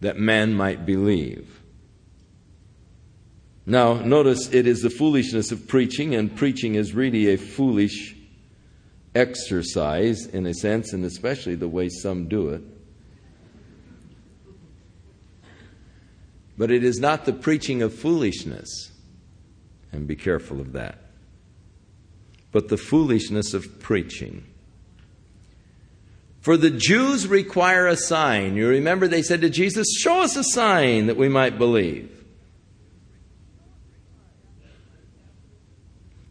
that 0.00 0.16
man 0.16 0.54
might 0.54 0.86
believe. 0.86 1.59
Now, 3.66 3.94
notice 3.94 4.52
it 4.52 4.66
is 4.66 4.82
the 4.82 4.90
foolishness 4.90 5.52
of 5.52 5.68
preaching, 5.68 6.14
and 6.14 6.34
preaching 6.34 6.74
is 6.74 6.94
really 6.94 7.28
a 7.28 7.36
foolish 7.36 8.16
exercise 9.14 10.26
in 10.26 10.46
a 10.46 10.54
sense, 10.54 10.92
and 10.92 11.04
especially 11.04 11.54
the 11.54 11.68
way 11.68 11.88
some 11.88 12.28
do 12.28 12.48
it. 12.50 12.62
But 16.56 16.70
it 16.70 16.84
is 16.84 16.98
not 17.00 17.24
the 17.24 17.32
preaching 17.32 17.82
of 17.82 17.94
foolishness, 17.94 18.92
and 19.92 20.06
be 20.06 20.16
careful 20.16 20.60
of 20.60 20.72
that, 20.72 20.98
but 22.52 22.68
the 22.68 22.76
foolishness 22.76 23.54
of 23.54 23.80
preaching. 23.80 24.44
For 26.40 26.56
the 26.56 26.70
Jews 26.70 27.26
require 27.26 27.86
a 27.86 27.96
sign. 27.96 28.56
You 28.56 28.66
remember 28.68 29.06
they 29.06 29.22
said 29.22 29.42
to 29.42 29.50
Jesus, 29.50 29.86
Show 29.98 30.22
us 30.22 30.36
a 30.36 30.44
sign 30.44 31.06
that 31.06 31.18
we 31.18 31.28
might 31.28 31.58
believe. 31.58 32.19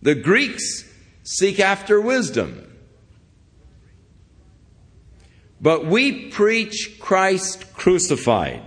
The 0.01 0.15
Greeks 0.15 0.85
seek 1.23 1.59
after 1.59 1.99
wisdom. 1.99 2.65
But 5.61 5.85
we 5.85 6.29
preach 6.29 6.97
Christ 6.99 7.73
crucified. 7.73 8.63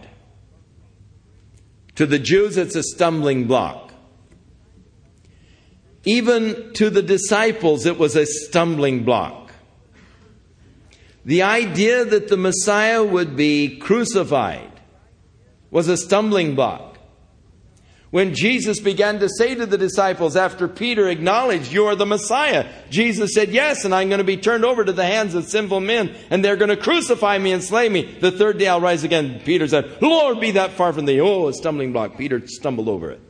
To 1.94 2.06
the 2.06 2.18
Jews, 2.18 2.56
it's 2.56 2.76
a 2.76 2.82
stumbling 2.82 3.46
block. 3.46 3.92
Even 6.04 6.72
to 6.74 6.90
the 6.90 7.02
disciples, 7.02 7.86
it 7.86 7.98
was 7.98 8.16
a 8.16 8.26
stumbling 8.26 9.04
block. 9.04 9.52
The 11.24 11.42
idea 11.42 12.04
that 12.04 12.28
the 12.28 12.36
Messiah 12.36 13.04
would 13.04 13.36
be 13.36 13.78
crucified 13.78 14.80
was 15.70 15.88
a 15.88 15.96
stumbling 15.96 16.54
block. 16.54 16.91
When 18.12 18.34
Jesus 18.34 18.78
began 18.78 19.20
to 19.20 19.28
say 19.38 19.54
to 19.54 19.64
the 19.64 19.78
disciples 19.78 20.36
after 20.36 20.68
Peter 20.68 21.08
acknowledged, 21.08 21.72
You 21.72 21.86
are 21.86 21.96
the 21.96 22.04
Messiah, 22.04 22.70
Jesus 22.90 23.32
said, 23.32 23.48
Yes, 23.48 23.86
and 23.86 23.94
I'm 23.94 24.10
going 24.10 24.18
to 24.18 24.24
be 24.24 24.36
turned 24.36 24.66
over 24.66 24.84
to 24.84 24.92
the 24.92 25.06
hands 25.06 25.34
of 25.34 25.46
sinful 25.46 25.80
men, 25.80 26.14
and 26.28 26.44
they're 26.44 26.56
going 26.56 26.68
to 26.68 26.76
crucify 26.76 27.38
me 27.38 27.52
and 27.52 27.64
slay 27.64 27.88
me. 27.88 28.02
The 28.20 28.30
third 28.30 28.58
day 28.58 28.68
I'll 28.68 28.82
rise 28.82 29.02
again. 29.02 29.40
Peter 29.40 29.66
said, 29.66 29.96
Lord, 30.02 30.40
be 30.40 30.50
that 30.50 30.72
far 30.72 30.92
from 30.92 31.06
thee. 31.06 31.22
Oh, 31.22 31.48
a 31.48 31.54
stumbling 31.54 31.94
block. 31.94 32.18
Peter 32.18 32.46
stumbled 32.46 32.86
over 32.86 33.10
it. 33.12 33.20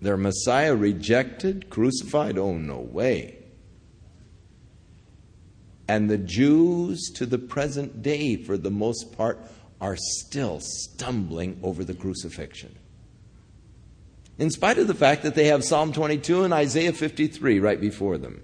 Their 0.00 0.16
Messiah 0.16 0.74
rejected, 0.74 1.68
crucified? 1.68 2.38
Oh, 2.38 2.56
no 2.56 2.78
way. 2.78 3.44
And 5.86 6.08
the 6.08 6.16
Jews 6.16 7.10
to 7.16 7.26
the 7.26 7.38
present 7.38 8.00
day, 8.00 8.36
for 8.36 8.56
the 8.56 8.70
most 8.70 9.14
part, 9.14 9.38
are 9.82 9.96
still 9.96 10.60
stumbling 10.60 11.58
over 11.62 11.82
the 11.82 11.92
crucifixion. 11.92 12.74
In 14.38 14.48
spite 14.48 14.78
of 14.78 14.86
the 14.86 14.94
fact 14.94 15.24
that 15.24 15.34
they 15.34 15.46
have 15.46 15.64
Psalm 15.64 15.92
22 15.92 16.44
and 16.44 16.54
Isaiah 16.54 16.92
53 16.92 17.58
right 17.58 17.80
before 17.80 18.16
them. 18.16 18.42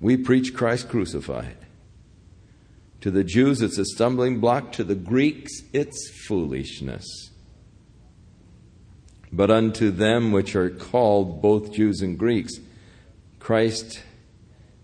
We 0.00 0.16
preach 0.16 0.52
Christ 0.52 0.88
crucified. 0.88 1.56
To 3.02 3.10
the 3.10 3.24
Jews, 3.24 3.62
it's 3.62 3.78
a 3.78 3.84
stumbling 3.84 4.40
block. 4.40 4.72
To 4.72 4.84
the 4.84 4.94
Greeks, 4.94 5.52
it's 5.72 6.10
foolishness. 6.26 7.30
But 9.32 9.50
unto 9.50 9.90
them 9.90 10.32
which 10.32 10.56
are 10.56 10.70
called, 10.70 11.40
both 11.40 11.72
Jews 11.72 12.00
and 12.00 12.18
Greeks, 12.18 12.54
Christ 13.38 14.02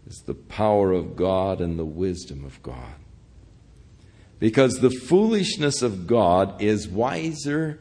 is 0.06 0.22
the 0.26 0.34
power 0.34 0.92
of 0.92 1.16
God 1.16 1.60
and 1.60 1.78
the 1.78 1.84
wisdom 1.84 2.44
of 2.44 2.62
God. 2.62 2.94
Because 4.38 4.78
the 4.78 4.90
foolishness 4.90 5.82
of 5.82 6.06
God 6.06 6.60
is 6.62 6.88
wiser 6.88 7.80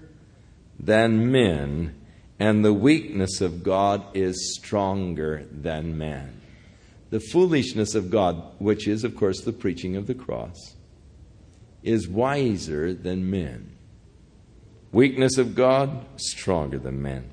than 0.80 1.32
men, 1.32 1.96
and 2.40 2.66
the 2.66 2.74
weakness 2.74 3.42
of 3.42 3.64
God 3.64 4.04
is 4.16 4.56
stronger 4.56 5.46
than 5.52 5.98
man. 5.98 6.42
The 7.12 7.20
foolishness 7.20 7.94
of 7.96 8.10
God, 8.10 8.42
which 8.60 8.88
is, 8.88 9.04
of 9.04 9.16
course, 9.16 9.42
the 9.42 9.54
preaching 9.54 9.96
of 9.96 10.08
the 10.08 10.16
cross, 10.16 10.76
is 11.84 12.08
wiser 12.08 12.94
than 12.94 13.30
men. 13.30 13.78
Weakness 14.92 15.38
of 15.38 15.56
God, 15.56 16.06
stronger 16.16 16.80
than 16.80 17.02
men. 17.02 17.30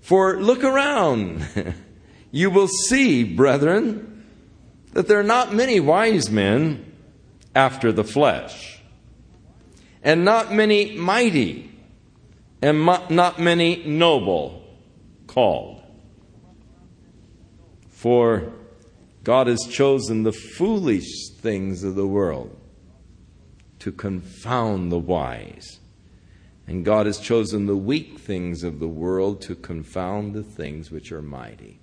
For 0.00 0.40
look 0.40 0.64
around. 0.64 1.46
you 2.32 2.50
will 2.50 2.66
see, 2.66 3.22
brethren, 3.22 4.24
that 4.94 5.06
there 5.06 5.20
are 5.20 5.22
not 5.22 5.54
many 5.54 5.78
wise 5.78 6.30
men 6.30 6.92
after 7.54 7.92
the 7.92 8.02
flesh, 8.02 8.80
and 10.02 10.24
not 10.24 10.52
many 10.52 10.96
mighty, 10.96 11.70
and 12.60 12.84
not 12.84 13.38
many 13.38 13.84
noble 13.84 14.64
called. 15.26 15.82
For 17.90 18.52
God 19.22 19.46
has 19.46 19.60
chosen 19.70 20.24
the 20.24 20.32
foolish 20.32 21.28
things 21.36 21.84
of 21.84 21.94
the 21.94 22.06
world 22.06 22.58
to 23.78 23.92
confound 23.92 24.90
the 24.90 24.98
wise. 24.98 25.80
And 26.66 26.84
God 26.84 27.06
has 27.06 27.18
chosen 27.18 27.66
the 27.66 27.76
weak 27.76 28.18
things 28.18 28.62
of 28.62 28.80
the 28.80 28.88
world 28.88 29.42
to 29.42 29.54
confound 29.54 30.34
the 30.34 30.42
things 30.42 30.90
which 30.90 31.12
are 31.12 31.20
mighty. 31.20 31.81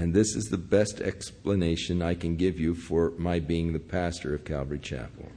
And 0.00 0.14
this 0.14 0.34
is 0.34 0.46
the 0.46 0.56
best 0.56 1.02
explanation 1.02 2.00
I 2.00 2.14
can 2.14 2.36
give 2.36 2.58
you 2.58 2.74
for 2.74 3.12
my 3.18 3.38
being 3.38 3.74
the 3.74 3.78
pastor 3.78 4.34
of 4.34 4.46
Calvary 4.46 4.78
Chapel. 4.78 5.28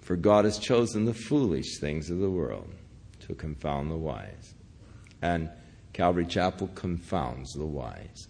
For 0.00 0.16
God 0.16 0.46
has 0.46 0.58
chosen 0.58 1.04
the 1.04 1.12
foolish 1.12 1.80
things 1.80 2.08
of 2.08 2.18
the 2.18 2.30
world 2.30 2.72
to 3.26 3.34
confound 3.34 3.90
the 3.90 3.96
wise. 3.96 4.54
And 5.20 5.50
Calvary 5.92 6.24
Chapel 6.24 6.68
confounds 6.68 7.52
the 7.52 7.66
wise. 7.66 8.26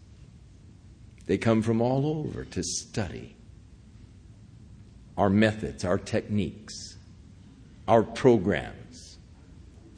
They 1.27 1.39
come 1.39 1.63
from 1.63 1.81
all 1.81 2.05
over 2.05 2.45
to 2.47 2.65
study 2.65 3.37
our 5.17 5.31
methods, 5.31 5.85
our 5.85 5.99
techniques, 5.99 6.97
our 7.87 8.03
programs, 8.03 8.82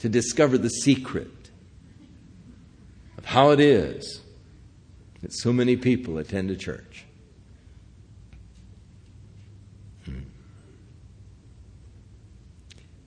to 0.05 0.11
discover 0.11 0.59
the 0.59 0.69
secret 0.69 1.51
of 3.17 3.25
how 3.25 3.53
it 3.53 3.59
is 3.59 4.21
that 5.23 5.33
so 5.33 5.51
many 5.51 5.77
people 5.77 6.19
attend 6.19 6.51
a 6.51 6.57
church. 6.57 7.07
Hmm. 10.05 10.25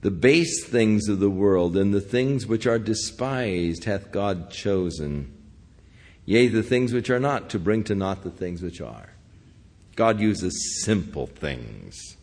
The 0.02 0.10
base 0.10 0.66
things 0.66 1.08
of 1.08 1.20
the 1.20 1.30
world 1.30 1.78
and 1.78 1.94
the 1.94 2.02
things 2.02 2.48
which 2.48 2.66
are 2.66 2.80
despised 2.80 3.84
hath 3.84 4.12
God 4.12 4.50
chosen. 4.50 5.32
Yea, 6.26 6.48
the 6.48 6.64
things 6.64 6.94
which 6.94 7.12
are 7.12 7.20
not, 7.20 7.52
to 7.52 7.60
bring 7.60 7.84
to 7.84 7.94
naught 7.94 8.24
the 8.24 8.32
things 8.32 8.64
which 8.64 8.82
are. 8.82 9.14
God 9.96 10.20
uses 10.20 10.82
simple 10.84 11.28
things. 11.28 12.17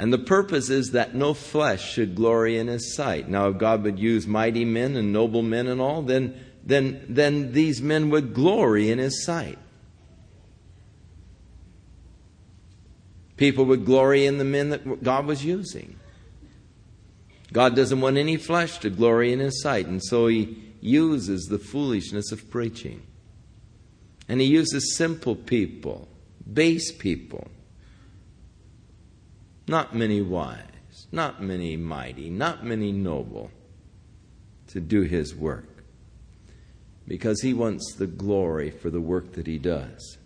And 0.00 0.14
the 0.14 0.18
purpose 0.18 0.70
is 0.70 0.92
that 0.92 1.14
no 1.14 1.34
flesh 1.34 1.92
should 1.92 2.14
glory 2.14 2.56
in 2.56 2.68
his 2.68 2.94
sight. 2.94 3.28
Now, 3.28 3.48
if 3.48 3.58
God 3.58 3.82
would 3.82 3.98
use 3.98 4.26
mighty 4.26 4.64
men 4.64 4.96
and 4.96 5.12
noble 5.12 5.42
men 5.42 5.66
and 5.66 5.78
all, 5.78 6.00
then, 6.00 6.40
then, 6.64 7.04
then 7.06 7.52
these 7.52 7.82
men 7.82 8.08
would 8.08 8.32
glory 8.32 8.90
in 8.90 8.98
his 8.98 9.22
sight. 9.22 9.58
People 13.36 13.66
would 13.66 13.84
glory 13.84 14.24
in 14.24 14.38
the 14.38 14.44
men 14.44 14.70
that 14.70 15.02
God 15.02 15.26
was 15.26 15.44
using. 15.44 16.00
God 17.52 17.76
doesn't 17.76 18.00
want 18.00 18.16
any 18.16 18.38
flesh 18.38 18.78
to 18.78 18.88
glory 18.88 19.34
in 19.34 19.38
his 19.38 19.60
sight, 19.60 19.86
and 19.86 20.02
so 20.02 20.28
he 20.28 20.72
uses 20.80 21.44
the 21.44 21.58
foolishness 21.58 22.32
of 22.32 22.50
preaching. 22.50 23.02
And 24.30 24.40
he 24.40 24.46
uses 24.46 24.96
simple 24.96 25.36
people, 25.36 26.08
base 26.50 26.90
people, 26.90 27.48
not 29.70 29.94
many 29.94 30.20
wise, 30.20 31.06
not 31.12 31.40
many 31.40 31.76
mighty, 31.76 32.28
not 32.28 32.64
many 32.64 32.90
noble, 32.90 33.52
to 34.66 34.80
do 34.80 35.02
his 35.02 35.32
work. 35.32 35.84
Because 37.06 37.40
he 37.40 37.54
wants 37.54 37.94
the 37.94 38.08
glory 38.08 38.70
for 38.70 38.90
the 38.90 39.00
work 39.00 39.34
that 39.34 39.46
he 39.46 39.58
does. 39.58 40.18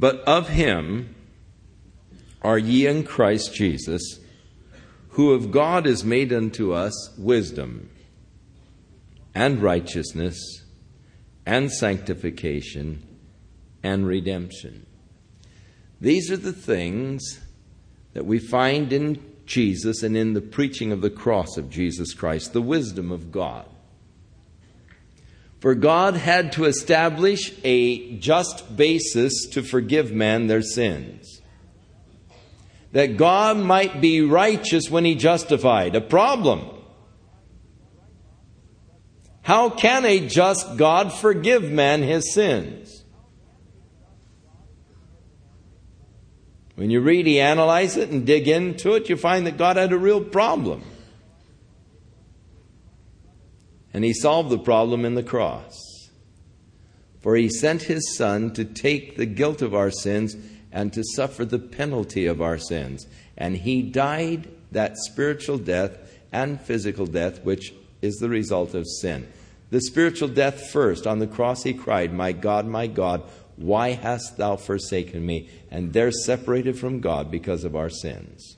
But 0.00 0.16
of 0.22 0.48
him, 0.48 1.14
are 2.42 2.58
ye 2.58 2.86
in 2.86 3.04
Christ 3.04 3.54
Jesus, 3.54 4.18
who 5.10 5.32
of 5.32 5.52
God 5.52 5.86
is 5.86 6.04
made 6.04 6.32
unto 6.32 6.72
us 6.72 7.16
wisdom 7.16 7.88
and 9.32 9.62
righteousness 9.62 10.64
and 11.46 11.70
sanctification 11.70 13.06
and 13.84 14.06
redemption. 14.06 14.86
These 16.00 16.32
are 16.32 16.36
the 16.36 16.52
things 16.52 17.40
that 18.16 18.24
we 18.24 18.38
find 18.38 18.94
in 18.94 19.22
Jesus 19.44 20.02
and 20.02 20.16
in 20.16 20.32
the 20.32 20.40
preaching 20.40 20.90
of 20.90 21.02
the 21.02 21.10
cross 21.10 21.58
of 21.58 21.68
Jesus 21.68 22.14
Christ, 22.14 22.54
the 22.54 22.62
wisdom 22.62 23.12
of 23.12 23.30
God. 23.30 23.66
For 25.60 25.74
God 25.74 26.14
had 26.14 26.50
to 26.52 26.64
establish 26.64 27.52
a 27.62 28.16
just 28.16 28.74
basis 28.74 29.46
to 29.50 29.62
forgive 29.62 30.12
man 30.12 30.46
their 30.46 30.62
sins 30.62 31.42
that 32.92 33.18
God 33.18 33.58
might 33.58 34.00
be 34.00 34.22
righteous 34.22 34.88
when 34.88 35.04
he 35.04 35.14
justified. 35.16 35.94
A 35.94 36.00
problem. 36.00 36.70
How 39.42 39.68
can 39.68 40.06
a 40.06 40.26
just 40.26 40.78
God 40.78 41.12
forgive 41.12 41.64
man 41.64 42.02
his 42.02 42.32
sins? 42.32 42.95
When 46.76 46.90
you 46.90 47.00
really 47.00 47.40
analyze 47.40 47.96
it 47.96 48.10
and 48.10 48.26
dig 48.26 48.46
into 48.46 48.94
it, 48.94 49.08
you 49.08 49.16
find 49.16 49.46
that 49.46 49.56
God 49.56 49.76
had 49.76 49.92
a 49.92 49.98
real 49.98 50.22
problem. 50.22 50.82
And 53.92 54.04
he 54.04 54.12
solved 54.12 54.50
the 54.50 54.58
problem 54.58 55.06
in 55.06 55.14
the 55.14 55.22
cross. 55.22 55.74
For 57.22 57.34
he 57.34 57.48
sent 57.48 57.82
his 57.82 58.14
son 58.14 58.52
to 58.52 58.64
take 58.64 59.16
the 59.16 59.26
guilt 59.26 59.62
of 59.62 59.74
our 59.74 59.90
sins 59.90 60.36
and 60.70 60.92
to 60.92 61.02
suffer 61.02 61.46
the 61.46 61.58
penalty 61.58 62.26
of 62.26 62.42
our 62.42 62.58
sins. 62.58 63.06
And 63.38 63.56
he 63.56 63.80
died 63.80 64.48
that 64.70 64.98
spiritual 64.98 65.56
death 65.56 65.98
and 66.30 66.60
physical 66.60 67.06
death, 67.06 67.42
which 67.42 67.72
is 68.02 68.16
the 68.16 68.28
result 68.28 68.74
of 68.74 68.86
sin. 68.86 69.26
The 69.70 69.80
spiritual 69.80 70.28
death 70.28 70.70
first. 70.70 71.06
On 71.06 71.18
the 71.18 71.26
cross, 71.26 71.62
he 71.62 71.72
cried, 71.72 72.12
My 72.12 72.32
God, 72.32 72.66
my 72.66 72.86
God, 72.86 73.22
why 73.56 73.90
hast 73.90 74.36
thou 74.36 74.56
forsaken 74.56 75.24
me? 75.24 75.48
And 75.70 75.92
there 75.92 76.10
separated 76.10 76.78
from 76.78 77.00
God 77.00 77.30
because 77.30 77.64
of 77.64 77.74
our 77.74 77.90
sins. 77.90 78.56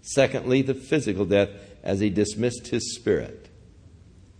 Secondly, 0.00 0.62
the 0.62 0.74
physical 0.74 1.26
death 1.26 1.50
as 1.82 2.00
he 2.00 2.10
dismissed 2.10 2.68
his 2.68 2.94
spirit, 2.94 3.48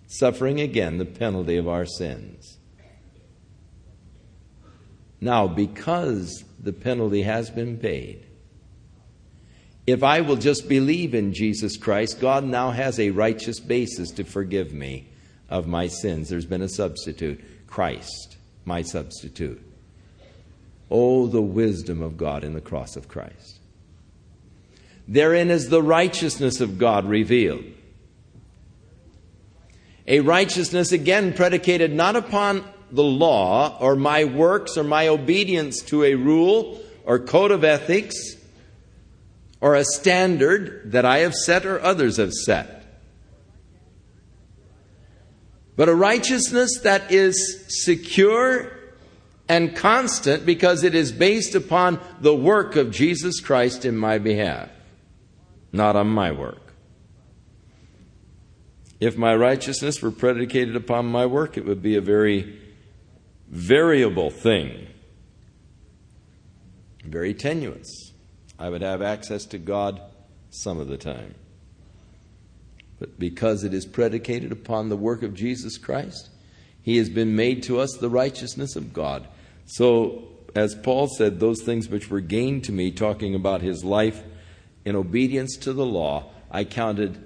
suffering 0.07 0.61
again 0.61 0.99
the 0.99 1.05
penalty 1.05 1.57
of 1.57 1.69
our 1.69 1.85
sins. 1.85 2.59
Now, 5.21 5.47
because 5.47 6.45
the 6.59 6.73
penalty 6.73 7.23
has 7.23 7.51
been 7.51 7.77
paid, 7.77 8.25
if 9.87 10.03
I 10.03 10.21
will 10.21 10.37
just 10.37 10.69
believe 10.69 11.15
in 11.15 11.33
Jesus 11.33 11.77
Christ, 11.77 12.21
God 12.21 12.45
now 12.45 12.71
has 12.71 13.01
a 13.01 13.11
righteous 13.11 13.59
basis 13.59 14.11
to 14.13 14.25
forgive 14.25 14.73
me 14.73 15.09
of 15.49 15.67
my 15.67 15.89
sins. 15.89 16.29
There's 16.29 16.47
been 16.47 16.63
a 16.63 16.69
substitute 16.69 17.43
Christ, 17.67 18.38
my 18.69 18.83
substitute. 18.83 19.61
Oh, 20.91 21.27
the 21.27 21.43
wisdom 21.43 22.03
of 22.03 22.17
God 22.17 22.45
in 22.45 22.53
the 22.53 22.61
cross 22.61 22.95
of 22.95 23.09
Christ. 23.09 23.59
Therein 25.09 25.51
is 25.51 25.69
the 25.69 25.83
righteousness 25.83 26.61
of 26.61 26.79
God 26.79 27.07
revealed. 27.07 27.65
A 30.07 30.21
righteousness, 30.21 30.93
again, 30.93 31.33
predicated 31.33 31.93
not 31.93 32.15
upon 32.15 32.65
the 32.91 33.03
law 33.03 33.77
or 33.81 33.97
my 33.97 34.25
works 34.25 34.77
or 34.77 34.85
my 34.85 35.09
obedience 35.09 35.83
to 35.83 36.05
a 36.05 36.15
rule 36.15 36.81
or 37.05 37.19
code 37.19 37.51
of 37.51 37.65
ethics 37.65 38.37
or 39.61 39.75
a 39.75 39.85
standard 39.85 40.93
that 40.93 41.05
I 41.05 41.19
have 41.19 41.35
set 41.35 41.67
or 41.67 41.83
others 41.83 42.17
have 42.17 42.33
set. 42.33 42.78
But 45.79 45.89
a 45.89 45.95
righteousness 45.95 46.81
that 46.83 47.13
is 47.13 47.65
secure 47.69 48.73
and 49.49 49.77
constant 49.77 50.45
because 50.45 50.83
it 50.83 50.93
is 50.93 51.13
based 51.13 51.55
upon 51.55 52.01
the 52.21 52.35
work 52.35 52.75
of 52.75 52.91
Jesus 52.91 53.39
Christ 53.39 53.85
in 53.85 53.97
my 53.97 54.19
behalf, 54.19 54.71
not 55.73 55.95
on 55.95 56.09
my 56.09 56.33
work. 56.33 56.75
If 58.99 59.17
my 59.17 59.37
righteousness 59.37 60.03
were 60.03 60.11
predicated 60.11 60.75
upon 60.75 61.07
my 61.07 61.27
work, 61.27 61.57
it 61.57 61.65
would 61.65 61.81
be 61.81 61.95
a 61.95 62.01
very 62.01 62.59
variable 63.49 64.31
thing, 64.31 64.89
very 67.05 67.35
tenuous. 67.35 68.13
I 68.59 68.69
would 68.69 68.83
have 68.83 69.01
access 69.01 69.45
to 69.45 69.59
God 69.59 70.03
some 70.51 70.81
of 70.81 70.89
the 70.89 70.99
time. 70.99 71.37
But 72.99 73.19
because 73.19 73.65
it 73.65 73.73
is 73.73 73.87
predicated 73.87 74.53
upon 74.53 74.89
the 74.89 74.97
work 74.97 75.23
of 75.23 75.35
Jesus 75.35 75.79
Christ, 75.79 76.31
he 76.83 76.97
has 76.97 77.09
been 77.09 77.37
made 77.37 77.63
to 77.65 77.79
us 77.79 77.93
the 77.93 78.09
righteousness 78.09 78.77
of 78.77 78.93
God. 78.93 79.29
So, 79.67 80.29
as 80.55 80.75
Paul 80.75 81.09
said, 81.09 81.39
those 81.39 81.63
things 81.63 81.89
which 81.89 82.11
were 82.11 82.21
gained 82.21 82.65
to 82.65 82.73
me, 82.73 82.91
talking 82.91 83.35
about 83.35 83.61
his 83.61 83.85
life 83.85 84.23
in 84.85 84.97
obedience 84.97 85.57
to 85.59 85.73
the 85.73 85.87
law, 85.87 86.31
I 86.51 86.65
counted 86.65 87.23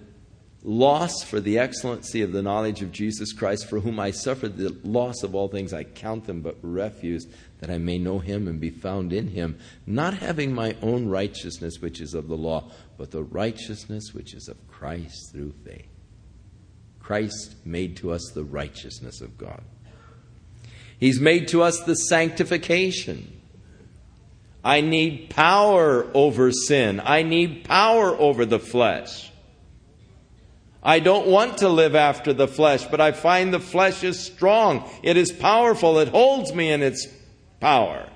loss 0.64 1.22
for 1.22 1.40
the 1.40 1.58
excellency 1.58 2.22
of 2.22 2.32
the 2.32 2.42
knowledge 2.42 2.82
of 2.82 2.92
Jesus 2.92 3.32
Christ, 3.32 3.68
for 3.68 3.80
whom 3.80 3.98
I 3.98 4.10
suffered 4.10 4.56
the 4.56 4.76
loss 4.84 5.22
of 5.22 5.34
all 5.34 5.48
things. 5.48 5.72
I 5.72 5.84
count 5.84 6.26
them 6.26 6.40
but 6.40 6.56
refuse, 6.62 7.26
that 7.60 7.70
I 7.70 7.78
may 7.78 7.98
know 7.98 8.18
him 8.18 8.48
and 8.48 8.60
be 8.60 8.70
found 8.70 9.12
in 9.12 9.28
him, 9.28 9.58
not 9.86 10.14
having 10.14 10.52
my 10.52 10.76
own 10.82 11.08
righteousness, 11.08 11.80
which 11.80 12.00
is 12.00 12.14
of 12.14 12.28
the 12.28 12.36
law, 12.36 12.70
but 13.02 13.10
the 13.10 13.24
righteousness 13.24 14.14
which 14.14 14.32
is 14.32 14.46
of 14.46 14.56
Christ 14.68 15.32
through 15.32 15.52
faith. 15.64 15.88
Christ 17.00 17.56
made 17.64 17.96
to 17.96 18.12
us 18.12 18.30
the 18.32 18.44
righteousness 18.44 19.20
of 19.20 19.36
God. 19.36 19.60
He's 21.00 21.18
made 21.18 21.48
to 21.48 21.62
us 21.62 21.80
the 21.80 21.96
sanctification. 21.96 23.40
I 24.62 24.82
need 24.82 25.30
power 25.30 26.08
over 26.14 26.52
sin. 26.52 27.02
I 27.04 27.24
need 27.24 27.64
power 27.64 28.10
over 28.10 28.46
the 28.46 28.60
flesh. 28.60 29.32
I 30.80 31.00
don't 31.00 31.26
want 31.26 31.58
to 31.58 31.68
live 31.68 31.96
after 31.96 32.32
the 32.32 32.46
flesh, 32.46 32.86
but 32.86 33.00
I 33.00 33.10
find 33.10 33.52
the 33.52 33.58
flesh 33.58 34.04
is 34.04 34.20
strong. 34.20 34.88
It 35.02 35.16
is 35.16 35.32
powerful. 35.32 35.98
It 35.98 36.06
holds 36.06 36.54
me 36.54 36.70
in 36.70 36.84
its 36.84 37.08
power. 37.58 38.08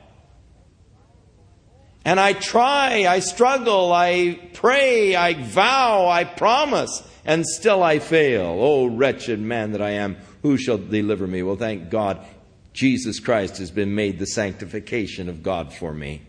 And 2.07 2.21
I 2.21 2.35
try, 2.35 3.05
I 3.09 3.19
struggle, 3.19 3.93
I 3.93 4.39
pray, 4.53 5.17
I 5.17 5.35
vow, 5.35 6.07
I 6.07 6.23
promise, 6.23 7.03
and 7.25 7.45
still 7.45 7.83
I 7.83 7.99
fail. 7.99 8.45
Oh, 8.61 8.87
wretched 8.87 9.41
man 9.41 9.73
that 9.73 9.83
I 9.83 9.91
am, 9.91 10.17
who 10.43 10.57
shall 10.57 10.79
deliver 10.79 11.27
me? 11.27 11.43
Well, 11.43 11.57
thank 11.57 11.91
God, 11.91 12.25
Jesus 12.73 13.19
Christ 13.19 13.59
has 13.59 13.73
been 13.73 13.97
made 13.97 14.21
the 14.21 14.27
sanctification 14.27 15.29
of 15.29 15.43
God 15.43 15.73
for 15.73 15.93
me. 15.93 16.23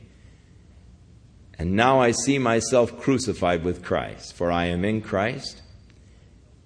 And 1.59 1.73
now 1.73 2.01
I 2.01 2.09
see 2.09 2.39
myself 2.39 2.99
crucified 2.99 3.63
with 3.63 3.83
Christ, 3.83 4.33
for 4.33 4.51
I 4.51 4.65
am 4.65 4.83
in 4.83 5.01
Christ 5.01 5.61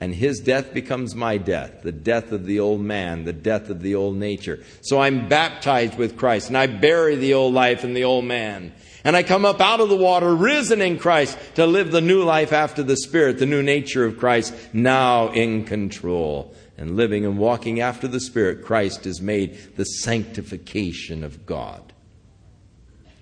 and 0.01 0.15
his 0.15 0.39
death 0.39 0.73
becomes 0.73 1.13
my 1.13 1.37
death, 1.37 1.83
the 1.83 1.91
death 1.91 2.31
of 2.31 2.47
the 2.47 2.59
old 2.59 2.81
man, 2.81 3.23
the 3.23 3.31
death 3.31 3.69
of 3.69 3.83
the 3.83 3.93
old 3.93 4.15
nature. 4.17 4.63
So 4.81 4.99
I'm 4.99 5.27
baptized 5.29 5.95
with 5.95 6.17
Christ, 6.17 6.47
and 6.47 6.57
I 6.57 6.65
bury 6.65 7.15
the 7.15 7.35
old 7.35 7.53
life 7.53 7.83
and 7.83 7.95
the 7.95 8.03
old 8.03 8.25
man. 8.25 8.73
And 9.03 9.15
I 9.15 9.23
come 9.23 9.45
up 9.45 9.59
out 9.59 9.79
of 9.79 9.89
the 9.89 9.95
water, 9.97 10.35
risen 10.35 10.81
in 10.81 10.99
Christ, 10.99 11.37
to 11.55 11.65
live 11.65 11.91
the 11.91 12.01
new 12.01 12.23
life 12.23 12.53
after 12.53 12.83
the 12.83 12.97
Spirit, 12.97 13.39
the 13.39 13.45
new 13.45 13.63
nature 13.63 14.05
of 14.05 14.19
Christ, 14.19 14.53
now 14.73 15.29
in 15.29 15.65
control. 15.65 16.53
And 16.77 16.95
living 16.95 17.25
and 17.25 17.37
walking 17.37 17.79
after 17.79 18.07
the 18.07 18.19
Spirit, 18.19 18.63
Christ 18.63 19.05
has 19.05 19.21
made 19.21 19.75
the 19.75 19.85
sanctification 19.85 21.23
of 21.23 21.45
God 21.45 21.93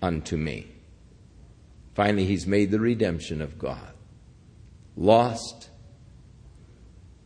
unto 0.02 0.38
me. 0.38 0.68
Finally, 1.94 2.26
He's 2.26 2.48
made 2.48 2.72
the 2.72 2.80
redemption 2.80 3.42
of 3.42 3.60
God. 3.60 3.94
Lost, 4.96 5.70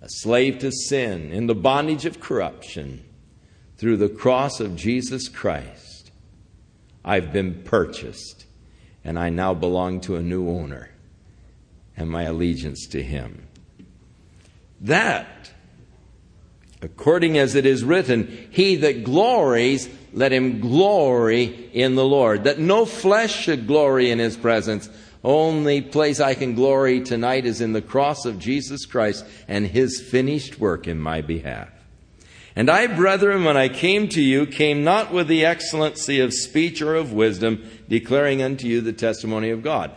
a 0.02 0.10
slave 0.10 0.60
to 0.60 0.72
sin, 0.72 1.32
in 1.32 1.48
the 1.48 1.56
bondage 1.56 2.06
of 2.06 2.20
corruption, 2.20 3.04
through 3.78 3.98
the 3.98 4.10
cross 4.10 4.60
of 4.60 4.76
Jesus 4.76 5.28
Christ, 5.28 6.12
I've 7.06 7.34
been 7.34 7.64
purchased, 7.64 8.43
and 9.04 9.20
I 9.20 9.30
now 9.30 9.54
belong 9.54 10.02
to 10.02 10.16
a 10.16 10.22
new 10.22 10.50
owner, 10.50 10.90
and 11.98 12.10
my 12.10 12.24
allegiance 12.24 12.88
to 12.88 13.04
him. 13.04 13.48
That, 14.82 15.52
according 16.82 17.38
as 17.38 17.56
it 17.56 17.66
is 17.66 17.84
written, 17.84 18.48
he 18.52 18.76
that 18.78 19.04
glories, 19.04 19.90
let 20.14 20.32
him 20.32 20.60
glory 20.60 21.70
in 21.74 21.96
the 21.96 22.06
Lord. 22.06 22.44
That 22.46 22.60
no 22.60 22.86
flesh 22.86 23.36
should 23.36 23.68
glory 23.68 24.12
in 24.12 24.20
his 24.20 24.38
presence, 24.38 24.90
only 25.24 25.82
place 25.82 26.20
I 26.20 26.34
can 26.34 26.54
glory 26.54 27.02
tonight 27.02 27.46
is 27.46 27.62
in 27.62 27.72
the 27.72 27.82
cross 27.82 28.26
of 28.26 28.40
Jesus 28.40 28.86
Christ 28.86 29.26
and 29.48 29.66
his 29.66 30.02
finished 30.02 30.60
work 30.60 30.88
in 30.88 31.00
my 31.00 31.22
behalf. 31.22 31.70
And 32.56 32.70
I, 32.70 32.88
brethren, 32.88 33.46
when 33.46 33.58
I 33.58 33.68
came 33.70 34.10
to 34.10 34.22
you, 34.22 34.46
came 34.46 34.84
not 34.84 35.12
with 35.12 35.28
the 35.28 35.46
excellency 35.46 36.20
of 36.20 36.34
speech 36.34 36.82
or 36.82 36.94
of 36.94 37.12
wisdom, 37.12 37.68
declaring 37.88 38.42
unto 38.42 38.68
you 38.68 38.82
the 38.82 38.94
testimony 38.94 39.50
of 39.50 39.64
God. 39.64 39.92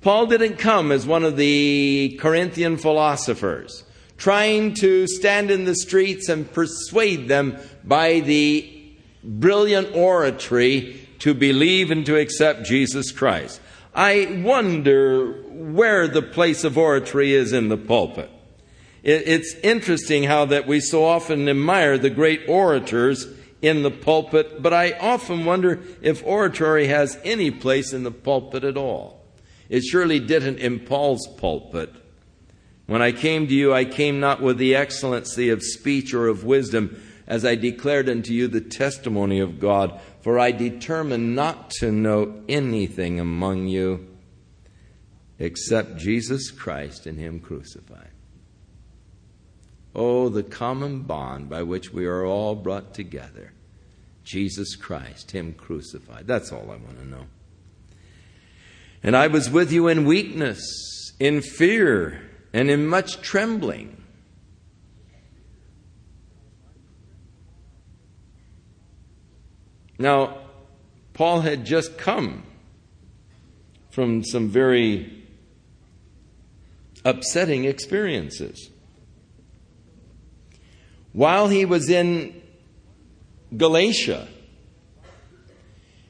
Paul 0.00 0.26
didn't 0.26 0.56
come 0.56 0.92
as 0.92 1.06
one 1.06 1.24
of 1.24 1.36
the 1.36 2.16
Corinthian 2.20 2.76
philosophers, 2.76 3.84
trying 4.16 4.74
to 4.74 5.06
stand 5.06 5.50
in 5.50 5.64
the 5.64 5.74
streets 5.74 6.28
and 6.28 6.50
persuade 6.52 7.28
them 7.28 7.58
by 7.84 8.20
the 8.20 8.76
brilliant 9.22 9.94
oratory 9.94 11.06
to 11.18 11.34
believe 11.34 11.90
and 11.90 12.06
to 12.06 12.16
accept 12.16 12.64
Jesus 12.64 13.12
Christ. 13.12 13.60
I 13.94 14.42
wonder 14.42 15.42
where 15.50 16.08
the 16.08 16.22
place 16.22 16.64
of 16.64 16.78
oratory 16.78 17.34
is 17.34 17.52
in 17.52 17.68
the 17.68 17.76
pulpit. 17.76 18.30
It's 19.02 19.54
interesting 19.62 20.24
how 20.24 20.44
that 20.46 20.66
we 20.66 20.80
so 20.80 21.04
often 21.04 21.48
admire 21.48 21.96
the 21.96 22.10
great 22.10 22.42
orators 22.48 23.26
in 23.62 23.82
the 23.82 23.90
pulpit, 23.90 24.62
but 24.62 24.72
I 24.72 24.92
often 24.92 25.44
wonder 25.44 25.80
if 26.00 26.24
oratory 26.24 26.86
has 26.86 27.18
any 27.24 27.50
place 27.50 27.92
in 27.92 28.04
the 28.04 28.10
pulpit 28.10 28.64
at 28.64 28.76
all. 28.76 29.22
It 29.68 29.82
surely 29.82 30.18
didn't 30.18 30.58
in 30.58 30.80
Paul's 30.80 31.26
pulpit. 31.36 31.94
When 32.86 33.02
I 33.02 33.12
came 33.12 33.46
to 33.46 33.54
you, 33.54 33.72
I 33.72 33.84
came 33.84 34.18
not 34.18 34.40
with 34.40 34.58
the 34.58 34.74
excellency 34.74 35.50
of 35.50 35.62
speech 35.62 36.12
or 36.12 36.26
of 36.26 36.42
wisdom, 36.42 37.00
as 37.26 37.44
I 37.44 37.54
declared 37.54 38.08
unto 38.08 38.32
you 38.32 38.48
the 38.48 38.60
testimony 38.60 39.38
of 39.38 39.60
God. 39.60 40.00
For 40.22 40.38
I 40.38 40.50
determined 40.50 41.36
not 41.36 41.70
to 41.78 41.92
know 41.92 42.42
anything 42.48 43.20
among 43.20 43.68
you 43.68 44.08
except 45.38 45.96
Jesus 45.96 46.50
Christ 46.50 47.06
and 47.06 47.18
Him 47.18 47.40
crucified. 47.40 48.09
Oh, 49.94 50.28
the 50.28 50.42
common 50.42 51.02
bond 51.02 51.48
by 51.48 51.62
which 51.62 51.92
we 51.92 52.06
are 52.06 52.24
all 52.24 52.54
brought 52.54 52.94
together. 52.94 53.52
Jesus 54.22 54.76
Christ, 54.76 55.32
Him 55.32 55.52
crucified. 55.54 56.26
That's 56.26 56.52
all 56.52 56.70
I 56.70 56.76
want 56.76 56.98
to 57.00 57.06
know. 57.06 57.26
And 59.02 59.16
I 59.16 59.26
was 59.26 59.50
with 59.50 59.72
you 59.72 59.88
in 59.88 60.04
weakness, 60.04 61.12
in 61.18 61.40
fear, 61.40 62.30
and 62.52 62.70
in 62.70 62.86
much 62.86 63.20
trembling. 63.20 63.96
Now, 69.98 70.38
Paul 71.12 71.42
had 71.42 71.66
just 71.66 71.98
come 71.98 72.44
from 73.90 74.24
some 74.24 74.48
very 74.48 75.24
upsetting 77.04 77.64
experiences. 77.64 78.69
While 81.12 81.48
he 81.48 81.64
was 81.64 81.88
in 81.88 82.40
Galatia, 83.56 84.28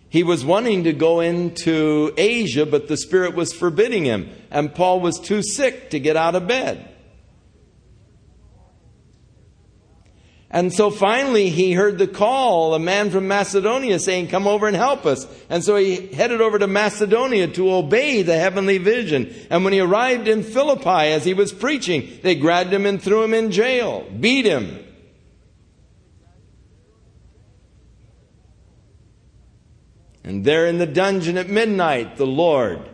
he 0.08 0.22
was 0.22 0.44
wanting 0.44 0.84
to 0.84 0.92
go 0.92 1.20
into 1.20 2.12
Asia, 2.16 2.66
but 2.66 2.88
the 2.88 2.96
Spirit 2.96 3.34
was 3.34 3.52
forbidding 3.52 4.04
him, 4.04 4.28
and 4.50 4.74
Paul 4.74 5.00
was 5.00 5.18
too 5.18 5.42
sick 5.42 5.90
to 5.90 6.00
get 6.00 6.16
out 6.16 6.34
of 6.34 6.46
bed. 6.46 6.90
And 10.52 10.72
so 10.72 10.90
finally 10.90 11.48
he 11.48 11.74
heard 11.74 11.98
the 11.98 12.08
call, 12.08 12.74
a 12.74 12.80
man 12.80 13.10
from 13.10 13.28
Macedonia 13.28 14.00
saying, 14.00 14.26
Come 14.26 14.48
over 14.48 14.66
and 14.66 14.76
help 14.76 15.06
us. 15.06 15.28
And 15.48 15.62
so 15.62 15.76
he 15.76 16.08
headed 16.08 16.40
over 16.40 16.58
to 16.58 16.66
Macedonia 16.66 17.46
to 17.48 17.72
obey 17.72 18.22
the 18.22 18.36
heavenly 18.36 18.78
vision. 18.78 19.32
And 19.48 19.62
when 19.62 19.72
he 19.72 19.78
arrived 19.78 20.26
in 20.26 20.42
Philippi 20.42 21.12
as 21.12 21.24
he 21.24 21.34
was 21.34 21.52
preaching, 21.52 22.18
they 22.24 22.34
grabbed 22.34 22.72
him 22.72 22.84
and 22.84 23.00
threw 23.00 23.22
him 23.22 23.32
in 23.32 23.52
jail, 23.52 24.04
beat 24.18 24.44
him. 24.44 24.84
And 30.30 30.44
there 30.44 30.64
in 30.64 30.78
the 30.78 30.86
dungeon 30.86 31.36
at 31.38 31.48
midnight, 31.48 32.16
the 32.16 32.24
Lord 32.24 32.88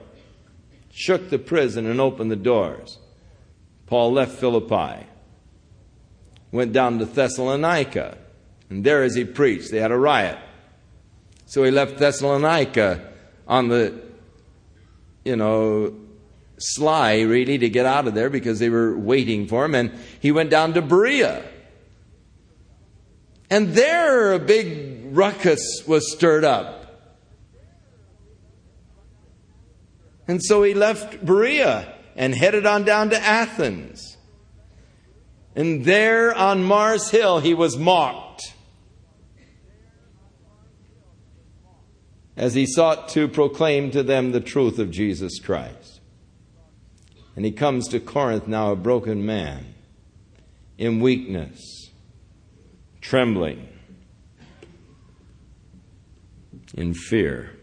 shook 0.91 1.29
the 1.29 1.39
prison 1.39 1.85
and 1.85 2.01
opened 2.01 2.31
the 2.31 2.35
doors. 2.35 2.97
Paul 3.85 4.15
left 4.15 4.39
Philippi 4.39 5.05
went 6.51 6.73
down 6.73 6.99
to 6.99 7.05
Thessalonica. 7.05 8.17
And 8.71 8.85
there, 8.85 9.03
as 9.03 9.15
he 9.15 9.27
preached, 9.27 9.71
they 9.71 9.81
had 9.81 9.91
a 9.91 9.99
riot. 9.99 10.39
So 11.45 11.63
he 11.63 11.71
left 11.71 11.99
Thessalonica 11.99 13.13
on 13.47 13.69
the, 13.69 14.01
you 15.23 15.37
know, 15.37 15.95
sly, 16.57 17.21
really, 17.21 17.59
to 17.59 17.69
get 17.69 17.85
out 17.85 18.09
of 18.09 18.15
there 18.15 18.31
because 18.31 18.61
they 18.61 18.71
were 18.71 18.97
waiting 18.97 19.47
for 19.47 19.67
him. 19.67 19.75
And 19.75 19.93
he 20.21 20.33
went 20.33 20.49
down 20.49 20.73
to 20.73 20.81
Berea. 20.81 21.45
And 23.51 23.75
there, 23.75 24.33
a 24.33 24.39
big 24.39 25.15
ruckus 25.15 25.83
was 25.87 26.11
stirred 26.11 26.43
up. 26.43 26.85
And 30.29 30.43
so 30.43 30.63
he 30.63 30.75
left 30.75 31.25
Berea 31.25 31.95
and 32.17 32.35
headed 32.35 32.67
on 32.67 32.85
down 32.85 33.11
to 33.11 33.21
Athens. 33.21 34.17
And 35.55 35.85
there 35.85 36.35
on 36.35 36.65
Mars 36.65 37.11
Hill 37.11 37.41
he 37.41 37.55
was 37.55 37.77
mocked 37.77 38.53
as 42.37 42.55
he 42.55 42.67
sought 42.67 43.09
to 43.09 43.29
proclaim 43.29 43.91
to 43.91 44.03
them 44.03 44.33
the 44.33 44.41
truth 44.41 44.79
of 44.79 44.91
Jesus 44.91 45.41
Christ. 45.41 46.01
And 47.35 47.45
he 47.45 47.53
comes 47.53 47.89
to 47.89 48.01
Corinth 48.01 48.47
now 48.47 48.73
a 48.73 48.77
broken 48.77 49.25
man, 49.25 49.75
in 50.79 51.01
weakness, 51.01 51.91
trembling, 53.01 53.69
in 56.75 56.93
fear. 56.93 57.56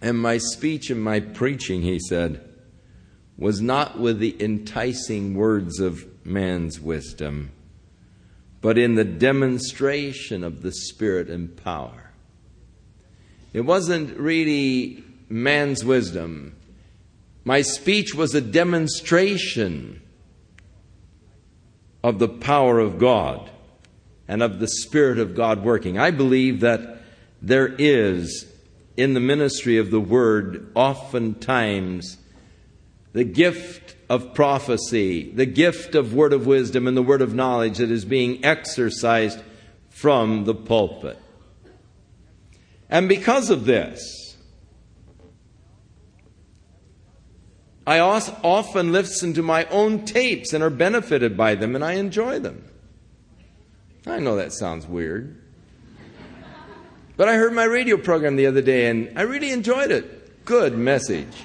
And 0.00 0.18
my 0.18 0.38
speech 0.38 0.90
and 0.90 1.02
my 1.02 1.20
preaching, 1.20 1.82
he 1.82 1.98
said, 1.98 2.46
was 3.36 3.60
not 3.60 3.98
with 3.98 4.18
the 4.18 4.36
enticing 4.42 5.34
words 5.34 5.80
of 5.80 6.06
man's 6.24 6.78
wisdom, 6.80 7.50
but 8.60 8.76
in 8.76 8.94
the 8.94 9.04
demonstration 9.04 10.44
of 10.44 10.62
the 10.62 10.72
Spirit 10.72 11.28
and 11.28 11.56
power. 11.56 12.12
It 13.52 13.62
wasn't 13.62 14.16
really 14.18 15.02
man's 15.28 15.84
wisdom. 15.84 16.54
My 17.44 17.62
speech 17.62 18.14
was 18.14 18.34
a 18.34 18.40
demonstration 18.40 20.02
of 22.02 22.18
the 22.18 22.28
power 22.28 22.78
of 22.78 22.98
God 22.98 23.50
and 24.28 24.42
of 24.42 24.60
the 24.60 24.68
Spirit 24.68 25.18
of 25.18 25.34
God 25.34 25.64
working. 25.64 25.98
I 25.98 26.10
believe 26.10 26.60
that 26.60 27.02
there 27.42 27.74
is 27.78 28.49
in 29.00 29.14
the 29.14 29.20
ministry 29.20 29.78
of 29.78 29.90
the 29.90 30.00
Word 30.00 30.70
oftentimes 30.74 32.18
the 33.12 33.24
gift 33.24 33.96
of 34.08 34.34
prophecy, 34.34 35.30
the 35.32 35.46
gift 35.46 35.94
of 35.94 36.14
word 36.14 36.32
of 36.32 36.46
wisdom, 36.46 36.86
and 36.86 36.96
the 36.96 37.02
word 37.02 37.22
of 37.22 37.34
knowledge 37.34 37.78
that 37.78 37.90
is 37.90 38.04
being 38.04 38.44
exercised 38.44 39.40
from 39.88 40.44
the 40.44 40.54
pulpit. 40.54 41.18
And 42.88 43.08
because 43.08 43.50
of 43.50 43.64
this, 43.66 44.36
I 47.86 47.98
often 47.98 48.92
listen 48.92 49.32
to 49.34 49.42
my 49.42 49.64
own 49.66 50.04
tapes 50.04 50.52
and 50.52 50.62
are 50.62 50.70
benefited 50.70 51.36
by 51.36 51.54
them, 51.56 51.74
and 51.74 51.84
I 51.84 51.92
enjoy 51.92 52.38
them. 52.38 52.64
I 54.06 54.18
know 54.18 54.36
that 54.36 54.52
sounds 54.52 54.86
weird. 54.86 55.36
But 57.20 57.28
I 57.28 57.34
heard 57.34 57.52
my 57.52 57.64
radio 57.64 57.98
program 57.98 58.36
the 58.36 58.46
other 58.46 58.62
day, 58.62 58.86
and 58.86 59.12
I 59.14 59.24
really 59.24 59.50
enjoyed 59.50 59.90
it. 59.90 60.46
Good 60.46 60.74
message. 60.74 61.44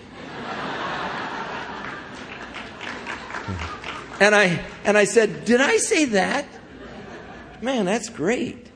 And 4.22 4.34
I, 4.34 4.64
and 4.85 4.97
I 4.97 5.03
said, 5.03 5.43
Did 5.43 5.60
I 5.60 5.76
say 5.76 6.06
that? 6.06 6.45
Man, 7.61 7.84
that's 7.84 8.07
great. 8.07 8.72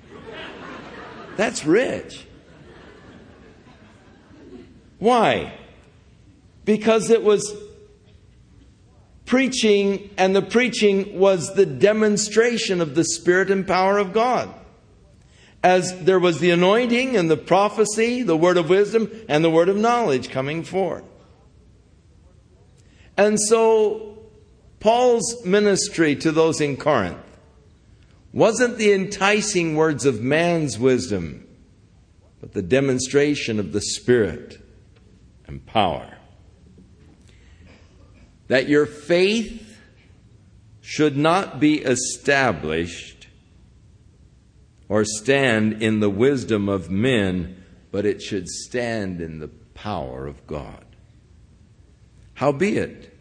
That's 1.37 1.65
rich. 1.65 2.27
Why? 4.97 5.57
Because 6.65 7.09
it 7.09 7.23
was 7.23 7.55
preaching, 9.25 10.09
and 10.17 10.35
the 10.35 10.41
preaching 10.41 11.17
was 11.17 11.55
the 11.55 11.65
demonstration 11.65 12.81
of 12.81 12.93
the 12.93 13.05
Spirit 13.05 13.49
and 13.49 13.65
power 13.65 13.97
of 13.97 14.11
God. 14.11 14.53
As 15.63 16.03
there 16.03 16.19
was 16.19 16.39
the 16.39 16.51
anointing 16.51 17.17
and 17.17 17.29
the 17.29 17.37
prophecy, 17.37 18.23
the 18.23 18.37
word 18.37 18.57
of 18.57 18.69
wisdom, 18.69 19.11
and 19.27 19.43
the 19.43 19.49
word 19.49 19.67
of 19.67 19.75
knowledge 19.75 20.29
coming 20.29 20.63
forth. 20.63 21.03
And 23.17 23.37
so 23.39 24.17
Paul's 24.79 25.43
ministry 25.43 26.15
to 26.17 26.31
those 26.31 26.61
in 26.61 26.77
Corinth 26.77 27.17
wasn't 28.31 28.77
the 28.77 28.93
enticing 28.93 29.75
words 29.75 30.05
of 30.05 30.21
man's 30.21 30.79
wisdom, 30.79 31.45
but 32.39 32.53
the 32.53 32.61
demonstration 32.61 33.59
of 33.59 33.73
the 33.73 33.81
Spirit 33.81 34.61
and 35.45 35.65
power. 35.65 36.17
That 38.47 38.69
your 38.69 38.85
faith 38.85 39.77
should 40.79 41.17
not 41.17 41.59
be 41.59 41.81
established 41.81 43.18
or 44.89 45.05
stand 45.05 45.81
in 45.81 45.99
the 45.99 46.09
wisdom 46.09 46.67
of 46.67 46.89
men, 46.89 47.63
but 47.91 48.05
it 48.05 48.21
should 48.21 48.49
stand 48.49 49.21
in 49.21 49.39
the 49.39 49.47
power 49.47 50.25
of 50.27 50.45
God. 50.47 50.83
Howbeit, 52.33 53.15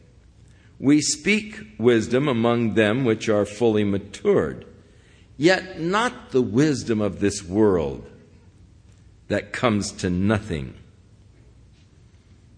we 0.81 1.01
speak 1.01 1.61
wisdom 1.78 2.27
among 2.27 2.74
them 2.74 3.05
which 3.05 3.28
are 3.28 3.45
fully 3.45 3.85
matured, 3.85 4.65
yet 5.36 5.81
not 5.81 6.31
the 6.31 6.43
wisdom 6.43 7.01
of 7.01 7.20
this 7.20 7.43
world 7.45 8.09
that 9.28 9.53
comes 9.53 9.93
to 9.93 10.09
nothing. 10.09 10.74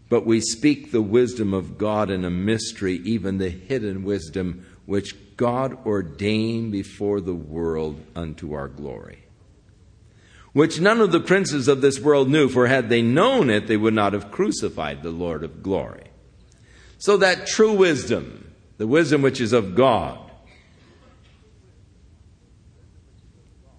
But 0.08 0.26
we 0.26 0.40
speak 0.40 0.90
the 0.90 1.02
wisdom 1.02 1.52
of 1.54 1.78
God 1.78 2.10
in 2.10 2.24
a 2.24 2.30
mystery, 2.30 3.00
even 3.04 3.38
the 3.38 3.48
hidden 3.48 4.02
wisdom 4.02 4.66
which 4.86 5.19
God 5.40 5.86
ordained 5.86 6.70
before 6.70 7.22
the 7.22 7.34
world 7.34 7.98
unto 8.14 8.52
our 8.52 8.68
glory. 8.68 9.24
Which 10.52 10.82
none 10.82 11.00
of 11.00 11.12
the 11.12 11.20
princes 11.20 11.66
of 11.66 11.80
this 11.80 11.98
world 11.98 12.28
knew, 12.28 12.50
for 12.50 12.66
had 12.66 12.90
they 12.90 13.00
known 13.00 13.48
it, 13.48 13.66
they 13.66 13.78
would 13.78 13.94
not 13.94 14.12
have 14.12 14.30
crucified 14.30 15.02
the 15.02 15.10
Lord 15.10 15.42
of 15.42 15.62
glory. 15.62 16.08
So 16.98 17.16
that 17.16 17.46
true 17.46 17.72
wisdom, 17.72 18.52
the 18.76 18.86
wisdom 18.86 19.22
which 19.22 19.40
is 19.40 19.54
of 19.54 19.74
God, 19.74 20.18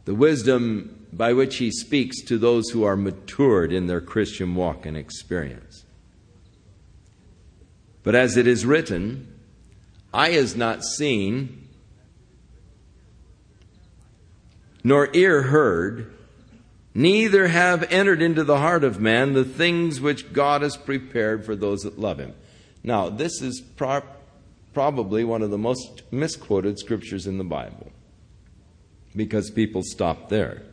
the 0.05 0.15
wisdom 0.15 1.05
by 1.13 1.33
which 1.33 1.57
he 1.57 1.69
speaks 1.69 2.23
to 2.23 2.39
those 2.39 2.71
who 2.71 2.85
are 2.85 2.97
matured 2.97 3.71
in 3.71 3.85
their 3.85 4.01
Christian 4.01 4.55
walk 4.55 4.87
and 4.87 4.97
experience. 4.97 5.85
But 8.01 8.15
as 8.15 8.35
it 8.35 8.47
is 8.47 8.65
written, 8.65 9.30
eye 10.13 10.31
has 10.31 10.55
not 10.55 10.83
seen, 10.83 11.69
nor 14.83 15.09
ear 15.13 15.43
heard, 15.43 16.13
neither 16.93 17.47
have 17.47 17.83
entered 17.91 18.21
into 18.21 18.43
the 18.43 18.57
heart 18.57 18.83
of 18.83 18.99
man 18.99 19.33
the 19.33 19.45
things 19.45 20.01
which 20.01 20.33
God 20.33 20.61
has 20.61 20.75
prepared 20.75 21.45
for 21.45 21.55
those 21.55 21.81
that 21.81 21.99
love 21.99 22.19
him. 22.19 22.33
Now, 22.83 23.09
this 23.09 23.41
is 23.41 23.61
pro- 23.61 24.03
probably 24.73 25.23
one 25.23 25.41
of 25.41 25.51
the 25.51 25.57
most 25.57 26.03
misquoted 26.11 26.79
scriptures 26.79 27.27
in 27.27 27.37
the 27.37 27.43
Bible 27.43 27.91
because 29.15 29.51
people 29.51 29.83
stop 29.83 30.29
there. 30.29 30.63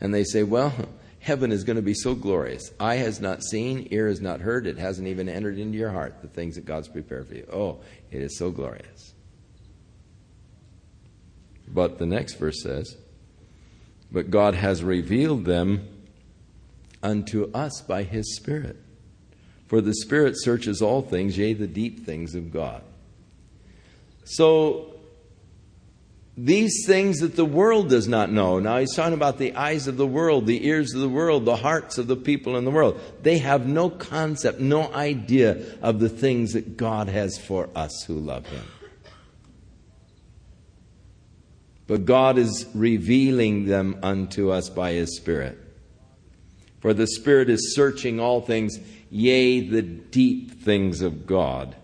And 0.00 0.12
they 0.12 0.24
say, 0.24 0.42
well, 0.42 0.72
heaven 1.22 1.52
is 1.52 1.62
going 1.62 1.76
to 1.76 1.82
be 1.82 1.94
so 1.94 2.14
glorious. 2.14 2.72
Eye 2.80 2.96
has 2.96 3.20
not 3.20 3.44
seen, 3.44 3.86
ear 3.92 4.08
has 4.08 4.20
not 4.20 4.40
heard, 4.40 4.66
it 4.66 4.76
hasn't 4.76 5.06
even 5.06 5.28
entered 5.28 5.56
into 5.56 5.78
your 5.78 5.90
heart 5.90 6.20
the 6.20 6.28
things 6.28 6.56
that 6.56 6.64
God's 6.64 6.88
prepared 6.88 7.28
for 7.28 7.34
you. 7.34 7.46
Oh, 7.50 7.80
it 8.10 8.20
is 8.20 8.36
so 8.36 8.50
glorious. 8.50 9.14
But 11.68 11.98
the 11.98 12.06
next 12.06 12.34
verse 12.34 12.60
says, 12.60 12.96
But 14.10 14.30
God 14.30 14.54
has 14.54 14.82
revealed 14.82 15.44
them 15.44 15.88
unto 17.04 17.50
us 17.54 17.80
by 17.80 18.02
his 18.02 18.36
Spirit. 18.36 18.76
For 19.68 19.80
the 19.80 19.94
Spirit 19.94 20.34
searches 20.36 20.82
all 20.82 21.02
things, 21.02 21.38
yea, 21.38 21.54
the 21.54 21.68
deep 21.68 22.04
things 22.04 22.34
of 22.34 22.52
God. 22.52 22.82
So, 24.24 24.91
these 26.36 26.84
things 26.86 27.18
that 27.18 27.36
the 27.36 27.44
world 27.44 27.90
does 27.90 28.08
not 28.08 28.32
know. 28.32 28.58
Now, 28.58 28.78
he's 28.78 28.94
talking 28.94 29.12
about 29.12 29.36
the 29.36 29.54
eyes 29.54 29.86
of 29.86 29.98
the 29.98 30.06
world, 30.06 30.46
the 30.46 30.66
ears 30.66 30.94
of 30.94 31.02
the 31.02 31.08
world, 31.08 31.44
the 31.44 31.56
hearts 31.56 31.98
of 31.98 32.06
the 32.06 32.16
people 32.16 32.56
in 32.56 32.64
the 32.64 32.70
world. 32.70 32.98
They 33.22 33.38
have 33.38 33.66
no 33.66 33.90
concept, 33.90 34.58
no 34.58 34.90
idea 34.94 35.62
of 35.82 36.00
the 36.00 36.08
things 36.08 36.54
that 36.54 36.78
God 36.78 37.08
has 37.08 37.36
for 37.36 37.68
us 37.74 38.04
who 38.06 38.14
love 38.14 38.46
Him. 38.46 38.64
But 41.86 42.06
God 42.06 42.38
is 42.38 42.66
revealing 42.74 43.66
them 43.66 43.98
unto 44.02 44.50
us 44.50 44.70
by 44.70 44.92
His 44.92 45.14
Spirit. 45.16 45.58
For 46.80 46.94
the 46.94 47.06
Spirit 47.06 47.50
is 47.50 47.74
searching 47.74 48.18
all 48.18 48.40
things, 48.40 48.78
yea, 49.10 49.60
the 49.60 49.82
deep 49.82 50.62
things 50.62 51.02
of 51.02 51.26
God. 51.26 51.76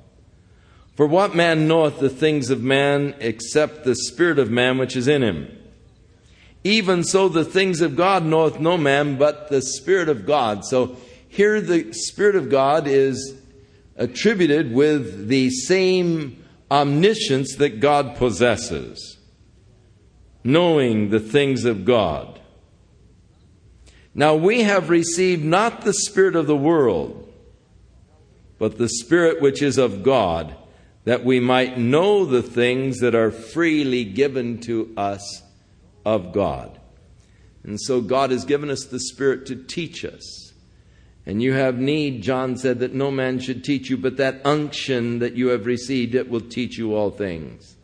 For 0.99 1.07
what 1.07 1.33
man 1.33 1.69
knoweth 1.69 2.01
the 2.01 2.11
things 2.11 2.51
of 2.51 2.61
man 2.61 3.15
except 3.21 3.85
the 3.85 3.95
Spirit 3.95 4.41
of 4.41 4.51
man 4.51 4.79
which 4.79 4.97
is 4.97 5.07
in 5.07 5.23
him? 5.23 5.57
Even 6.65 7.05
so, 7.05 7.29
the 7.29 7.45
things 7.45 7.81
of 7.81 7.95
God 7.95 8.25
knoweth 8.25 8.59
no 8.59 8.77
man 8.77 9.17
but 9.17 9.49
the 9.49 9.63
Spirit 9.63 10.09
of 10.09 10.27
God. 10.27 10.65
So 10.65 10.97
here 11.29 11.61
the 11.61 11.93
Spirit 11.93 12.35
of 12.35 12.51
God 12.51 12.89
is 12.89 13.41
attributed 13.95 14.73
with 14.73 15.29
the 15.29 15.51
same 15.51 16.45
omniscience 16.69 17.55
that 17.59 17.79
God 17.79 18.17
possesses, 18.17 19.19
knowing 20.43 21.11
the 21.11 21.21
things 21.21 21.65
of 21.65 21.85
God. 21.85 22.41
Now 24.17 24.35
we 24.35 24.63
have 24.63 24.91
received 24.91 25.45
not 25.45 25.83
the 25.83 25.95
Spirit 25.95 26.35
of 26.35 26.49
the 26.49 26.57
world, 26.57 27.33
but 28.59 28.79
the 28.79 28.89
Spirit 28.89 29.41
which 29.41 29.63
is 29.63 29.79
of 29.79 30.03
God, 30.03 30.57
that 31.09 31.25
we 31.25 31.41
might 31.41 31.79
know 31.79 32.27
the 32.27 32.43
things 32.43 32.99
that 32.99 33.15
are 33.15 33.31
freely 33.31 34.05
given 34.05 34.61
to 34.61 34.93
us 34.95 35.43
of 36.05 36.35
God. 36.35 36.79
And 37.65 37.81
so 37.81 38.03
God 38.03 38.31
has 38.31 38.45
given 38.45 38.69
us 38.69 38.85
the 38.85 39.01
Spirit 39.01 39.47
to 39.47 39.57
teach 39.57 40.05
us. 40.05 40.53
And 41.25 41.43
you 41.43 41.55
have 41.55 41.79
need, 41.79 42.21
John 42.21 42.59
said, 42.59 42.81
that 42.81 42.93
no 42.93 43.11
man 43.11 43.39
should 43.39 43.65
teach 43.65 43.89
you, 43.89 43.97
but 43.97 44.19
that 44.19 44.43
unction 44.45 45.21
that 45.21 45.33
you 45.33 45.49
have 45.49 45.65
received, 45.65 46.15
it 46.15 46.29
will 46.29 46.43
teach 46.43 46.77
you 46.77 46.95
all 46.95 47.11
things. 47.11 47.77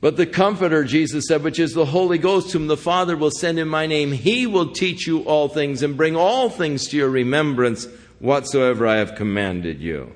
But 0.00 0.16
the 0.16 0.26
Comforter, 0.26 0.82
Jesus 0.82 1.26
said, 1.28 1.44
which 1.44 1.60
is 1.60 1.74
the 1.74 1.86
Holy 1.86 2.18
Ghost, 2.18 2.52
whom 2.52 2.66
the 2.66 2.76
Father 2.76 3.16
will 3.16 3.30
send 3.30 3.60
in 3.60 3.68
my 3.68 3.86
name, 3.86 4.10
he 4.10 4.48
will 4.48 4.72
teach 4.72 5.06
you 5.06 5.20
all 5.20 5.48
things 5.48 5.84
and 5.84 5.96
bring 5.96 6.16
all 6.16 6.50
things 6.50 6.88
to 6.88 6.96
your 6.96 7.08
remembrance 7.08 7.86
whatsoever 8.18 8.84
I 8.84 8.96
have 8.96 9.14
commanded 9.14 9.80
you. 9.80 10.12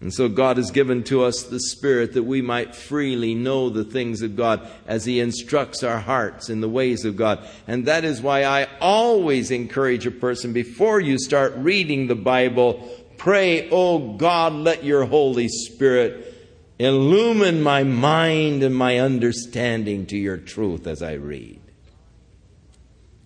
And 0.00 0.12
so 0.12 0.28
God 0.28 0.58
has 0.58 0.70
given 0.70 1.02
to 1.04 1.24
us 1.24 1.44
the 1.44 1.60
Spirit 1.60 2.12
that 2.12 2.24
we 2.24 2.42
might 2.42 2.74
freely 2.74 3.34
know 3.34 3.70
the 3.70 3.84
things 3.84 4.22
of 4.22 4.36
God 4.36 4.68
as 4.86 5.04
He 5.04 5.20
instructs 5.20 5.82
our 5.82 5.98
hearts 5.98 6.50
in 6.50 6.60
the 6.60 6.68
ways 6.68 7.04
of 7.04 7.16
God. 7.16 7.46
And 7.66 7.86
that 7.86 8.04
is 8.04 8.20
why 8.20 8.44
I 8.44 8.68
always 8.80 9.50
encourage 9.50 10.06
a 10.06 10.10
person 10.10 10.52
before 10.52 11.00
you 11.00 11.18
start 11.18 11.54
reading 11.56 12.06
the 12.06 12.14
Bible, 12.14 12.86
pray, 13.16 13.70
Oh 13.70 14.14
God, 14.16 14.52
let 14.52 14.84
your 14.84 15.04
Holy 15.06 15.48
Spirit 15.48 16.32
illumine 16.78 17.62
my 17.62 17.82
mind 17.84 18.62
and 18.62 18.74
my 18.74 18.98
understanding 18.98 20.06
to 20.06 20.18
your 20.18 20.36
truth 20.36 20.86
as 20.86 21.02
I 21.02 21.12
read. 21.14 21.60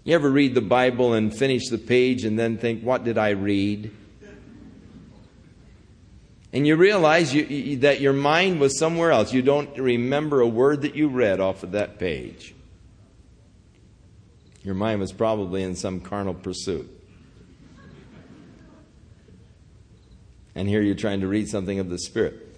You 0.05 0.15
ever 0.15 0.31
read 0.31 0.55
the 0.55 0.61
Bible 0.61 1.13
and 1.13 1.35
finish 1.35 1.69
the 1.69 1.79
page 1.79 2.25
and 2.25 2.39
then 2.39 2.57
think, 2.57 2.83
What 2.83 3.05
did 3.05 3.19
I 3.19 3.31
read? 3.31 3.91
And 6.53 6.67
you 6.67 6.77
realize 6.77 7.35
you, 7.35 7.45
you, 7.45 7.77
that 7.79 8.01
your 8.01 8.15
mind 8.15 8.61
was 8.61 8.79
somewhere 8.79 9.11
else. 9.11 9.33
You 9.33 9.43
don't 9.43 9.77
remember 9.79 10.41
a 10.41 10.47
word 10.47 10.83
that 10.83 10.95
you 10.95 11.09
read 11.09 11.41
off 11.41 11.63
of 11.63 11.73
that 11.73 11.99
page. 11.99 12.55
Your 14.63 14.75
mind 14.75 15.01
was 15.01 15.13
probably 15.13 15.63
in 15.63 15.77
some 15.77 16.01
carnal 16.01 16.35
pursuit. 16.35 16.91
And 20.55 20.69
here 20.69 20.83
you're 20.83 20.95
trying 20.95 21.21
to 21.21 21.29
read 21.29 21.49
something 21.49 21.79
of 21.79 21.89
the 21.89 21.99
Spirit. 21.99 22.49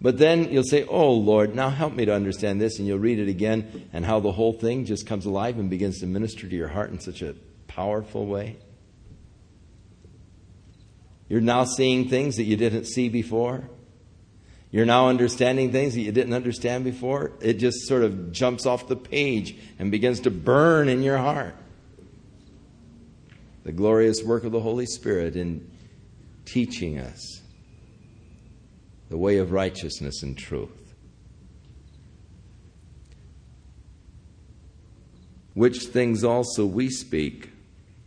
But 0.00 0.18
then 0.18 0.52
you'll 0.52 0.62
say, 0.62 0.84
Oh 0.84 1.12
Lord, 1.12 1.54
now 1.54 1.68
help 1.68 1.94
me 1.94 2.04
to 2.04 2.14
understand 2.14 2.60
this. 2.60 2.78
And 2.78 2.86
you'll 2.86 2.98
read 2.98 3.18
it 3.18 3.28
again, 3.28 3.88
and 3.92 4.04
how 4.04 4.20
the 4.20 4.32
whole 4.32 4.52
thing 4.52 4.84
just 4.84 5.06
comes 5.06 5.26
alive 5.26 5.58
and 5.58 5.68
begins 5.68 5.98
to 6.00 6.06
minister 6.06 6.48
to 6.48 6.54
your 6.54 6.68
heart 6.68 6.90
in 6.90 7.00
such 7.00 7.22
a 7.22 7.34
powerful 7.66 8.26
way. 8.26 8.56
You're 11.30 11.40
now 11.40 11.62
seeing 11.62 12.08
things 12.08 12.36
that 12.36 12.42
you 12.42 12.56
didn't 12.56 12.86
see 12.86 13.08
before. 13.08 13.70
You're 14.72 14.84
now 14.84 15.08
understanding 15.08 15.70
things 15.70 15.94
that 15.94 16.00
you 16.00 16.10
didn't 16.10 16.32
understand 16.34 16.82
before. 16.82 17.30
It 17.40 17.54
just 17.54 17.86
sort 17.86 18.02
of 18.02 18.32
jumps 18.32 18.66
off 18.66 18.88
the 18.88 18.96
page 18.96 19.56
and 19.78 19.92
begins 19.92 20.18
to 20.20 20.30
burn 20.32 20.88
in 20.88 21.04
your 21.04 21.18
heart. 21.18 21.54
The 23.62 23.70
glorious 23.70 24.24
work 24.24 24.42
of 24.42 24.50
the 24.50 24.58
Holy 24.58 24.86
Spirit 24.86 25.36
in 25.36 25.70
teaching 26.46 26.98
us 26.98 27.42
the 29.08 29.16
way 29.16 29.38
of 29.38 29.52
righteousness 29.52 30.24
and 30.24 30.36
truth. 30.36 30.94
Which 35.54 35.84
things 35.84 36.24
also 36.24 36.66
we 36.66 36.90
speak, 36.90 37.50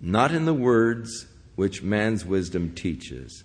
not 0.02 0.34
in 0.34 0.44
the 0.44 0.54
words 0.54 1.28
which 1.56 1.84
man's 1.84 2.26
wisdom 2.26 2.74
teaches, 2.74 3.44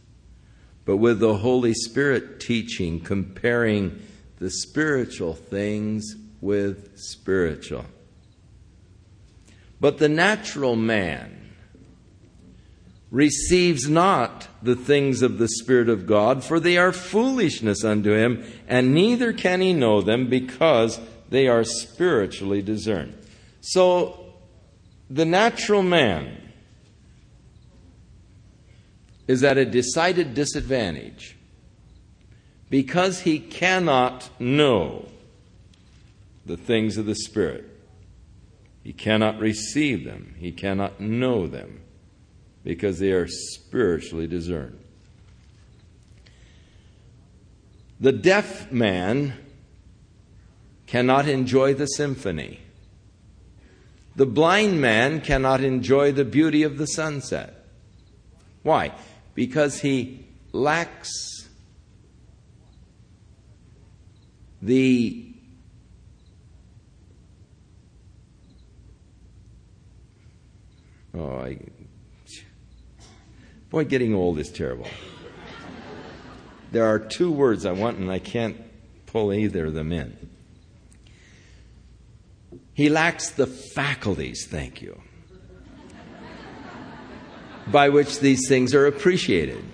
but 0.85 0.97
with 0.97 1.21
the 1.21 1.39
Holy 1.39 1.75
Spirit 1.75 2.41
teaching, 2.41 3.01
comparing 3.01 4.01
the 4.39 4.51
spiritual 4.51 5.35
things 5.35 6.17
with 6.41 6.99
spiritual. 6.99 7.85
But 9.81 9.99
the 9.99 10.09
natural 10.09 10.77
man 10.77 11.39
receives 13.11 13.89
not 13.89 14.49
the 14.63 14.77
things 14.77 15.23
of 15.23 15.39
the 15.39 15.49
Spirit 15.49 15.89
of 15.89 16.07
God, 16.07 16.45
for 16.45 16.61
they 16.61 16.77
are 16.77 16.93
foolishness 16.93 17.85
unto 17.85 18.13
him, 18.13 18.45
and 18.67 18.95
neither 18.95 19.33
can 19.33 19.61
he 19.61 19.73
know 19.73 20.03
them 20.03 20.29
because 20.29 21.01
they 21.31 21.49
are 21.49 21.65
spiritually 21.65 22.63
discerned. 22.63 23.17
So, 23.61 24.25
the 25.11 25.25
natural 25.25 25.83
man 25.83 26.48
is 29.29 29.45
at 29.45 29.59
a 29.59 29.65
decided 29.65 30.35
disadvantage 30.35 31.37
because 32.71 33.21
he 33.21 33.39
cannot 33.39 34.29
know 34.41 35.07
the 36.45 36.57
things 36.57 36.97
of 36.97 37.07
the 37.07 37.15
Spirit. 37.15 37.65
He 38.83 38.93
cannot 38.95 39.39
receive 39.39 40.05
them, 40.05 40.35
he 40.39 40.51
cannot 40.51 40.99
know 40.99 41.47
them 41.47 41.83
because 42.65 42.99
they 42.99 43.13
are 43.13 43.29
spiritually 43.29 44.27
discerned. 44.27 44.79
The 48.01 48.13
deaf 48.13 48.73
man 48.73 49.35
cannot 50.87 51.29
enjoy 51.29 51.75
the 51.75 51.87
symphony. 51.87 52.61
The 54.17 54.27
blind 54.27 54.81
man 54.81 55.21
cannot 55.21 55.63
enjoy 55.63 56.13
the 56.13 56.25
beauty 56.25 56.63
of 56.63 56.79
the 56.79 56.87
sunset. 56.87 57.67
Why? 58.63 58.93
Because 59.39 59.79
he 59.79 60.27
lacks 60.51 61.49
the 64.61 65.33
oh 71.15 71.39
I 71.39 71.61
boy 73.71 73.85
getting 73.85 74.13
old 74.13 74.41
is 74.41 74.51
terrible. 74.51 74.89
There 76.73 76.85
are 76.85 76.99
two 76.99 77.31
words 77.31 77.65
I 77.65 77.71
want 77.71 77.99
and 77.99 78.11
I 78.11 78.19
can't 78.19 78.57
pull 79.07 79.33
either 79.33 79.67
of 79.67 79.75
them 79.75 79.93
in. 79.93 80.17
He 82.75 82.89
lacks 82.89 83.31
the 83.31 83.47
faculties 83.47 84.49
thank 84.51 84.83
you 84.83 85.01
by 87.71 87.89
which 87.89 88.21
these 88.21 88.49
things 88.49 88.75
are 88.75 88.87
appreciated. 88.87 89.65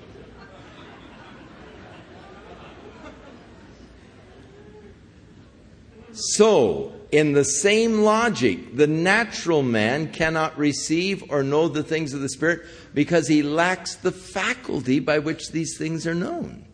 So, 6.13 6.93
in 7.11 7.33
the 7.33 7.45
same 7.45 8.03
logic, 8.03 8.77
the 8.77 8.87
natural 8.87 9.63
man 9.63 10.13
cannot 10.13 10.57
receive 10.57 11.25
or 11.29 11.43
know 11.43 11.69
the 11.69 11.83
things 11.83 12.13
of 12.13 12.21
the 12.21 12.29
Spirit 12.29 12.63
because 12.93 13.27
he 13.29 13.43
lacks 13.43 13.97
the 13.97 14.13
faculty 14.13 15.01
by 15.01 15.19
which 15.19 15.51
these 15.51 15.77
things 15.77 16.07
are 16.07 16.15
known. 16.15 16.67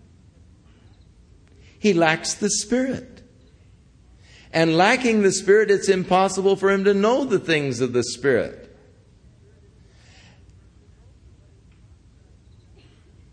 He 1.79 1.95
lacks 1.95 2.35
the 2.35 2.51
Spirit. 2.51 3.23
And 4.53 4.77
lacking 4.77 5.23
the 5.23 5.33
Spirit, 5.33 5.71
it's 5.71 5.89
impossible 5.89 6.57
for 6.57 6.71
him 6.71 6.85
to 6.85 6.93
know 6.93 7.25
the 7.25 7.39
things 7.39 7.81
of 7.81 7.93
the 7.93 8.03
Spirit. 8.03 8.60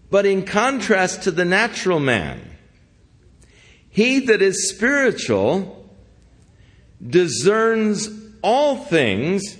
But 0.09 0.25
in 0.25 0.43
contrast 0.43 1.23
to 1.23 1.31
the 1.31 1.45
natural 1.45 1.99
man, 1.99 2.41
he 3.89 4.19
that 4.19 4.41
is 4.41 4.69
spiritual 4.69 5.89
discerns 7.05 8.09
all 8.41 8.77
things, 8.77 9.57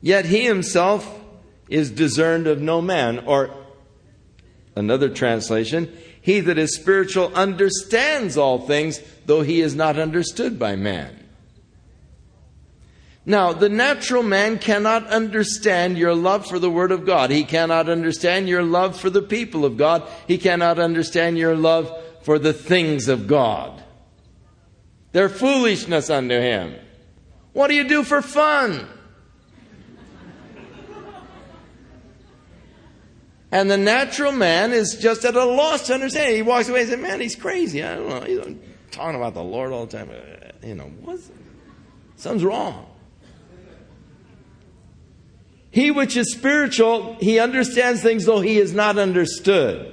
yet 0.00 0.24
he 0.24 0.44
himself 0.44 1.20
is 1.68 1.90
discerned 1.90 2.46
of 2.46 2.60
no 2.60 2.80
man. 2.80 3.20
Or 3.20 3.50
another 4.74 5.08
translation, 5.08 5.92
he 6.20 6.40
that 6.40 6.58
is 6.58 6.74
spiritual 6.74 7.32
understands 7.34 8.36
all 8.36 8.58
things, 8.58 9.00
though 9.26 9.42
he 9.42 9.60
is 9.60 9.74
not 9.74 9.98
understood 9.98 10.58
by 10.58 10.76
man. 10.76 11.25
Now, 13.28 13.52
the 13.52 13.68
natural 13.68 14.22
man 14.22 14.60
cannot 14.60 15.08
understand 15.08 15.98
your 15.98 16.14
love 16.14 16.46
for 16.46 16.60
the 16.60 16.70
Word 16.70 16.92
of 16.92 17.04
God. 17.04 17.30
He 17.30 17.42
cannot 17.42 17.88
understand 17.88 18.48
your 18.48 18.62
love 18.62 18.98
for 18.98 19.10
the 19.10 19.20
people 19.20 19.64
of 19.64 19.76
God. 19.76 20.08
He 20.28 20.38
cannot 20.38 20.78
understand 20.78 21.36
your 21.36 21.56
love 21.56 21.92
for 22.22 22.38
the 22.38 22.52
things 22.52 23.08
of 23.08 23.26
God. 23.26 23.82
They're 25.10 25.28
foolishness 25.28 26.08
unto 26.08 26.38
him. 26.38 26.76
What 27.52 27.66
do 27.66 27.74
you 27.74 27.88
do 27.88 28.04
for 28.04 28.22
fun? 28.22 28.86
And 33.50 33.68
the 33.70 33.78
natural 33.78 34.32
man 34.32 34.72
is 34.72 34.96
just 34.96 35.24
at 35.24 35.34
a 35.34 35.44
loss 35.44 35.86
to 35.86 35.94
understand. 35.94 36.34
He 36.34 36.42
walks 36.42 36.68
away 36.68 36.82
and 36.82 36.90
says, 36.90 37.00
Man, 37.00 37.20
he's 37.20 37.34
crazy. 37.34 37.82
I 37.82 37.96
don't 37.96 38.08
know. 38.08 38.20
He's 38.20 38.56
talking 38.90 39.16
about 39.16 39.34
the 39.34 39.42
Lord 39.42 39.72
all 39.72 39.86
the 39.86 39.96
time. 39.98 40.10
Uh, 40.10 40.66
you 40.66 40.74
know, 40.74 40.92
what's, 41.00 41.30
something's 42.16 42.44
wrong. 42.44 42.86
He 45.70 45.90
which 45.90 46.16
is 46.16 46.32
spiritual, 46.32 47.16
he 47.20 47.38
understands 47.38 48.02
things 48.02 48.24
though 48.24 48.40
he 48.40 48.58
is 48.58 48.72
not 48.72 48.98
understood. 48.98 49.92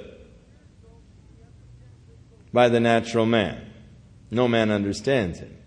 by 2.54 2.70
the 2.70 2.80
natural 2.80 3.26
man. 3.26 3.74
No 4.30 4.48
man 4.48 4.70
understands 4.72 5.40
him. 5.40 5.58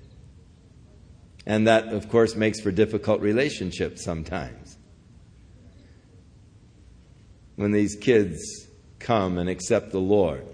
And 1.44 1.66
that, 1.66 1.88
of 1.88 2.08
course, 2.08 2.34
makes 2.34 2.60
for 2.60 2.70
difficult 2.70 3.20
relationships 3.20 4.02
sometimes. 4.02 4.78
When 7.56 7.72
these 7.72 7.96
kids 7.96 8.68
come 8.98 9.38
and 9.38 9.48
accept 9.48 9.90
the 9.90 10.00
Lord, 10.00 10.46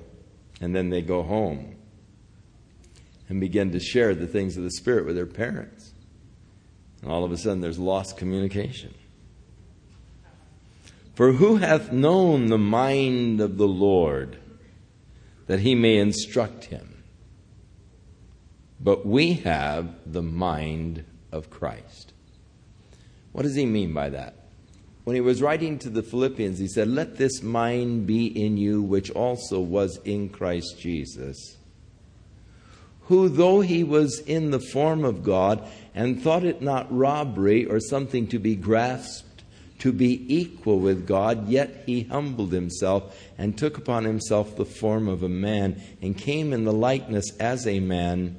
and 0.61 0.75
then 0.75 0.91
they 0.91 1.03
go 1.03 1.23
home 1.23 1.77
and 3.29 3.41
begin 3.41 3.73
to 3.73 3.81
share 3.81 4.15
the 4.15 4.27
things 4.27 4.57
of 4.57 4.63
the 4.63 4.71
Spirit 4.71 5.07
with 5.07 5.17
their 5.17 5.27
parents. 5.27 5.93
And 7.03 7.11
all 7.11 7.25
of 7.25 7.33
a 7.33 7.37
sudden, 7.37 7.61
there's 7.61 7.79
lost 7.79 8.17
communication. 8.17 8.95
For 11.15 11.33
who 11.33 11.57
hath 11.57 11.93
known 11.93 12.47
the 12.47 12.59
mind 12.59 13.41
of 13.41 13.59
the 13.59 13.69
Lord 13.69 14.39
that 15.47 15.61
he 15.61 15.75
may 15.75 15.99
instruct 15.99 16.67
him? 16.67 16.93
but 18.83 19.07
we 19.07 19.35
have 19.35 19.95
the 20.05 20.23
mind 20.23 21.05
of 21.31 21.51
Christ. 21.51 22.13
What 23.31 23.43
does 23.43 23.55
he 23.55 23.65
mean 23.65 23.95
by 23.95 24.11
that? 24.11 24.35
When 25.05 25.15
he 25.15 25.21
was 25.21 25.43
writing 25.43 25.79
to 25.81 25.91
the 25.91 26.03
Philippians, 26.03 26.59
he 26.59 26.69
said, 26.69 26.89
Let 26.89 27.17
this 27.17 27.43
mind 27.43 28.07
be 28.07 28.27
in 28.27 28.57
you, 28.57 28.83
which 28.83 29.11
also 29.11 29.61
was 29.61 29.99
in 30.05 30.29
Christ 30.29 30.79
Jesus, 30.79 31.57
who, 33.03 33.29
though 33.29 33.61
he 33.61 33.83
was 33.85 34.21
in 34.21 34.51
the 34.51 34.61
form 34.61 35.05
of 35.05 35.23
God, 35.23 35.67
and 35.95 36.21
thought 36.21 36.45
it 36.45 36.63
not 36.63 36.95
robbery 36.95 37.67
or 37.67 37.81
something 37.81 38.27
to 38.29 38.39
be 38.39 38.55
grasped, 38.55 39.32
to 39.83 39.93
be 39.93 40.25
equal 40.33 40.79
with 40.79 41.09
God, 41.09 41.49
yet 41.49 41.83
he 41.87 42.05
humbled 42.05 42.53
himself 42.53 43.21
and 43.37 43.59
took 43.59 43.77
upon 43.77 44.05
himself 44.05 44.55
the 44.55 44.65
form 44.65 45.09
of 45.09 45.25
a 45.25 45.29
man, 45.29 45.83
and 46.01 46.17
came 46.17 46.53
in 46.53 46.63
the 46.63 46.73
likeness 46.73 47.37
as 47.41 47.67
a 47.67 47.81
man 47.81 48.37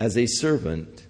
as 0.00 0.16
a 0.16 0.24
servant, 0.26 1.06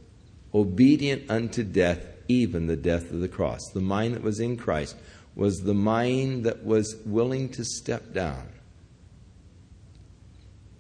obedient 0.53 1.31
unto 1.31 1.63
death, 1.63 2.05
even 2.27 2.67
the 2.67 2.77
death 2.77 3.13
of 3.13 3.21
the 3.21 3.29
cross. 3.29 3.61
The 3.73 3.81
mind 3.81 4.17
that 4.17 4.25
was 4.25 4.41
in 4.41 4.57
Christ 4.57 4.97
was 5.37 5.61
the 5.61 5.73
mind 5.73 6.43
that 6.43 6.65
was 6.65 6.97
willing 7.07 7.49
to 7.51 7.65
step 7.65 8.13
down, 8.13 8.49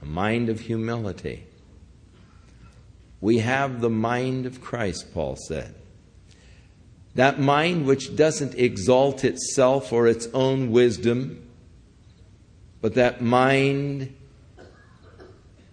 a 0.02 0.04
mind 0.04 0.48
of 0.48 0.58
humility. 0.58 1.46
We 3.20 3.38
have 3.38 3.80
the 3.80 3.88
mind 3.88 4.46
of 4.46 4.60
Christ, 4.60 5.14
Paul 5.14 5.36
said. 5.36 5.76
That 7.14 7.38
mind 7.38 7.86
which 7.86 8.16
doesn't 8.16 8.54
exalt 8.54 9.24
itself 9.24 9.92
or 9.92 10.06
its 10.06 10.28
own 10.32 10.70
wisdom, 10.70 11.46
but 12.80 12.94
that 12.94 13.20
mind 13.20 14.14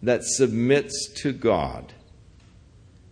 that 0.03 0.23
submits 0.23 1.09
to 1.21 1.31
God 1.31 1.93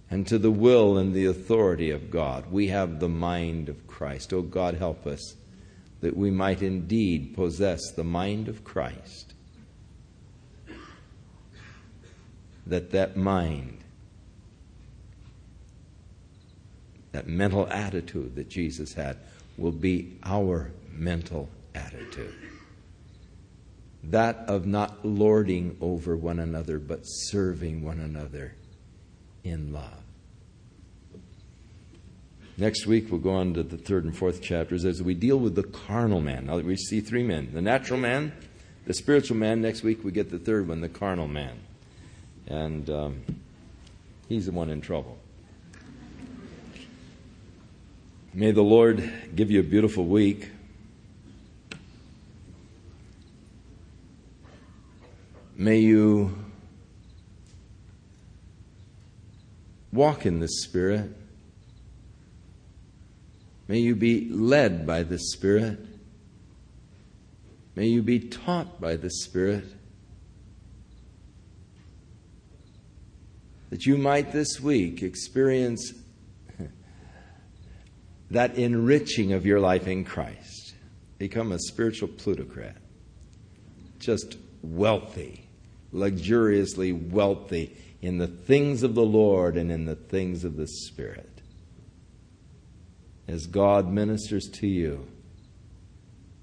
and 0.09 0.25
to 0.27 0.37
the 0.37 0.51
will 0.51 0.97
and 0.97 1.13
the 1.13 1.25
authority 1.25 1.91
of 1.91 2.09
God. 2.09 2.51
We 2.51 2.67
have 2.67 2.99
the 2.99 3.09
mind 3.09 3.69
of 3.69 3.87
Christ. 3.87 4.33
Oh 4.33 4.41
God, 4.41 4.75
help 4.75 5.05
us 5.05 5.35
that 6.01 6.15
we 6.15 6.31
might 6.31 6.61
indeed 6.61 7.33
possess 7.35 7.91
the 7.91 8.03
mind 8.03 8.47
of 8.47 8.63
Christ. 8.63 9.33
That 12.65 12.91
that 12.91 13.17
mind, 13.17 13.83
that 17.17 17.27
mental 17.27 17.67
attitude 17.71 18.35
that 18.35 18.47
Jesus 18.47 18.93
had, 18.93 19.17
will 19.57 19.71
be 19.71 20.19
our 20.23 20.69
mental 20.91 21.49
attitude. 21.73 22.35
That 24.03 24.35
of 24.47 24.67
not 24.67 25.03
lording 25.03 25.77
over 25.81 26.15
one 26.15 26.37
another, 26.37 26.77
but 26.77 26.99
serving 27.01 27.83
one 27.83 27.99
another 27.99 28.53
in 29.43 29.73
love. 29.73 30.03
Next 32.55 32.85
week, 32.85 33.09
we'll 33.09 33.19
go 33.19 33.33
on 33.33 33.55
to 33.55 33.63
the 33.63 33.77
third 33.77 34.03
and 34.03 34.15
fourth 34.15 34.39
chapters 34.39 34.85
as 34.85 35.01
we 35.01 35.15
deal 35.15 35.39
with 35.39 35.55
the 35.55 35.63
carnal 35.63 36.21
man. 36.21 36.45
Now, 36.45 36.59
we 36.59 36.75
see 36.75 37.01
three 37.01 37.23
men 37.23 37.49
the 37.51 37.63
natural 37.63 37.99
man, 37.99 38.31
the 38.85 38.93
spiritual 38.93 39.37
man. 39.37 39.59
Next 39.59 39.81
week, 39.81 40.03
we 40.03 40.11
get 40.11 40.29
the 40.29 40.37
third 40.37 40.67
one, 40.67 40.81
the 40.81 40.89
carnal 40.89 41.27
man. 41.27 41.57
And 42.45 42.87
um, 42.91 43.23
he's 44.29 44.45
the 44.45 44.51
one 44.51 44.69
in 44.69 44.81
trouble. 44.81 45.17
May 48.37 48.51
the 48.51 48.61
Lord 48.61 49.11
give 49.35 49.49
you 49.49 49.61
a 49.61 49.63
beautiful 49.63 50.05
week. 50.05 50.51
May 55.55 55.79
you 55.79 56.37
walk 59.91 60.27
in 60.27 60.39
the 60.39 60.47
Spirit. 60.47 61.09
May 63.67 63.79
you 63.79 63.95
be 63.95 64.29
led 64.29 64.85
by 64.85 65.01
the 65.01 65.17
Spirit. 65.17 65.79
May 67.75 67.87
you 67.87 68.03
be 68.03 68.19
taught 68.19 68.79
by 68.79 68.97
the 68.97 69.09
Spirit. 69.09 69.65
That 73.71 73.87
you 73.87 73.97
might 73.97 74.31
this 74.31 74.61
week 74.61 75.01
experience 75.01 75.91
that 78.31 78.55
enriching 78.55 79.33
of 79.33 79.45
your 79.45 79.59
life 79.59 79.87
in 79.87 80.03
Christ. 80.03 80.75
Become 81.17 81.51
a 81.51 81.59
spiritual 81.59 82.09
plutocrat. 82.09 82.77
Just 83.99 84.37
wealthy, 84.61 85.47
luxuriously 85.91 86.91
wealthy 86.91 87.75
in 88.01 88.17
the 88.17 88.27
things 88.27 88.83
of 88.83 88.95
the 88.95 89.05
Lord 89.05 89.57
and 89.57 89.71
in 89.71 89.85
the 89.85 89.95
things 89.95 90.43
of 90.43 90.57
the 90.57 90.67
Spirit. 90.67 91.41
As 93.27 93.47
God 93.47 93.91
ministers 93.91 94.49
to 94.55 94.67
you 94.67 95.07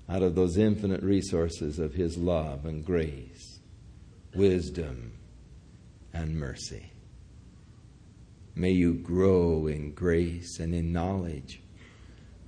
out 0.08 0.22
of 0.22 0.34
those 0.34 0.58
infinite 0.58 1.02
resources 1.02 1.78
of 1.78 1.94
His 1.94 2.18
love 2.18 2.66
and 2.66 2.84
grace, 2.84 3.60
wisdom 4.34 5.12
and 6.12 6.36
mercy. 6.38 6.90
May 8.54 8.70
you 8.70 8.94
grow 8.94 9.66
in 9.66 9.92
grace 9.92 10.58
and 10.60 10.74
in 10.74 10.92
knowledge 10.92 11.60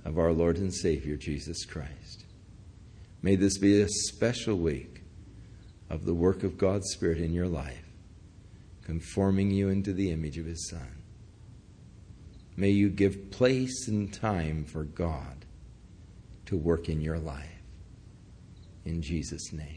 of 0.07 0.17
our 0.17 0.31
Lord 0.31 0.57
and 0.57 0.73
Savior 0.73 1.17
Jesus 1.17 1.65
Christ. 1.65 2.23
May 3.21 3.35
this 3.35 3.57
be 3.57 3.81
a 3.81 3.89
special 3.89 4.55
week 4.55 5.03
of 5.89 6.05
the 6.05 6.13
work 6.13 6.43
of 6.43 6.57
God's 6.57 6.89
Spirit 6.91 7.17
in 7.17 7.33
your 7.33 7.47
life 7.47 7.83
conforming 8.83 9.51
you 9.51 9.67
into 9.67 9.91
the 9.91 10.11
image 10.11 10.37
of 10.37 10.45
His 10.45 10.69
Son. 10.69 11.01
May 12.55 12.69
you 12.69 12.89
give 12.89 13.31
place 13.31 13.89
and 13.89 14.13
time 14.13 14.63
for 14.63 14.85
God 14.85 15.45
to 16.45 16.55
work 16.55 16.87
in 16.87 17.01
your 17.01 17.19
life. 17.19 17.61
In 18.85 19.01
Jesus' 19.01 19.51
name. 19.51 19.76